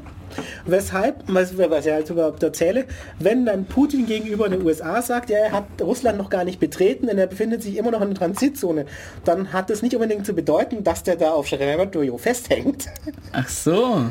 Weshalb, 0.66 1.24
was, 1.28 1.58
was 1.58 1.86
ich 1.86 1.92
halt 1.92 2.08
sogar 2.08 2.34
erzähle, 2.42 2.86
wenn 3.20 3.46
dann 3.46 3.66
Putin 3.66 4.06
gegenüber 4.06 4.50
den 4.50 4.64
USA 4.66 5.02
sagt, 5.02 5.30
ja, 5.30 5.38
er 5.38 5.52
hat 5.52 5.66
Russland 5.82 6.18
noch 6.18 6.30
gar 6.30 6.44
nicht 6.44 6.60
betreten, 6.60 7.08
denn 7.08 7.18
er 7.18 7.28
befindet 7.28 7.62
sich 7.62 7.78
immer 7.78 7.92
noch 7.92 8.02
in 8.02 8.10
der 8.10 8.18
Transitzone, 8.18 8.86
dann 9.26 9.54
hat 9.54 9.70
das 9.70 9.82
nicht 9.82 9.94
unbedingt 9.96 10.26
zu 10.26 10.34
bedeuten, 10.34 10.84
dass 10.84 11.04
der 11.04 11.18
da 11.18 11.32
auf 11.32 11.48
Sheremetyevo 11.48 12.18
festhängt, 12.18 12.88
Ach 13.32 13.48
so. 13.48 14.06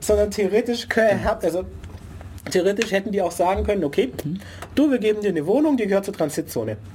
sondern 0.00 0.30
theoretisch, 0.30 0.86
kö- 0.86 1.16
also 1.42 1.64
theoretisch 2.50 2.90
hätten 2.90 3.12
die 3.12 3.22
auch 3.22 3.32
sagen 3.32 3.64
können, 3.64 3.84
okay, 3.84 4.12
du, 4.74 4.90
wir 4.90 4.98
geben 4.98 5.20
dir 5.20 5.30
eine 5.30 5.46
Wohnung, 5.46 5.76
die 5.76 5.86
gehört 5.86 6.04
zur 6.04 6.14
Transitzone. 6.14 6.76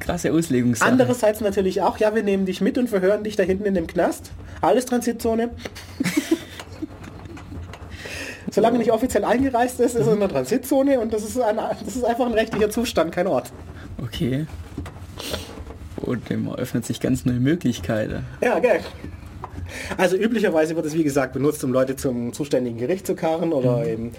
Krasse 0.00 0.32
Auslegungssache. 0.32 0.90
Andererseits 0.90 1.40
natürlich 1.40 1.82
auch, 1.82 1.98
ja, 1.98 2.14
wir 2.14 2.22
nehmen 2.22 2.46
dich 2.46 2.60
mit 2.60 2.78
und 2.78 2.88
verhören 2.88 3.24
dich 3.24 3.36
da 3.36 3.42
hinten 3.42 3.66
in 3.66 3.74
dem 3.74 3.86
Knast. 3.86 4.30
Alles 4.60 4.86
Transitzone. 4.86 5.50
Solange 8.50 8.78
nicht 8.78 8.90
offiziell 8.90 9.24
eingereist 9.24 9.78
ist, 9.80 9.94
ist 9.94 10.06
in 10.06 10.20
der 10.20 10.28
Transitzone 10.28 11.00
und 11.00 11.12
das 11.12 11.22
ist, 11.22 11.40
ein, 11.40 11.56
das 11.56 11.96
ist 11.96 12.04
einfach 12.04 12.26
ein 12.26 12.32
rechtlicher 12.32 12.70
Zustand, 12.70 13.12
kein 13.12 13.26
Ort. 13.26 13.52
Okay. 14.02 14.46
Und 15.96 16.30
dem 16.30 16.46
eröffnet 16.46 16.86
sich 16.86 17.00
ganz 17.00 17.24
neue 17.24 17.40
Möglichkeiten. 17.40 18.24
Ja, 18.40 18.58
gell. 18.58 18.80
Also 19.96 20.16
üblicherweise 20.16 20.76
wird 20.76 20.86
es 20.86 20.94
wie 20.94 21.04
gesagt 21.04 21.32
benutzt, 21.32 21.62
um 21.64 21.72
Leute 21.72 21.96
zum 21.96 22.32
zuständigen 22.32 22.78
Gericht 22.78 23.06
zu 23.06 23.14
karren 23.14 23.52
oder 23.52 23.86
eben 23.86 24.12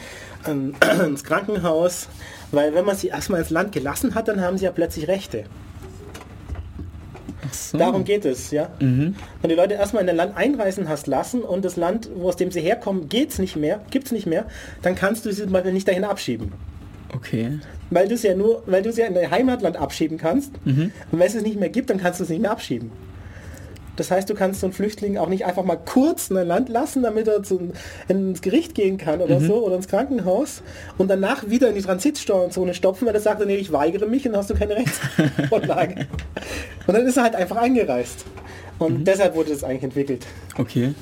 ähm, 0.47 0.75
ins 1.05 1.23
Krankenhaus. 1.23 2.07
Weil 2.51 2.73
wenn 2.73 2.85
man 2.85 2.95
sie 2.95 3.07
erstmal 3.07 3.41
ins 3.41 3.49
Land 3.49 3.71
gelassen 3.71 4.15
hat, 4.15 4.27
dann 4.27 4.41
haben 4.41 4.57
sie 4.57 4.65
ja 4.65 4.71
plötzlich 4.71 5.07
Rechte. 5.07 5.45
So. 7.51 7.77
Darum 7.77 8.03
geht 8.03 8.25
es, 8.25 8.51
ja. 8.51 8.69
Mhm. 8.79 9.15
Wenn 9.41 9.49
die 9.49 9.55
Leute 9.55 9.73
erstmal 9.73 10.03
in 10.03 10.09
ein 10.09 10.15
Land 10.15 10.37
einreisen 10.37 10.87
hast 10.87 11.07
lassen 11.07 11.41
und 11.41 11.65
das 11.65 11.77
Land, 11.77 12.09
wo 12.15 12.29
aus 12.29 12.35
dem 12.35 12.51
sie 12.51 12.61
herkommen, 12.61 13.09
geht's 13.09 13.39
nicht 13.39 13.55
mehr, 13.55 13.81
gibt's 13.89 14.11
nicht 14.11 14.27
mehr, 14.27 14.45
dann 14.81 14.95
kannst 14.95 15.25
du 15.25 15.31
sie 15.31 15.45
mal 15.47 15.63
nicht 15.71 15.87
dahin 15.87 16.03
abschieben. 16.03 16.51
Okay. 17.15 17.59
Weil 17.89 18.07
du 18.07 18.15
es 18.15 18.23
ja 18.23 18.35
nur, 18.35 18.63
weil 18.67 18.83
du 18.83 18.89
es 18.89 18.97
ja 18.97 19.07
in 19.07 19.15
dein 19.15 19.31
Heimatland 19.31 19.77
abschieben 19.77 20.17
kannst. 20.17 20.51
Und 21.11 21.19
wenn 21.19 21.27
es 21.27 21.35
es 21.35 21.41
nicht 21.41 21.59
mehr 21.59 21.69
gibt, 21.69 21.89
dann 21.89 21.97
kannst 21.97 22.19
du 22.19 22.23
es 22.23 22.29
nicht 22.29 22.41
mehr 22.41 22.51
abschieben. 22.51 22.91
Das 23.99 24.11
heißt, 24.11 24.29
du 24.29 24.33
kannst 24.33 24.61
so 24.61 24.67
einen 24.67 24.73
Flüchtling 24.73 25.17
auch 25.17 25.27
nicht 25.27 25.45
einfach 25.45 25.63
mal 25.63 25.75
kurz 25.75 26.29
in 26.29 26.37
ein 26.37 26.47
Land 26.47 26.69
lassen, 26.69 27.03
damit 27.03 27.27
er 27.27 27.43
zum, 27.43 27.71
ins 28.07 28.41
Gericht 28.41 28.75
gehen 28.75 28.97
kann 28.97 29.21
oder 29.21 29.39
so 29.41 29.65
oder 29.65 29.75
ins 29.75 29.87
Krankenhaus 29.87 30.61
und 30.97 31.09
danach 31.09 31.49
wieder 31.49 31.69
in 31.69 31.75
die 31.75 31.81
Transitzone 31.81 32.73
stopfen, 32.73 33.05
weil 33.05 33.13
er 33.13 33.21
sagt, 33.21 33.45
nee, 33.45 33.55
ich 33.55 33.71
weigere 33.71 34.07
mich 34.07 34.25
und 34.25 34.33
dann 34.33 34.39
hast 34.39 34.49
du 34.49 34.55
keine 34.55 34.75
Rechtsgrundlage. 34.75 36.07
und 36.87 36.93
dann 36.93 37.05
ist 37.05 37.17
er 37.17 37.23
halt 37.23 37.35
einfach 37.35 37.57
eingereist. 37.57 38.25
Und 38.77 39.05
deshalb 39.05 39.35
wurde 39.35 39.51
das 39.51 39.63
eigentlich 39.63 39.83
entwickelt. 39.83 40.25
Okay. 40.57 40.93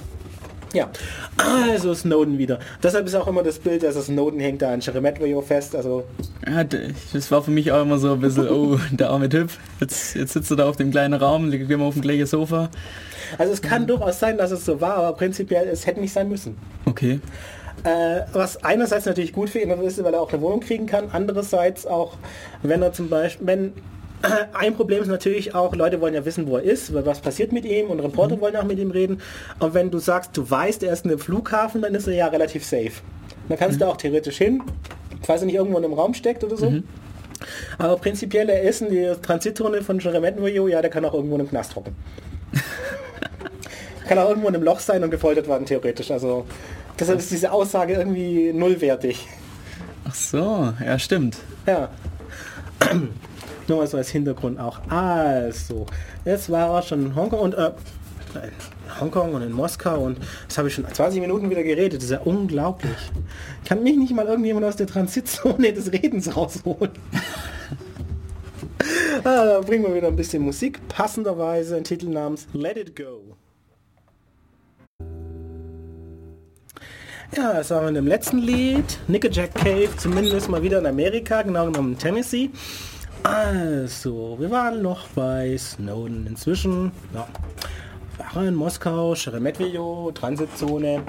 Ja, 0.73 0.89
also 1.37 1.93
Snowden 1.93 2.37
wieder. 2.37 2.59
Deshalb 2.83 3.05
ist 3.05 3.15
auch 3.15 3.27
immer 3.27 3.43
das 3.43 3.59
Bild, 3.59 3.83
dass 3.83 3.95
Snowden 4.05 4.39
hängt 4.39 4.61
da 4.61 4.73
an 4.73 4.81
Sheremetyevo 4.81 5.41
fest. 5.41 5.75
Also 5.75 6.03
Ja, 6.45 6.63
das 6.63 7.31
war 7.31 7.41
für 7.41 7.51
mich 7.51 7.71
auch 7.71 7.81
immer 7.81 7.97
so 7.97 8.13
ein 8.13 8.19
bisschen, 8.19 8.49
oh, 8.49 8.79
der 8.91 9.09
arme 9.09 9.29
Typ. 9.29 9.49
Jetzt, 9.79 10.15
jetzt 10.15 10.33
sitzt 10.33 10.51
er 10.51 10.57
da 10.57 10.69
auf 10.69 10.75
dem 10.75 10.91
kleinen 10.91 11.13
Raum, 11.13 11.49
liegt 11.49 11.69
immer 11.69 11.85
auf 11.85 11.93
dem 11.93 12.01
gleichen 12.01 12.25
Sofa. 12.25 12.69
Also 13.37 13.53
es 13.53 13.61
kann 13.61 13.87
durchaus 13.87 14.19
sein, 14.19 14.37
dass 14.37 14.51
es 14.51 14.65
so 14.65 14.79
war, 14.81 14.95
aber 14.95 15.13
prinzipiell 15.13 15.67
es 15.67 15.85
hätte 15.85 15.99
nicht 15.99 16.13
sein 16.13 16.29
müssen. 16.29 16.57
Okay. 16.85 17.19
Äh, 17.83 18.21
was 18.33 18.63
einerseits 18.63 19.05
natürlich 19.05 19.33
gut 19.33 19.49
für 19.49 19.59
ihn 19.59 19.69
ist, 19.69 20.03
weil 20.03 20.13
er 20.13 20.21
auch 20.21 20.31
eine 20.31 20.41
Wohnung 20.41 20.61
kriegen 20.61 20.87
kann, 20.87 21.09
andererseits 21.11 21.85
auch, 21.85 22.17
wenn 22.63 22.81
er 22.81 22.91
zum 22.91 23.09
Beispiel, 23.09 23.45
wenn 23.45 23.73
ein 24.53 24.75
Problem 24.75 25.01
ist 25.01 25.07
natürlich 25.07 25.53
auch, 25.53 25.75
Leute 25.75 26.01
wollen 26.01 26.13
ja 26.13 26.25
wissen, 26.25 26.47
wo 26.47 26.57
er 26.57 26.63
ist, 26.63 26.93
was 26.93 27.19
passiert 27.19 27.51
mit 27.51 27.65
ihm 27.65 27.87
und 27.87 27.99
Reporter 27.99 28.39
wollen 28.41 28.55
auch 28.55 28.63
mit 28.63 28.79
ihm 28.79 28.91
reden. 28.91 29.21
Und 29.59 29.73
wenn 29.73 29.91
du 29.91 29.99
sagst, 29.99 30.35
du 30.35 30.49
weißt, 30.49 30.83
er 30.83 30.93
ist 30.93 31.05
in 31.05 31.11
einem 31.11 31.19
Flughafen, 31.19 31.81
dann 31.81 31.93
ist 31.93 32.07
er 32.07 32.15
ja 32.15 32.27
relativ 32.27 32.65
safe. 32.65 32.91
Dann 33.47 33.57
kannst 33.57 33.79
du 33.79 33.87
auch 33.87 33.97
theoretisch 33.97 34.37
hin, 34.37 34.63
falls 35.21 35.41
er 35.41 35.45
nicht 35.45 35.55
irgendwo 35.55 35.77
in 35.77 35.85
einem 35.85 35.93
Raum 35.93 36.13
steckt 36.13 36.43
oder 36.43 36.57
so. 36.57 36.73
Aber 37.77 37.97
prinzipiell, 37.97 38.49
er 38.49 38.63
ist 38.63 38.81
in 38.81 38.91
der 38.91 39.21
Transitzone 39.21 39.81
von 39.83 40.01
Sheremetyevo, 40.01 40.67
ja, 40.67 40.81
der 40.81 40.89
kann 40.89 41.05
auch 41.05 41.13
irgendwo 41.13 41.35
in 41.35 41.41
einem 41.41 41.49
Knast 41.49 41.75
hocken. 41.75 41.95
kann 44.07 44.17
auch 44.17 44.29
irgendwo 44.29 44.47
in 44.49 44.55
einem 44.55 44.63
Loch 44.63 44.79
sein 44.79 45.03
und 45.03 45.11
gefoltert 45.11 45.47
werden, 45.47 45.65
theoretisch. 45.65 46.11
Also 46.11 46.45
deshalb 46.99 47.19
ist 47.19 47.31
diese 47.31 47.51
Aussage 47.51 47.93
irgendwie 47.93 48.51
nullwertig. 48.53 49.27
Ach 50.07 50.15
so, 50.15 50.73
ja 50.83 50.97
stimmt. 50.97 51.37
Ja. 51.65 51.89
Nur 53.67 53.79
mal 53.79 53.87
so 53.87 53.97
als 53.97 54.09
Hintergrund 54.09 54.59
auch. 54.59 54.79
Also, 54.89 55.85
jetzt 56.23 56.49
war 56.49 56.75
er 56.75 56.81
schon 56.81 57.07
in 57.07 57.15
Hongkong 57.15 57.39
und 57.39 57.55
äh, 57.55 57.71
in 58.35 58.99
Hongkong 58.99 59.33
und 59.33 59.41
in 59.41 59.51
Moskau 59.51 60.05
und 60.05 60.17
das 60.47 60.57
habe 60.57 60.67
ich 60.67 60.73
schon 60.73 60.87
20 60.87 61.21
Minuten 61.21 61.49
wieder 61.49 61.63
geredet. 61.63 61.97
Das 61.97 62.05
ist 62.05 62.11
ja 62.11 62.21
unglaublich. 62.21 62.97
Kann 63.65 63.83
mich 63.83 63.97
nicht 63.97 64.13
mal 64.13 64.25
irgendjemand 64.25 64.65
aus 64.65 64.75
der 64.75 64.87
Transitzone 64.87 65.73
des 65.73 65.91
Redens 65.91 66.35
rausholen. 66.35 66.91
ah, 69.23 69.59
bringen 69.65 69.85
wir 69.85 69.95
wieder 69.95 70.07
ein 70.07 70.15
bisschen 70.15 70.43
Musik. 70.43 70.79
Passenderweise 70.87 71.75
ein 71.75 71.83
Titel 71.83 72.07
namens 72.07 72.47
Let 72.53 72.77
It 72.77 72.95
Go. 72.95 73.35
Ja, 77.35 77.53
das 77.53 77.69
wir 77.69 77.87
in 77.87 77.95
dem 77.95 78.07
letzten 78.07 78.37
Lied. 78.37 78.99
Nickeljack 79.07 79.53
Cave, 79.53 79.89
zumindest 79.97 80.49
mal 80.49 80.63
wieder 80.63 80.79
in 80.79 80.85
Amerika, 80.85 81.41
genau 81.41 81.65
genommen 81.65 81.93
in 81.93 81.99
Tennessee. 81.99 82.49
Also, 83.23 84.37
wir 84.39 84.49
waren 84.51 84.81
noch 84.81 85.07
bei 85.09 85.57
Snowden. 85.57 86.27
Inzwischen, 86.27 86.91
ja, 87.13 87.27
war 88.17 88.43
er 88.43 88.49
in 88.49 88.55
Moskau, 88.55 89.15
Sheremetyevo, 89.15 90.11
Transitzone. 90.13 91.03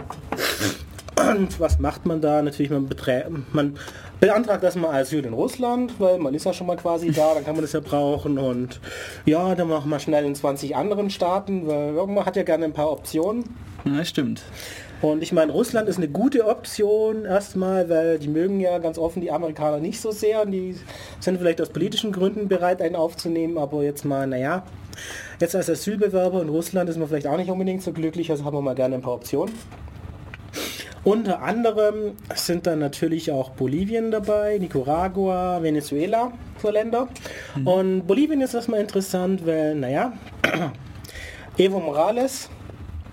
Und 1.17 1.59
was 1.61 1.79
macht 1.79 2.07
man 2.07 2.21
da? 2.21 2.43
Natürlich, 2.43 2.71
man, 2.71 2.89
man 3.53 3.77
beantragt 4.21 4.63
erstmal 4.63 5.01
Asyl 5.01 5.25
in 5.25 5.33
Russland, 5.33 5.93
weil 5.99 6.19
man 6.19 6.35
ist 6.35 6.45
ja 6.45 6.53
schon 6.53 6.67
mal 6.67 6.77
quasi 6.77 7.11
da, 7.11 7.35
dann 7.35 7.45
kann 7.45 7.55
man 7.55 7.63
das 7.63 7.73
ja 7.73 7.81
brauchen. 7.81 8.39
Und 8.39 8.81
ja, 9.25 9.55
dann 9.55 9.69
machen 9.69 9.91
wir 9.91 9.99
schnell 9.99 10.25
in 10.25 10.35
20 10.35 10.77
anderen 10.77 11.11
Staaten, 11.11 11.67
weil 11.67 11.95
irgendwann 11.95 12.27
hat 12.27 12.37
ja 12.37 12.43
gerne 12.43 12.65
ein 12.65 12.73
paar 12.73 12.91
Optionen. 12.91 13.45
Ja, 13.85 14.05
stimmt. 14.05 14.43
Und 15.01 15.23
ich 15.23 15.33
meine, 15.33 15.53
Russland 15.53 15.89
ist 15.89 15.99
eine 15.99 16.09
gute 16.09 16.47
Option 16.47 17.25
erstmal, 17.25 17.89
weil 17.89 18.19
die 18.19 18.29
mögen 18.29 18.59
ja 18.59 18.79
ganz 18.79 18.99
offen 18.99 19.21
die 19.21 19.31
Amerikaner 19.31 19.79
nicht 19.79 20.01
so 20.01 20.11
sehr 20.11 20.43
und 20.43 20.51
die 20.51 20.75
sind 21.21 21.39
vielleicht 21.39 21.61
aus 21.61 21.69
politischen 21.69 22.11
Gründen 22.11 22.49
bereit, 22.49 22.83
einen 22.83 22.97
aufzunehmen, 22.97 23.59
aber 23.59 23.85
jetzt 23.85 24.05
mal, 24.05 24.27
naja, 24.27 24.65
jetzt 25.41 25.55
als 25.55 25.71
Asylbewerber 25.71 26.43
in 26.43 26.49
Russland 26.49 26.91
ist 26.91 26.97
man 26.97 27.07
vielleicht 27.07 27.29
auch 27.29 27.37
nicht 27.37 27.51
unbedingt 27.51 27.83
so 27.83 27.93
glücklich, 27.93 28.31
also 28.31 28.45
haben 28.45 28.57
wir 28.57 28.61
mal 28.61 28.75
gerne 28.75 28.97
ein 28.97 29.03
paar 29.03 29.15
Optionen. 29.15 29.55
Unter 31.05 31.43
anderem 31.43 32.17
sind 32.35 32.67
dann 32.67 32.81
natürlich 32.81 33.31
auch 33.31 33.51
Bolivien 33.51 34.11
dabei, 34.11 34.59
Nicaragua, 34.59 35.63
Venezuela, 35.63 36.33
so 36.61 36.71
Länder. 36.71 37.09
Und 37.65 38.07
Bolivien 38.07 38.41
ist 38.41 38.53
erstmal 38.53 38.81
interessant, 38.81 39.47
weil, 39.47 39.77
naja, 39.77 40.13
Evo 41.57 41.79
Morales, 41.79 42.51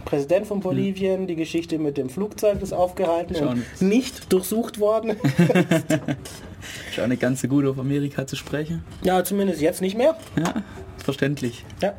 Präsident 0.05 0.47
von 0.47 0.59
Bolivien, 0.59 1.27
die 1.27 1.35
Geschichte 1.35 1.79
mit 1.79 1.97
dem 1.97 2.09
Flugzeug 2.09 2.61
ist 2.61 2.73
aufgehalten 2.73 3.35
Schon. 3.35 3.47
und 3.47 3.81
nicht 3.81 4.31
durchsucht 4.31 4.79
worden. 4.79 5.17
Ist 6.89 6.99
auch 6.99 7.03
eine 7.03 7.17
ganze 7.17 7.47
gute 7.47 7.69
auf 7.69 7.77
Amerika 7.77 8.25
zu 8.25 8.35
sprechen. 8.35 8.83
ja, 9.03 9.23
zumindest 9.23 9.61
jetzt 9.61 9.81
nicht 9.81 9.95
mehr. 9.97 10.17
Ja, 10.35 10.63
verständlich. 10.97 11.63
Ja. 11.81 11.93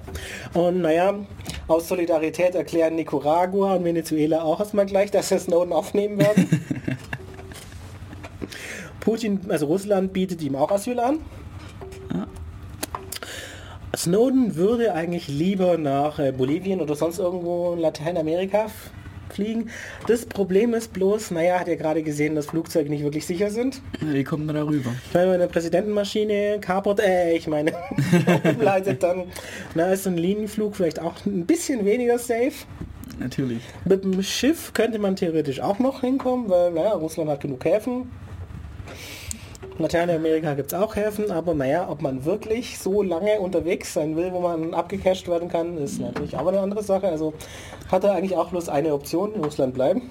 Und 0.54 0.80
naja, 0.80 1.14
aus 1.68 1.88
Solidarität 1.88 2.54
erklären 2.54 2.96
Nicaragua 2.96 3.74
und 3.74 3.84
Venezuela 3.84 4.42
auch 4.42 4.59
erstmal 4.59 4.86
gleich, 4.86 5.11
dass 5.11 5.28
sie 5.28 5.38
Snowden 5.38 5.72
aufnehmen 5.72 6.18
werden. 6.18 6.66
Putin, 9.00 9.40
also 9.48 9.66
Russland, 9.66 10.12
bietet 10.12 10.42
ihm 10.42 10.57
auch 10.57 10.70
Asyl 10.72 10.98
an. 10.98 11.18
Snowden 13.97 14.57
würde 14.57 14.92
eigentlich 14.92 15.28
lieber 15.28 15.78
nach 15.78 16.18
äh, 16.18 16.32
Bolivien 16.32 16.80
oder 16.80 16.94
sonst 16.94 17.18
irgendwo 17.18 17.72
in 17.72 17.80
Lateinamerika 17.80 18.66
fliegen. 19.30 19.70
Das 20.07 20.26
Problem 20.26 20.74
ist 20.74 20.92
bloß, 20.92 21.30
naja, 21.30 21.59
hat 21.59 21.68
er 21.68 21.76
gerade 21.76 22.03
gesehen, 22.03 22.34
dass 22.34 22.47
Flugzeuge 22.47 22.90
nicht 22.90 23.03
wirklich 23.03 23.26
sicher 23.26 23.51
sind. 23.51 23.80
Wie 24.01 24.22
kommt 24.22 24.47
man 24.47 24.55
darüber? 24.55 24.90
Ich 25.09 25.14
meine, 25.14 25.32
wenn 25.32 25.40
eine 25.40 25.49
Präsidentenmaschine 25.49 26.59
kapert, 26.61 27.01
äh, 27.01 27.34
ich 27.36 27.47
meine, 27.47 27.72
umleitet, 28.44 29.03
dann 29.03 29.24
na, 29.74 29.92
ist 29.92 30.07
ein 30.07 30.16
Linienflug 30.16 30.76
vielleicht 30.76 31.01
auch 31.01 31.14
ein 31.24 31.47
bisschen 31.47 31.84
weniger 31.84 32.18
safe. 32.18 32.53
Natürlich. 33.18 33.62
Mit 33.86 34.05
dem 34.05 34.22
Schiff 34.22 34.74
könnte 34.74 34.99
man 34.99 35.16
theoretisch 35.16 35.61
auch 35.61 35.78
noch 35.78 36.03
hinkommen, 36.03 36.51
weil 36.51 36.70
naja, 36.72 36.92
Russland 36.92 37.30
hat 37.30 37.40
genug 37.40 37.64
Häfen. 37.64 38.11
Lateinamerika 39.78 40.54
gibt 40.54 40.72
es 40.72 40.78
auch 40.78 40.96
Häfen, 40.96 41.30
aber 41.30 41.54
naja, 41.54 41.88
ob 41.88 42.02
man 42.02 42.24
wirklich 42.24 42.78
so 42.78 43.02
lange 43.02 43.40
unterwegs 43.40 43.92
sein 43.92 44.16
will, 44.16 44.32
wo 44.32 44.40
man 44.40 44.74
abgecasht 44.74 45.28
werden 45.28 45.48
kann, 45.48 45.76
ist 45.78 46.00
natürlich 46.00 46.36
auch 46.36 46.46
eine 46.46 46.60
andere 46.60 46.82
Sache. 46.82 47.08
Also 47.08 47.34
hat 47.90 48.04
er 48.04 48.12
eigentlich 48.12 48.36
auch 48.36 48.50
bloß 48.50 48.68
eine 48.68 48.94
Option, 48.94 49.34
in 49.34 49.44
Russland 49.44 49.74
bleiben. 49.74 50.10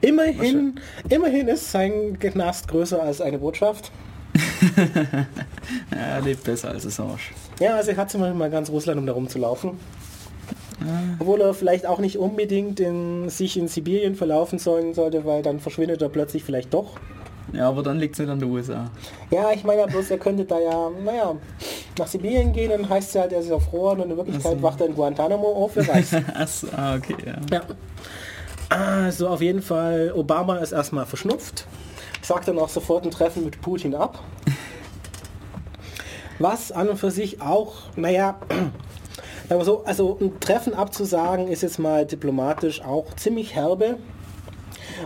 Immerhin, 0.00 0.80
immerhin 1.08 1.48
ist 1.48 1.70
sein 1.70 2.18
Knast 2.18 2.68
größer 2.68 3.02
als 3.02 3.20
eine 3.20 3.38
Botschaft. 3.38 3.92
Ja, 5.90 6.16
er 6.16 6.20
lebt 6.20 6.44
besser 6.44 6.70
als 6.70 6.86
Assange. 6.86 7.18
Ja, 7.58 7.76
also 7.76 7.92
er 7.92 7.96
hat 7.96 8.10
zum 8.10 8.20
Beispiel 8.20 8.38
mal 8.38 8.50
ganz 8.50 8.68
Russland, 8.68 8.98
um 8.98 9.06
da 9.06 9.12
rumzulaufen. 9.12 9.78
Obwohl 11.18 11.40
er 11.40 11.54
vielleicht 11.54 11.86
auch 11.86 11.98
nicht 11.98 12.18
unbedingt 12.18 12.80
in, 12.80 13.28
sich 13.30 13.56
in 13.56 13.68
Sibirien 13.68 14.16
verlaufen 14.16 14.58
sollen 14.58 14.92
sollte, 14.92 15.24
weil 15.24 15.42
dann 15.42 15.60
verschwindet 15.60 16.02
er 16.02 16.08
plötzlich 16.08 16.44
vielleicht 16.44 16.74
doch. 16.74 16.98
Ja, 17.52 17.68
aber 17.68 17.82
dann 17.82 17.98
liegt 17.98 18.14
es 18.14 18.20
nicht 18.20 18.30
an 18.30 18.38
der 18.38 18.48
USA. 18.48 18.90
Ja, 19.30 19.52
ich 19.52 19.64
meine 19.64 19.82
ja 19.82 19.86
bloß, 19.86 20.10
er 20.10 20.18
könnte 20.18 20.44
da 20.44 20.58
ja, 20.58 20.90
naja, 21.04 21.36
nach 21.98 22.06
Sibirien 22.06 22.52
gehen, 22.52 22.70
dann 22.70 22.88
heißt 22.88 23.08
es 23.08 23.14
ja 23.14 23.22
halt, 23.22 23.32
er 23.32 23.40
ist 23.40 23.50
erfroren 23.50 24.00
und 24.00 24.10
in 24.10 24.16
Wirklichkeit 24.16 24.56
so. 24.56 24.62
wacht 24.62 24.80
er 24.80 24.86
in 24.86 24.94
Guantanamo 24.94 25.46
auf, 25.46 25.76
wer 25.76 25.86
weiß. 25.86 26.14
Achso, 26.34 26.68
ah, 26.76 26.96
okay, 26.96 27.16
ja. 27.24 27.36
ja. 27.50 27.62
Also 28.68 29.28
auf 29.28 29.40
jeden 29.40 29.62
Fall, 29.62 30.12
Obama 30.14 30.56
ist 30.56 30.72
erstmal 30.72 31.06
verschnupft, 31.06 31.66
sagt 32.22 32.48
dann 32.48 32.58
auch 32.58 32.68
sofort 32.68 33.04
ein 33.04 33.10
Treffen 33.10 33.44
mit 33.44 33.60
Putin 33.60 33.94
ab. 33.94 34.18
Was 36.38 36.72
an 36.72 36.88
und 36.88 36.96
für 36.96 37.10
sich 37.10 37.40
auch, 37.40 37.74
naja, 37.94 38.40
wir 39.48 39.64
so, 39.64 39.84
also 39.84 40.18
ein 40.20 40.40
Treffen 40.40 40.74
abzusagen 40.74 41.48
ist 41.48 41.62
jetzt 41.62 41.78
mal 41.78 42.06
diplomatisch 42.06 42.82
auch 42.82 43.14
ziemlich 43.14 43.54
herbe. 43.54 43.98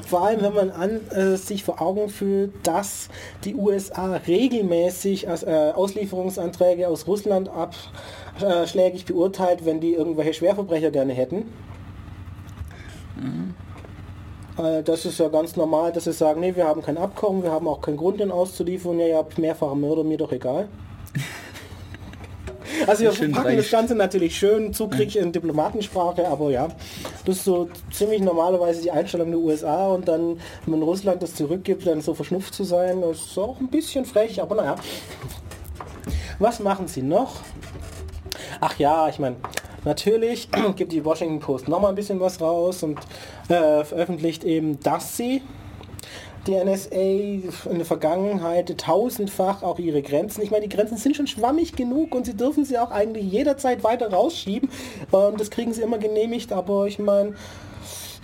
Vor 0.06 0.22
allem, 0.24 0.42
wenn 0.42 0.54
man 0.54 0.70
an, 0.70 1.00
äh, 1.10 1.36
sich 1.36 1.64
vor 1.64 1.80
Augen 1.80 2.08
fühlt, 2.08 2.52
dass 2.66 3.08
die 3.44 3.54
USA 3.54 4.16
regelmäßig 4.26 5.28
als, 5.28 5.42
äh, 5.42 5.72
Auslieferungsanträge 5.74 6.88
aus 6.88 7.06
Russland 7.06 7.48
abschlägig 7.48 9.04
beurteilt, 9.06 9.64
wenn 9.64 9.80
die 9.80 9.94
irgendwelche 9.94 10.34
Schwerverbrecher 10.34 10.90
gerne 10.90 11.12
hätten. 11.14 11.46
Äh, 14.58 14.82
Das 14.82 15.04
ist 15.04 15.18
ja 15.18 15.28
ganz 15.28 15.56
normal, 15.56 15.92
dass 15.92 16.04
sie 16.04 16.12
sagen, 16.12 16.40
nee, 16.40 16.54
wir 16.56 16.66
haben 16.66 16.82
kein 16.82 16.98
Abkommen, 16.98 17.42
wir 17.42 17.52
haben 17.52 17.68
auch 17.68 17.80
keinen 17.80 17.96
Grund, 17.96 18.20
den 18.20 18.30
auszuliefern. 18.32 18.98
Ja, 18.98 19.06
ihr 19.06 19.16
habt 19.16 19.38
mehrfache 19.38 19.76
Mörder, 19.76 20.04
mir 20.04 20.18
doch 20.18 20.32
egal. 20.32 20.68
Also 22.86 23.04
wir 23.04 23.12
Schön 23.12 23.32
verpacken 23.32 23.56
das. 23.56 23.70
Ganze 23.70 23.94
natürlich 23.94 24.36
schön 24.38 24.72
zugriffig 24.72 25.16
in 25.16 25.32
Diplomatensprache, 25.32 26.26
aber 26.28 26.50
ja, 26.50 26.68
das 27.24 27.38
ist 27.38 27.44
so 27.44 27.68
ziemlich 27.90 28.20
normalerweise 28.20 28.82
die 28.82 28.90
Einstellung 28.90 29.30
der 29.30 29.40
USA 29.40 29.88
und 29.88 30.08
dann, 30.08 30.40
wenn 30.66 30.82
Russland 30.82 31.22
das 31.22 31.34
zurückgibt, 31.34 31.86
dann 31.86 32.00
so 32.00 32.14
verschnupft 32.14 32.54
zu 32.54 32.64
sein, 32.64 33.00
das 33.00 33.18
ist 33.18 33.38
auch 33.38 33.60
ein 33.60 33.68
bisschen 33.68 34.04
frech, 34.04 34.40
aber 34.40 34.56
naja. 34.56 34.76
Was 36.38 36.60
machen 36.60 36.86
sie 36.86 37.02
noch? 37.02 37.36
Ach 38.60 38.78
ja, 38.78 39.08
ich 39.08 39.18
meine, 39.18 39.36
natürlich 39.84 40.48
gibt 40.76 40.92
die 40.92 41.04
Washington 41.04 41.40
Post 41.40 41.68
noch 41.68 41.80
mal 41.80 41.88
ein 41.88 41.94
bisschen 41.94 42.20
was 42.20 42.40
raus 42.40 42.82
und 42.82 42.98
äh, 43.48 43.84
veröffentlicht 43.84 44.44
eben, 44.44 44.78
dass 44.80 45.16
sie 45.16 45.42
die 46.48 46.56
NSA 46.56 46.96
in 47.70 47.76
der 47.76 47.84
Vergangenheit 47.84 48.76
tausendfach 48.78 49.62
auch 49.62 49.78
ihre 49.78 50.02
Grenzen. 50.02 50.42
Ich 50.42 50.50
meine, 50.50 50.66
die 50.66 50.74
Grenzen 50.74 50.96
sind 50.96 51.14
schon 51.14 51.26
schwammig 51.26 51.76
genug 51.76 52.14
und 52.14 52.26
sie 52.26 52.34
dürfen 52.34 52.64
sie 52.64 52.78
auch 52.78 52.90
eigentlich 52.90 53.30
jederzeit 53.30 53.84
weiter 53.84 54.10
rausschieben. 54.10 54.70
Ähm, 55.12 55.36
das 55.36 55.50
kriegen 55.50 55.72
sie 55.72 55.82
immer 55.82 55.98
genehmigt, 55.98 56.52
aber 56.52 56.86
ich 56.86 56.98
meine, 56.98 57.34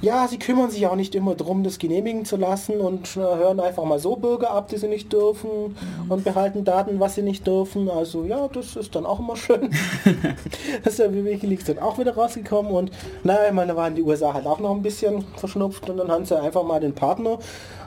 ja, 0.01 0.29
sie 0.29 0.39
kümmern 0.39 0.70
sich 0.70 0.87
auch 0.87 0.97
nicht 0.97 1.14
immer 1.14 1.35
darum, 1.35 1.62
das 1.64 1.79
genehmigen 1.79 2.25
zu 2.25 2.37
lassen 2.37 2.81
und 2.81 3.16
äh, 3.16 3.20
hören 3.20 3.61
einfach 3.61 3.85
mal 3.85 3.99
so 3.99 4.16
Bürger 4.16 4.51
ab, 4.51 4.68
die 4.68 4.77
sie 4.77 4.89
nicht 4.89 5.12
dürfen 5.12 5.77
und 6.09 6.25
behalten 6.25 6.64
Daten, 6.64 7.01
was 7.01 7.14
sie 7.14 7.22
nicht 7.22 7.47
dürfen. 7.47 7.89
Also 7.89 8.25
ja, 8.25 8.49
das 8.49 8.77
ist 8.77 8.95
dann 8.95 9.07
auch 9.07 9.20
immer 9.20 9.37
schön. 9.37 9.70
das 10.85 10.95
ist 10.95 10.99
ja 10.99 11.12
wie 11.12 11.25
Wikileaks 11.25 11.64
dann 11.64 11.79
auch 11.79 11.99
wieder 11.99 12.14
rausgekommen 12.14 12.72
und 12.72 12.91
naja, 13.22 13.47
ich 13.49 13.53
meine, 13.53 13.72
da 13.72 13.77
waren 13.77 13.95
die 13.95 14.03
USA 14.03 14.35
halt 14.35 14.47
auch 14.47 14.61
noch 14.61 14.72
ein 14.72 14.83
bisschen 14.83 15.25
verschnupft 15.37 15.89
und 15.89 15.97
dann 15.97 16.11
haben 16.11 16.25
sie 16.25 16.39
einfach 16.39 16.64
mal 16.64 16.81
den 16.81 16.95
Partner 16.95 17.39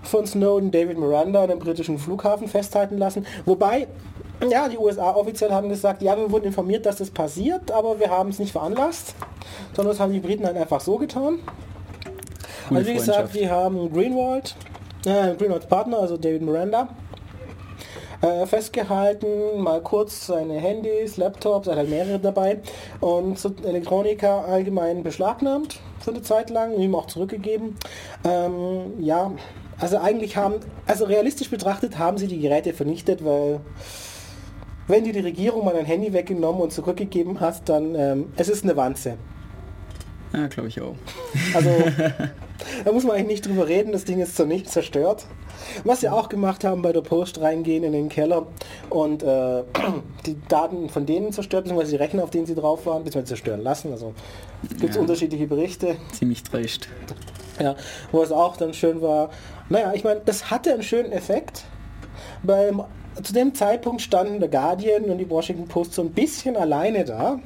von 0.07 0.25
Snowden, 0.25 0.71
David 0.71 0.97
Miranda, 0.97 1.43
an 1.43 1.49
dem 1.49 1.59
britischen 1.59 1.99
Flughafen 1.99 2.47
festhalten 2.47 2.97
lassen. 2.97 3.25
Wobei, 3.45 3.87
ja, 4.49 4.67
die 4.67 4.77
USA 4.77 5.11
offiziell 5.15 5.51
haben 5.51 5.69
gesagt, 5.69 6.01
ja, 6.01 6.17
wir 6.17 6.31
wurden 6.31 6.45
informiert, 6.45 6.85
dass 6.85 6.97
das 6.97 7.09
passiert, 7.09 7.71
aber 7.71 7.99
wir 7.99 8.09
haben 8.09 8.29
es 8.29 8.39
nicht 8.39 8.51
veranlasst, 8.51 9.15
sondern 9.75 9.93
das 9.93 9.99
haben 9.99 10.13
die 10.13 10.19
Briten 10.19 10.45
halt 10.45 10.57
einfach 10.57 10.81
so 10.81 10.97
getan. 10.97 11.39
Gute 12.69 12.79
Also 12.79 12.89
wie 12.89 12.93
gesagt, 12.95 13.33
wir 13.33 13.49
haben 13.49 13.91
Greenwald, 13.91 14.55
äh, 15.05 15.35
Greenwalds 15.35 15.67
Partner, 15.67 15.99
also 15.99 16.17
David 16.17 16.41
Miranda, 16.41 16.89
äh, 18.21 18.45
festgehalten, 18.45 19.61
mal 19.61 19.81
kurz 19.81 20.27
seine 20.27 20.55
Handys, 20.55 21.17
Laptops, 21.17 21.67
er 21.67 21.73
hat 21.73 21.79
halt 21.79 21.89
mehrere 21.89 22.19
dabei 22.19 22.59
und 22.99 23.39
Elektronika 23.63 24.41
allgemein 24.41 25.03
beschlagnahmt 25.03 25.79
für 25.99 26.11
eine 26.11 26.21
Zeit 26.21 26.49
lang 26.49 26.77
ihm 26.79 26.95
auch 26.95 27.07
zurückgegeben. 27.07 27.75
Ähm, 28.23 28.93
ja, 28.99 29.31
also 29.79 29.97
eigentlich 29.97 30.35
haben, 30.37 30.55
also 30.85 31.05
realistisch 31.05 31.49
betrachtet 31.49 31.97
haben 31.97 32.17
sie 32.17 32.27
die 32.27 32.39
Geräte 32.39 32.73
vernichtet, 32.73 33.23
weil 33.23 33.59
wenn 34.87 35.03
dir 35.03 35.13
die 35.13 35.19
Regierung 35.19 35.65
mal 35.65 35.73
dein 35.73 35.85
Handy 35.85 36.13
weggenommen 36.13 36.61
und 36.61 36.71
zurückgegeben 36.71 37.39
hat, 37.39 37.67
dann 37.69 37.93
ähm, 37.95 38.25
es 38.37 38.49
ist 38.49 38.63
eine 38.63 38.75
Wanze. 38.77 39.15
Ja, 40.33 40.47
glaube 40.47 40.69
ich 40.69 40.81
auch. 40.81 40.95
Also 41.53 41.69
da 42.85 42.91
muss 42.91 43.03
man 43.03 43.15
eigentlich 43.15 43.27
nicht 43.27 43.45
drüber 43.47 43.67
reden, 43.67 43.91
das 43.91 44.03
Ding 44.05 44.19
ist 44.19 44.35
so 44.35 44.45
nicht 44.45 44.69
zerstört. 44.69 45.25
Was 45.83 46.01
sie 46.01 46.09
auch 46.09 46.29
gemacht 46.29 46.63
haben 46.63 46.81
bei 46.81 46.93
der 46.93 47.01
Post, 47.01 47.41
reingehen 47.41 47.83
in 47.83 47.91
den 47.91 48.09
Keller 48.09 48.47
und 48.89 49.23
äh, 49.23 49.63
die 50.25 50.37
Daten 50.47 50.89
von 50.89 51.05
denen 51.05 51.31
zerstört, 51.31 51.63
beziehungsweise 51.63 51.91
die 51.91 51.97
Rechner, 51.97 52.23
auf 52.23 52.29
denen 52.29 52.45
sie 52.45 52.55
drauf 52.55 52.85
waren, 52.85 53.03
beziehungsweise 53.03 53.35
zerstören 53.35 53.61
lassen. 53.61 53.91
Also 53.91 54.13
gibt 54.79 54.89
es 54.91 54.95
Ja. 54.95 55.01
unterschiedliche 55.01 55.47
Berichte, 55.47 55.95
Ziemlich 56.13 56.43
dreist. 56.43 56.87
ja, 57.59 57.75
wo 58.11 58.21
es 58.21 58.31
auch 58.31 58.55
dann 58.57 58.73
schön 58.73 59.01
war. 59.01 59.29
Naja, 59.69 59.93
ich 59.93 60.03
meine, 60.03 60.21
das 60.25 60.49
hatte 60.49 60.73
einen 60.73 60.83
schönen 60.83 61.11
Effekt. 61.11 61.65
Beim, 62.43 62.83
zu 63.21 63.33
dem 63.33 63.53
Zeitpunkt 63.53 64.01
standen 64.01 64.39
der 64.39 64.49
Guardian 64.49 65.05
und 65.05 65.17
die 65.17 65.29
Washington 65.29 65.67
Post 65.67 65.93
so 65.93 66.01
ein 66.01 66.11
bisschen 66.11 66.55
alleine 66.55 67.03
da 67.03 67.39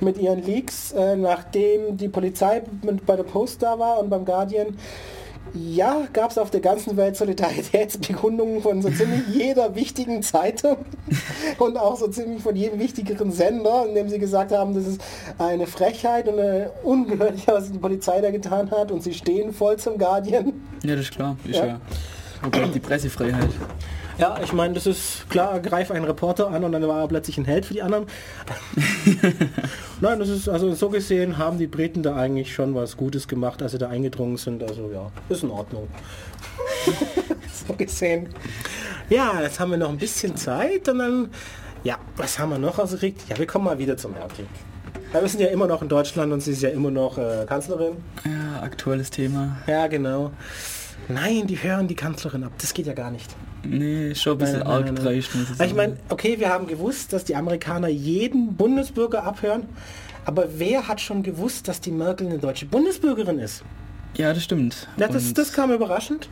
mit 0.00 0.18
ihren 0.18 0.42
Leaks, 0.42 0.92
äh, 0.92 1.16
nachdem 1.16 1.96
die 1.96 2.08
Polizei 2.08 2.62
bei 3.06 3.16
der 3.16 3.22
Post 3.22 3.62
da 3.62 3.78
war 3.78 4.00
und 4.00 4.10
beim 4.10 4.24
Guardian. 4.24 4.78
Ja, 5.58 6.06
gab 6.12 6.30
es 6.30 6.38
auf 6.38 6.50
der 6.50 6.60
ganzen 6.60 6.96
Welt 6.96 7.16
Solidaritätsbekundungen 7.16 8.62
von 8.62 8.82
so 8.82 8.90
ziemlich 8.90 9.22
jeder 9.28 9.74
wichtigen 9.74 10.22
Zeitung 10.22 10.78
und 11.58 11.76
auch 11.76 11.96
so 11.96 12.08
ziemlich 12.08 12.42
von 12.42 12.56
jedem 12.56 12.78
wichtigeren 12.78 13.32
Sender, 13.32 13.86
in 13.88 13.94
dem 13.94 14.08
sie 14.08 14.18
gesagt 14.18 14.52
haben, 14.52 14.74
das 14.74 14.86
ist 14.86 15.00
eine 15.38 15.66
Frechheit 15.66 16.28
und 16.28 16.38
eine 16.38 16.70
ungehörliche, 16.82 17.52
was 17.52 17.70
die 17.70 17.78
Polizei 17.78 18.20
da 18.20 18.30
getan 18.30 18.70
hat 18.70 18.90
und 18.90 19.02
sie 19.02 19.14
stehen 19.14 19.52
voll 19.52 19.76
zum 19.76 19.98
Guardian. 19.98 20.52
Ja, 20.82 20.94
das 20.94 21.06
ist 21.06 21.12
klar. 21.12 21.36
Ist 21.44 21.56
Ja. 21.56 21.66
ja. 21.66 21.80
Bleibt 22.50 22.74
die 22.74 22.80
Pressefreiheit? 22.80 23.48
Ja, 24.18 24.38
ich 24.42 24.52
meine, 24.54 24.72
das 24.72 24.86
ist 24.86 25.28
klar, 25.28 25.60
greif 25.60 25.90
einen 25.90 26.06
Reporter 26.06 26.48
an 26.48 26.64
und 26.64 26.72
dann 26.72 26.86
war 26.88 27.02
er 27.02 27.08
plötzlich 27.08 27.36
ein 27.36 27.44
Held 27.44 27.66
für 27.66 27.74
die 27.74 27.82
anderen. 27.82 28.06
Nein, 30.00 30.18
das 30.18 30.30
ist, 30.30 30.48
also 30.48 30.72
so 30.74 30.88
gesehen 30.88 31.36
haben 31.36 31.58
die 31.58 31.66
Briten 31.66 32.02
da 32.02 32.16
eigentlich 32.16 32.54
schon 32.54 32.74
was 32.74 32.96
Gutes 32.96 33.28
gemacht, 33.28 33.62
als 33.62 33.72
sie 33.72 33.78
da 33.78 33.88
eingedrungen 33.88 34.38
sind. 34.38 34.62
Also 34.62 34.90
ja, 34.90 35.10
ist 35.28 35.42
in 35.42 35.50
Ordnung. 35.50 35.88
so 37.68 37.74
gesehen. 37.74 38.30
Ja, 39.10 39.42
jetzt 39.42 39.60
haben 39.60 39.70
wir 39.70 39.78
noch 39.78 39.90
ein 39.90 39.98
bisschen 39.98 40.34
Zeit 40.36 40.88
und 40.88 40.98
dann, 40.98 41.30
ja, 41.84 41.98
was 42.16 42.38
haben 42.38 42.50
wir 42.50 42.58
noch 42.58 42.78
ausgekriegt? 42.78 43.28
Ja, 43.28 43.38
wir 43.38 43.46
kommen 43.46 43.66
mal 43.66 43.78
wieder 43.78 43.98
zum 43.98 44.16
Erdkrieg. 44.16 44.46
Aber 45.12 45.22
wir 45.22 45.28
sind 45.28 45.40
ja 45.40 45.48
immer 45.48 45.66
noch 45.66 45.82
in 45.82 45.88
Deutschland 45.88 46.32
und 46.32 46.40
sie 46.40 46.52
ist 46.52 46.62
ja 46.62 46.70
immer 46.70 46.90
noch 46.90 47.18
äh, 47.18 47.44
Kanzlerin. 47.46 47.96
Ja, 48.24 48.62
aktuelles 48.62 49.10
Thema. 49.10 49.58
Ja, 49.66 49.86
genau. 49.88 50.32
Nein, 51.08 51.46
die 51.46 51.62
hören 51.62 51.86
die 51.86 51.94
Kanzlerin 51.94 52.44
ab. 52.44 52.52
Das 52.58 52.74
geht 52.74 52.86
ja 52.86 52.94
gar 52.94 53.10
nicht. 53.10 53.36
Nee, 53.70 54.14
schon 54.14 54.32
ein 54.32 54.38
bisschen 54.38 54.58
Nein, 54.60 54.68
arg 54.68 54.84
nein, 54.86 54.94
dreist, 54.96 55.34
muss 55.34 55.50
ich 55.50 55.56
sagen. 55.56 55.70
ich 55.70 55.76
meine, 55.76 55.96
okay, 56.08 56.38
wir 56.38 56.50
haben 56.50 56.66
gewusst, 56.66 57.12
dass 57.12 57.24
die 57.24 57.36
Amerikaner 57.36 57.88
jeden 57.88 58.54
Bundesbürger 58.54 59.24
abhören. 59.24 59.64
Aber 60.24 60.46
wer 60.58 60.88
hat 60.88 61.00
schon 61.00 61.22
gewusst, 61.22 61.68
dass 61.68 61.80
die 61.80 61.92
Merkel 61.92 62.26
eine 62.26 62.38
deutsche 62.38 62.66
Bundesbürgerin 62.66 63.38
ist? 63.38 63.62
ja, 64.16 64.32
das 64.32 64.42
stimmt. 64.44 64.88
Ja, 64.96 65.08
das, 65.08 65.34
das 65.34 65.52
kam 65.52 65.70
überraschend. 65.72 66.28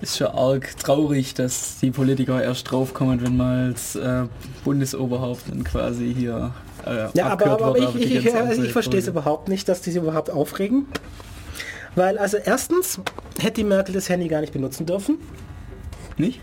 ist 0.00 0.16
schon 0.16 0.28
arg 0.28 0.76
traurig, 0.78 1.34
dass 1.34 1.78
die 1.80 1.90
Politiker 1.90 2.42
erst 2.42 2.70
draufkommen, 2.70 3.22
wenn 3.22 3.36
mal 3.36 3.66
als 3.66 3.96
äh, 3.96 4.24
Bundesoberhaupt 4.64 5.42
dann 5.50 5.62
quasi 5.64 6.14
hier 6.16 6.52
äh, 6.86 7.08
Ja, 7.12 7.26
aber, 7.26 7.32
abgehört 7.32 7.62
aber, 7.62 7.78
aber 7.78 7.96
ich, 7.96 8.16
ich, 8.16 8.34
also 8.34 8.62
ich 8.62 8.72
verstehe 8.72 9.00
es 9.00 9.08
überhaupt 9.08 9.48
nicht, 9.48 9.68
dass 9.68 9.82
die 9.82 9.90
sich 9.90 10.02
überhaupt 10.02 10.30
aufregen. 10.30 10.86
Weil 11.94 12.18
also 12.18 12.36
erstens 12.36 13.00
hätte 13.38 13.54
die 13.54 13.64
Merkel 13.64 13.94
das 13.94 14.08
Handy 14.08 14.28
gar 14.28 14.40
nicht 14.40 14.52
benutzen 14.52 14.84
dürfen. 14.86 15.18
Nicht? 16.18 16.40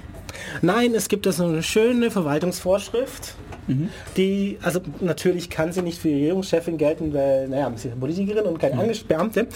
Nein, 0.61 0.93
es 0.95 1.07
gibt 1.09 1.25
da 1.25 1.31
so 1.31 1.45
eine 1.45 1.63
schöne 1.63 2.11
Verwaltungsvorschrift, 2.11 3.35
Mhm. 3.67 3.89
die, 4.17 4.57
also 4.61 4.79
natürlich 4.99 5.49
kann 5.49 5.71
sie 5.71 5.81
nicht 5.81 5.99
für 5.99 6.07
die 6.09 6.15
Regierungschefin 6.15 6.77
gelten, 6.77 7.13
weil, 7.13 7.47
naja, 7.47 7.71
sie 7.75 7.87
ist 7.87 7.91
eine 7.93 7.99
Politikerin 8.01 8.45
und 8.45 8.53
Mhm. 8.53 8.57
keine 8.59 8.79
Angestellte. 8.81 9.47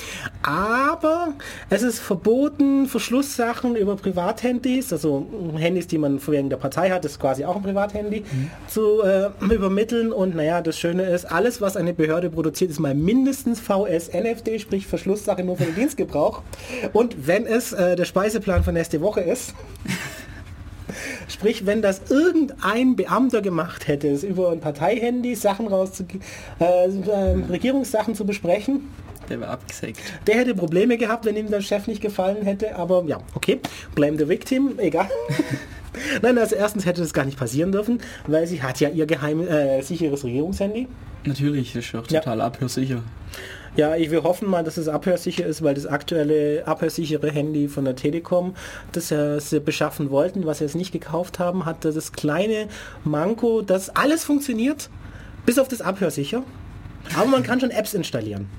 Aber 0.43 1.29
es 1.69 1.81
ist 1.83 1.99
verboten, 1.99 2.87
Verschlusssachen 2.87 3.75
über 3.75 3.95
Privathandys, 3.95 4.91
also 4.93 5.25
Handys, 5.57 5.87
die 5.87 5.97
man 5.97 6.19
wegen 6.27 6.49
der 6.49 6.57
Partei 6.57 6.89
hat, 6.89 7.03
ist 7.05 7.19
quasi 7.19 7.43
auch 7.45 7.55
ein 7.55 7.63
Privathandy, 7.63 8.21
Mhm. 8.21 8.51
zu 8.67 9.01
äh, 9.03 9.29
übermitteln. 9.41 10.11
Und 10.11 10.35
naja, 10.35 10.61
das 10.61 10.77
Schöne 10.79 11.03
ist, 11.03 11.25
alles, 11.25 11.61
was 11.61 11.75
eine 11.77 11.93
Behörde 11.93 12.29
produziert, 12.29 12.71
ist 12.71 12.79
mal 12.79 12.95
mindestens 12.95 13.59
VS-NFD, 13.59 14.59
sprich 14.59 14.87
Verschlusssache 14.87 15.43
nur 15.43 15.57
für 15.57 15.65
den 15.65 15.75
Dienstgebrauch. 15.75 16.41
Und 16.93 17.27
wenn 17.27 17.45
es 17.45 17.73
äh, 17.73 17.95
der 17.95 18.05
Speiseplan 18.05 18.63
für 18.63 18.71
nächste 18.71 19.01
Woche 19.01 19.21
ist, 19.21 19.53
Sprich, 21.27 21.65
wenn 21.65 21.81
das 21.81 22.01
irgendein 22.09 22.95
Beamter 22.95 23.41
gemacht 23.41 23.87
hätte, 23.87 24.07
es 24.09 24.23
über 24.23 24.51
ein 24.51 24.59
Parteihandy 24.59 25.35
Sachen 25.35 25.67
rauszugeben, 25.67 26.21
äh, 26.59 26.85
äh, 26.87 27.43
Regierungssachen 27.49 28.15
zu 28.15 28.25
besprechen, 28.25 28.89
Der 29.29 29.39
war 29.41 29.49
abgesägt. 29.49 29.99
der 30.27 30.35
hätte 30.35 30.55
Probleme 30.55 30.97
gehabt, 30.97 31.25
wenn 31.25 31.35
ihm 31.35 31.49
der 31.49 31.61
Chef 31.61 31.87
nicht 31.87 32.01
gefallen 32.01 32.43
hätte. 32.43 32.75
Aber 32.75 33.03
ja, 33.07 33.19
okay, 33.35 33.59
blame 33.95 34.17
the 34.17 34.27
victim, 34.27 34.73
egal. 34.77 35.09
Nein, 36.21 36.37
also 36.37 36.55
erstens 36.55 36.85
hätte 36.85 37.01
das 37.01 37.11
gar 37.13 37.25
nicht 37.25 37.39
passieren 37.39 37.71
dürfen, 37.71 37.99
weil 38.27 38.45
sie 38.47 38.61
hat 38.61 38.79
ja 38.79 38.89
ihr 38.89 39.05
geheim 39.07 39.41
äh, 39.47 39.81
sicheres 39.81 40.23
Regierungshandy. 40.23 40.87
Natürlich, 41.25 41.73
das 41.73 41.85
ist 41.85 41.95
auch 41.95 42.07
Ja. 42.09 42.19
total 42.19 42.41
abhörsicher. 42.41 43.01
Ja, 43.77 43.95
ich 43.95 44.09
will 44.09 44.23
hoffen 44.23 44.49
mal, 44.49 44.63
dass 44.63 44.77
es 44.77 44.87
abhörsicher 44.87 45.45
ist, 45.45 45.61
weil 45.61 45.75
das 45.75 45.85
aktuelle 45.85 46.65
abhörsichere 46.65 47.29
Handy 47.29 47.67
von 47.67 47.85
der 47.85 47.95
Telekom, 47.95 48.55
das 48.91 49.11
äh, 49.11 49.39
sie 49.39 49.59
beschaffen 49.59 50.09
wollten, 50.09 50.47
was 50.47 50.57
sie 50.57 50.63
jetzt 50.63 50.75
nicht 50.75 50.91
gekauft 50.91 51.37
haben, 51.37 51.65
hat 51.65 51.85
das 51.85 52.11
kleine 52.11 52.67
Manko, 53.03 53.61
dass 53.61 53.95
alles 53.95 54.23
funktioniert, 54.23 54.89
bis 55.45 55.59
auf 55.59 55.67
das 55.67 55.81
abhörsicher. 55.81 56.41
Aber 57.15 57.27
man 57.27 57.43
kann 57.43 57.59
schon 57.59 57.69
Apps 57.69 57.93
installieren. 57.93 58.49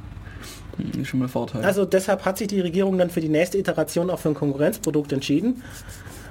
Hm, 0.76 1.02
Ist 1.02 1.08
schon 1.08 1.18
mal 1.18 1.28
Vorteil. 1.28 1.64
Also 1.64 1.84
deshalb 1.84 2.24
hat 2.24 2.38
sich 2.38 2.46
die 2.46 2.60
Regierung 2.60 2.96
dann 2.96 3.10
für 3.10 3.20
die 3.20 3.28
nächste 3.28 3.58
Iteration 3.58 4.10
auch 4.10 4.20
für 4.20 4.28
ein 4.28 4.34
Konkurrenzprodukt 4.34 5.12
entschieden. 5.12 5.64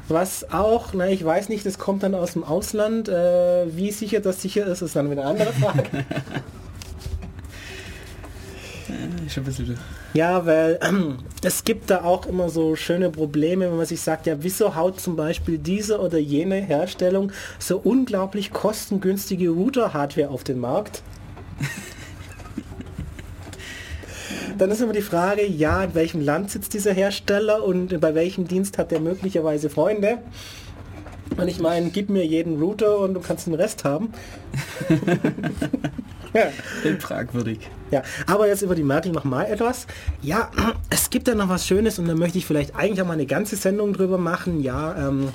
Was 0.08 0.50
auch, 0.54 0.94
na 0.94 1.10
ich 1.10 1.26
weiß 1.26 1.50
nicht, 1.50 1.66
das 1.66 1.78
kommt 1.78 2.04
dann 2.04 2.16
aus 2.16 2.34
dem 2.34 2.46
Ausland. 2.46 3.10
Äh, 3.10 3.66
wie 3.76 3.92
sicher 3.92 4.22
das 4.22 4.42
sicher 4.42 4.66
ist, 4.66 4.82
ist 4.82 4.96
dann 4.96 5.12
wieder 5.12 5.24
eine 5.28 5.32
andere 5.32 5.52
Frage. 5.52 5.84
ist 9.26 9.38
ein 9.38 9.44
bisschen 9.44 9.78
Ja, 10.14 10.46
weil 10.46 10.80
ähm, 10.82 11.20
es 11.44 11.64
gibt 11.64 11.90
da 11.90 12.04
auch 12.04 12.26
immer 12.26 12.50
so 12.50 12.76
schöne 12.76 13.10
Probleme, 13.10 13.70
wenn 13.70 13.78
man 13.78 13.86
sich 13.86 14.02
sagt, 14.02 14.26
ja, 14.28 14.36
wieso 14.40 14.76
haut 14.76 15.00
zum 15.00 15.16
Beispiel 15.16 15.58
diese 15.58 16.00
oder 16.00 16.18
jene 16.18 16.56
Herstellung 16.56 17.32
so 17.60 17.78
unglaublich 17.78 18.52
kostengünstige 18.52 19.50
Router-Hardware 19.50 20.30
auf 20.30 20.44
den 20.44 20.60
Markt? 20.60 21.02
Dann 24.58 24.72
ist 24.72 24.82
immer 24.82 24.94
die 24.94 25.02
Frage, 25.02 25.46
ja, 25.46 25.84
in 25.84 25.94
welchem 25.94 26.22
Land 26.22 26.52
sitzt 26.52 26.74
dieser 26.74 26.94
Hersteller 26.94 27.64
und 27.64 28.00
bei 28.00 28.16
welchem 28.16 28.48
Dienst 28.48 28.78
hat 28.78 28.92
der 28.92 29.00
möglicherweise 29.00 29.70
Freunde? 29.70 30.20
Und 31.36 31.48
ich 31.48 31.60
meine, 31.60 31.90
gib 31.90 32.10
mir 32.10 32.26
jeden 32.26 32.60
Router 32.60 33.00
und 33.00 33.14
du 33.14 33.20
kannst 33.20 33.48
den 33.48 33.54
Rest 33.54 33.84
haben. 33.84 34.12
ja. 36.34 36.50
Fragwürdig. 37.00 37.60
Ja, 37.92 38.04
aber 38.26 38.48
jetzt 38.48 38.62
über 38.62 38.76
die 38.76 38.84
Merkel 38.84 39.12
noch 39.12 39.24
mal 39.24 39.46
etwas. 39.46 39.88
Ja, 40.22 40.52
es 40.90 41.10
gibt 41.10 41.28
da 41.28 41.36
noch 41.36 41.50
was 41.50 41.68
Schönes 41.68 42.00
und 42.00 42.08
da 42.08 42.16
möchte 42.16 42.38
ich 42.38 42.46
vielleicht 42.46 42.76
eigentlich 42.76 43.02
auch 43.02 43.08
mal 43.08 43.14
eine 43.14 43.26
ganze 43.26 43.56
Sendung 43.56 43.94
drüber 43.94 44.18
machen. 44.18 44.62
Ja, 44.62 45.08
ähm, 45.08 45.30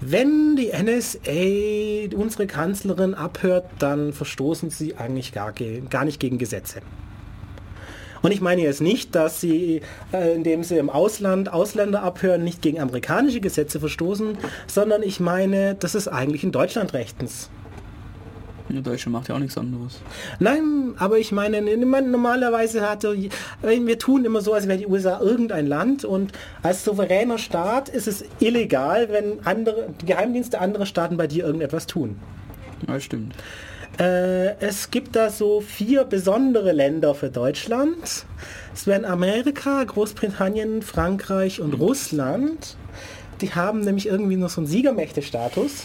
wenn 0.00 0.56
die 0.56 0.72
NSA 0.72 2.16
unsere 2.16 2.46
Kanzlerin 2.46 3.14
abhört, 3.14 3.66
dann 3.78 4.12
verstoßen 4.12 4.70
sie 4.70 4.96
eigentlich 4.96 5.32
gar, 5.32 5.52
gar 5.52 6.04
nicht 6.04 6.18
gegen 6.18 6.38
Gesetze. 6.38 6.80
Und 8.22 8.30
ich 8.30 8.40
meine 8.40 8.62
jetzt 8.62 8.80
nicht, 8.80 9.14
dass 9.14 9.40
sie, 9.40 9.82
äh, 10.12 10.34
indem 10.34 10.62
sie 10.62 10.78
im 10.78 10.90
Ausland 10.90 11.52
Ausländer 11.52 12.02
abhören, 12.02 12.44
nicht 12.44 12.62
gegen 12.62 12.80
amerikanische 12.80 13.40
Gesetze 13.40 13.80
verstoßen, 13.80 14.38
sondern 14.66 15.02
ich 15.02 15.20
meine, 15.20 15.74
das 15.74 15.94
ist 15.94 16.08
eigentlich 16.08 16.44
in 16.44 16.52
Deutschland 16.52 16.94
rechtens. 16.94 17.50
Der 18.68 18.80
Deutsche 18.80 19.10
macht 19.10 19.28
ja 19.28 19.34
auch 19.34 19.38
nichts 19.38 19.58
anderes. 19.58 20.00
Nein, 20.38 20.94
aber 20.96 21.18
ich 21.18 21.30
meine, 21.30 21.58
ich 21.60 21.84
meine, 21.84 22.08
normalerweise 22.08 22.88
hatte, 22.88 23.14
wir 23.60 23.98
tun 23.98 24.24
immer 24.24 24.40
so, 24.40 24.54
als 24.54 24.66
wäre 24.66 24.78
die 24.78 24.86
USA 24.86 25.20
irgendein 25.20 25.66
Land 25.66 26.04
und 26.04 26.32
als 26.62 26.84
souveräner 26.84 27.38
Staat 27.38 27.90
ist 27.90 28.08
es 28.08 28.24
illegal, 28.40 29.08
wenn 29.10 29.44
andere 29.44 29.90
die 30.00 30.06
Geheimdienste 30.06 30.60
anderer 30.60 30.86
Staaten 30.86 31.16
bei 31.16 31.26
dir 31.26 31.44
irgendetwas 31.44 31.86
tun. 31.86 32.16
Ja, 32.88 32.98
stimmt. 32.98 33.34
Äh, 33.98 34.56
es 34.60 34.90
gibt 34.90 35.16
da 35.16 35.30
so 35.30 35.60
vier 35.60 36.04
besondere 36.04 36.72
Länder 36.72 37.14
für 37.14 37.28
Deutschland. 37.30 38.24
Es 38.74 38.86
wären 38.86 39.04
Amerika, 39.04 39.84
Großbritannien, 39.84 40.82
Frankreich 40.82 41.60
und 41.60 41.74
Russland. 41.74 42.76
Die 43.40 43.54
haben 43.54 43.80
nämlich 43.80 44.06
irgendwie 44.06 44.36
noch 44.36 44.50
so 44.50 44.60
einen 44.60 44.68
Siegermächte-Status. 44.68 45.84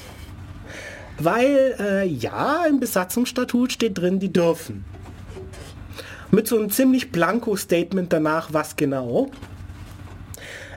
Weil, 1.19 1.75
äh, 1.79 2.07
ja, 2.07 2.65
im 2.65 2.79
Besatzungsstatut 2.79 3.71
steht 3.71 3.97
drin, 3.97 4.19
die 4.19 4.31
dürfen. 4.31 4.85
Mit 6.31 6.47
so 6.47 6.57
einem 6.57 6.69
ziemlich 6.69 7.11
blanko 7.11 7.55
Statement 7.55 8.13
danach, 8.13 8.49
was 8.53 8.75
genau. 8.75 9.31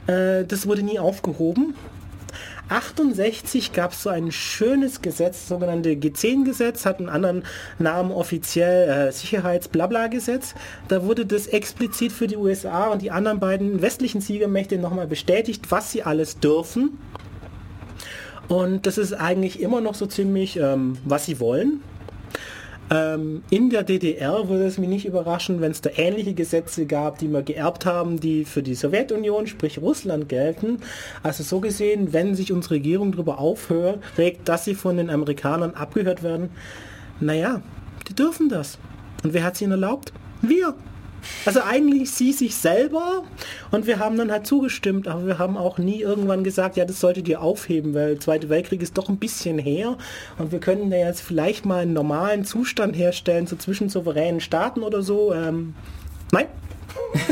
Äh, 0.06 0.44
das 0.44 0.66
wurde 0.66 0.82
nie 0.82 0.98
aufgehoben. 0.98 1.74
68 2.70 3.72
gab 3.72 3.92
es 3.92 4.04
so 4.04 4.10
ein 4.10 4.30
schönes 4.30 5.02
Gesetz, 5.02 5.48
sogenannte 5.48 5.90
G10-Gesetz, 5.90 6.86
hat 6.86 7.00
einen 7.00 7.08
anderen 7.08 7.44
Namen 7.78 8.12
offiziell 8.12 9.08
äh, 9.08 9.12
Sicherheits-Blabla-Gesetz. 9.12 10.54
Da 10.86 11.04
wurde 11.04 11.26
das 11.26 11.48
explizit 11.48 12.12
für 12.12 12.28
die 12.28 12.36
USA 12.36 12.86
und 12.86 13.02
die 13.02 13.10
anderen 13.10 13.40
beiden 13.40 13.82
westlichen 13.82 14.20
Siegermächte 14.20 14.78
nochmal 14.78 15.08
bestätigt, 15.08 15.70
was 15.70 15.90
sie 15.90 16.04
alles 16.04 16.38
dürfen. 16.38 16.98
Und 18.46 18.86
das 18.86 18.98
ist 18.98 19.12
eigentlich 19.12 19.60
immer 19.60 19.80
noch 19.80 19.94
so 19.94 20.06
ziemlich, 20.06 20.56
ähm, 20.56 20.96
was 21.04 21.26
sie 21.26 21.40
wollen. 21.40 21.82
Ähm, 22.90 23.44
in 23.50 23.70
der 23.70 23.84
DDR 23.84 24.48
würde 24.48 24.66
es 24.66 24.76
mich 24.76 24.88
nicht 24.88 25.06
überraschen, 25.06 25.60
wenn 25.60 25.70
es 25.70 25.80
da 25.80 25.90
ähnliche 25.94 26.34
Gesetze 26.34 26.86
gab, 26.86 27.18
die 27.18 27.28
wir 27.28 27.42
geerbt 27.42 27.86
haben, 27.86 28.18
die 28.18 28.44
für 28.44 28.64
die 28.64 28.74
Sowjetunion, 28.74 29.46
sprich 29.46 29.80
Russland, 29.80 30.28
gelten. 30.28 30.78
Also 31.22 31.44
so 31.44 31.60
gesehen, 31.60 32.12
wenn 32.12 32.34
sich 32.34 32.52
unsere 32.52 32.74
Regierung 32.74 33.12
darüber 33.12 33.38
aufregt, 33.38 34.48
dass 34.48 34.64
sie 34.64 34.74
von 34.74 34.96
den 34.96 35.08
Amerikanern 35.08 35.74
abgehört 35.74 36.24
werden, 36.24 36.50
naja, 37.20 37.62
die 38.08 38.14
dürfen 38.14 38.48
das. 38.48 38.78
Und 39.22 39.34
wer 39.34 39.44
hat 39.44 39.54
es 39.54 39.62
ihnen 39.62 39.72
erlaubt? 39.72 40.12
Wir. 40.42 40.74
Also 41.44 41.60
eigentlich 41.62 42.10
sie 42.10 42.32
sich 42.32 42.54
selber 42.56 43.24
und 43.70 43.86
wir 43.86 43.98
haben 43.98 44.16
dann 44.16 44.30
halt 44.30 44.46
zugestimmt, 44.46 45.08
aber 45.08 45.26
wir 45.26 45.38
haben 45.38 45.56
auch 45.56 45.78
nie 45.78 46.00
irgendwann 46.00 46.44
gesagt, 46.44 46.76
ja, 46.76 46.84
das 46.84 47.00
solltet 47.00 47.28
ihr 47.28 47.40
aufheben, 47.40 47.94
weil 47.94 48.10
der 48.10 48.20
Zweite 48.20 48.48
Weltkrieg 48.48 48.82
ist 48.82 48.98
doch 48.98 49.08
ein 49.08 49.18
bisschen 49.18 49.58
her 49.58 49.96
und 50.38 50.52
wir 50.52 50.60
können 50.60 50.90
da 50.90 50.96
jetzt 50.96 51.20
vielleicht 51.20 51.64
mal 51.66 51.82
einen 51.82 51.92
normalen 51.92 52.44
Zustand 52.44 52.96
herstellen, 52.96 53.46
so 53.46 53.56
zwischen 53.56 53.88
souveränen 53.88 54.40
Staaten 54.40 54.82
oder 54.82 55.02
so. 55.02 55.32
Ähm, 55.32 55.74
nein. 56.32 56.46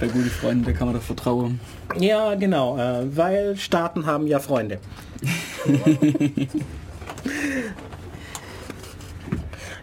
Bei 0.00 0.06
guten 0.06 0.30
Freunden, 0.30 0.64
da 0.64 0.72
kann 0.72 0.86
man 0.86 0.96
doch 0.96 1.02
vertrauen. 1.02 1.60
Ja, 1.98 2.34
genau, 2.34 2.78
äh, 2.78 3.16
weil 3.16 3.56
Staaten 3.56 4.06
haben 4.06 4.26
ja 4.26 4.38
Freunde. 4.40 4.78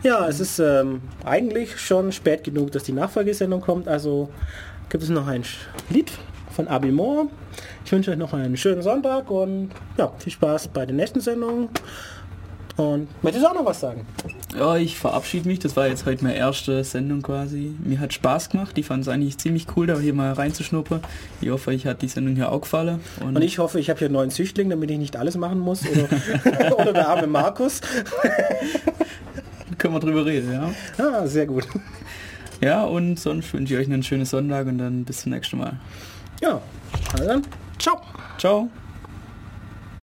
ja, 0.08 0.26
es 0.26 0.40
ist 0.40 0.60
ähm, 0.60 1.02
eigentlich 1.26 1.78
schon 1.80 2.14
spät 2.14 2.46
genug, 2.46 2.72
dass 2.72 2.84
die 2.84 2.94
Nachfolgesendung 2.94 3.60
kommt. 3.60 3.90
Also 3.90 4.30
gibt 4.90 5.04
es 5.04 5.10
noch 5.10 5.28
ein 5.28 5.44
Lied 5.90 6.12
von 6.52 6.70
Abi 6.70 6.92
Moore. 6.92 7.28
Ich 7.84 7.92
wünsche 7.92 8.12
euch 8.12 8.18
noch 8.18 8.34
einen 8.34 8.56
schönen 8.56 8.82
Sonntag 8.82 9.30
und 9.30 9.72
ja, 9.98 10.12
viel 10.18 10.32
Spaß 10.32 10.70
bei 10.70 10.86
den 10.86 10.96
nächsten 10.96 11.20
Sendungen. 11.20 11.68
Und 12.78 13.08
möchtest 13.22 13.44
du 13.44 13.50
auch 13.50 13.56
noch 13.56 13.66
was 13.66 13.82
sagen? 13.82 14.06
Ja, 14.58 14.78
ich 14.78 14.98
verabschiede 14.98 15.48
mich. 15.50 15.60
Das 15.60 15.76
war 15.76 15.88
jetzt 15.88 16.06
heute 16.06 16.24
meine 16.24 16.38
erste 16.38 16.84
Sendung 16.86 17.22
quasi. 17.22 17.76
Mir 17.84 18.00
hat 18.00 18.14
Spaß 18.14 18.50
gemacht. 18.50 18.78
Ich 18.78 18.86
fand 18.86 19.02
es 19.02 19.10
eigentlich 19.10 19.38
ziemlich 19.40 19.66
cool, 19.76 19.88
da 19.88 20.00
hier 20.00 20.14
mal 20.14 20.32
reinzuschnuppern. 20.32 21.02
Ich 21.42 21.50
hoffe, 21.50 21.72
euch 21.72 21.86
hat 21.86 22.02
die 22.02 22.08
Sendung 22.08 22.36
hier 22.36 22.52
auch 22.52 22.62
gefallen. 22.62 23.02
Und, 23.20 23.42
ich 23.42 23.58
hoffe, 23.58 23.80
ich 23.80 23.90
habe 23.90 23.98
hier 23.98 24.06
einen 24.06 24.14
neuen 24.14 24.30
Züchtling, 24.30 24.70
damit 24.70 24.90
ich 24.92 25.00
nicht 25.00 25.18
alles 25.18 25.36
machen 25.36 25.60
muss. 25.60 25.82
Oder, 25.86 26.78
oder 26.80 26.94
der 26.94 27.10
arme 27.10 27.28
Markus. 27.28 27.82
Können 29.78 29.94
wir 29.94 30.00
drüber 30.00 30.26
reden, 30.26 30.52
ja. 30.52 30.72
Ah, 30.98 31.28
sehr 31.28 31.46
gut. 31.46 31.68
Ja, 32.62 32.84
und 32.86 33.20
sonst 33.20 33.54
wünsche 33.54 33.76
ich 33.76 33.80
euch 33.80 33.86
einen 33.86 34.02
schönen 34.02 34.26
Sonntag 34.26 34.66
und 34.68 34.80
dann 34.80 35.06
bis 35.06 35.22
zum 35.22 35.32
nächsten 35.32 35.60
Mal. 35.60 35.74
Ja, 36.42 36.60
also 37.14 37.26
dann, 37.26 37.44
ciao. 37.78 38.02
Ciao. 38.40 38.70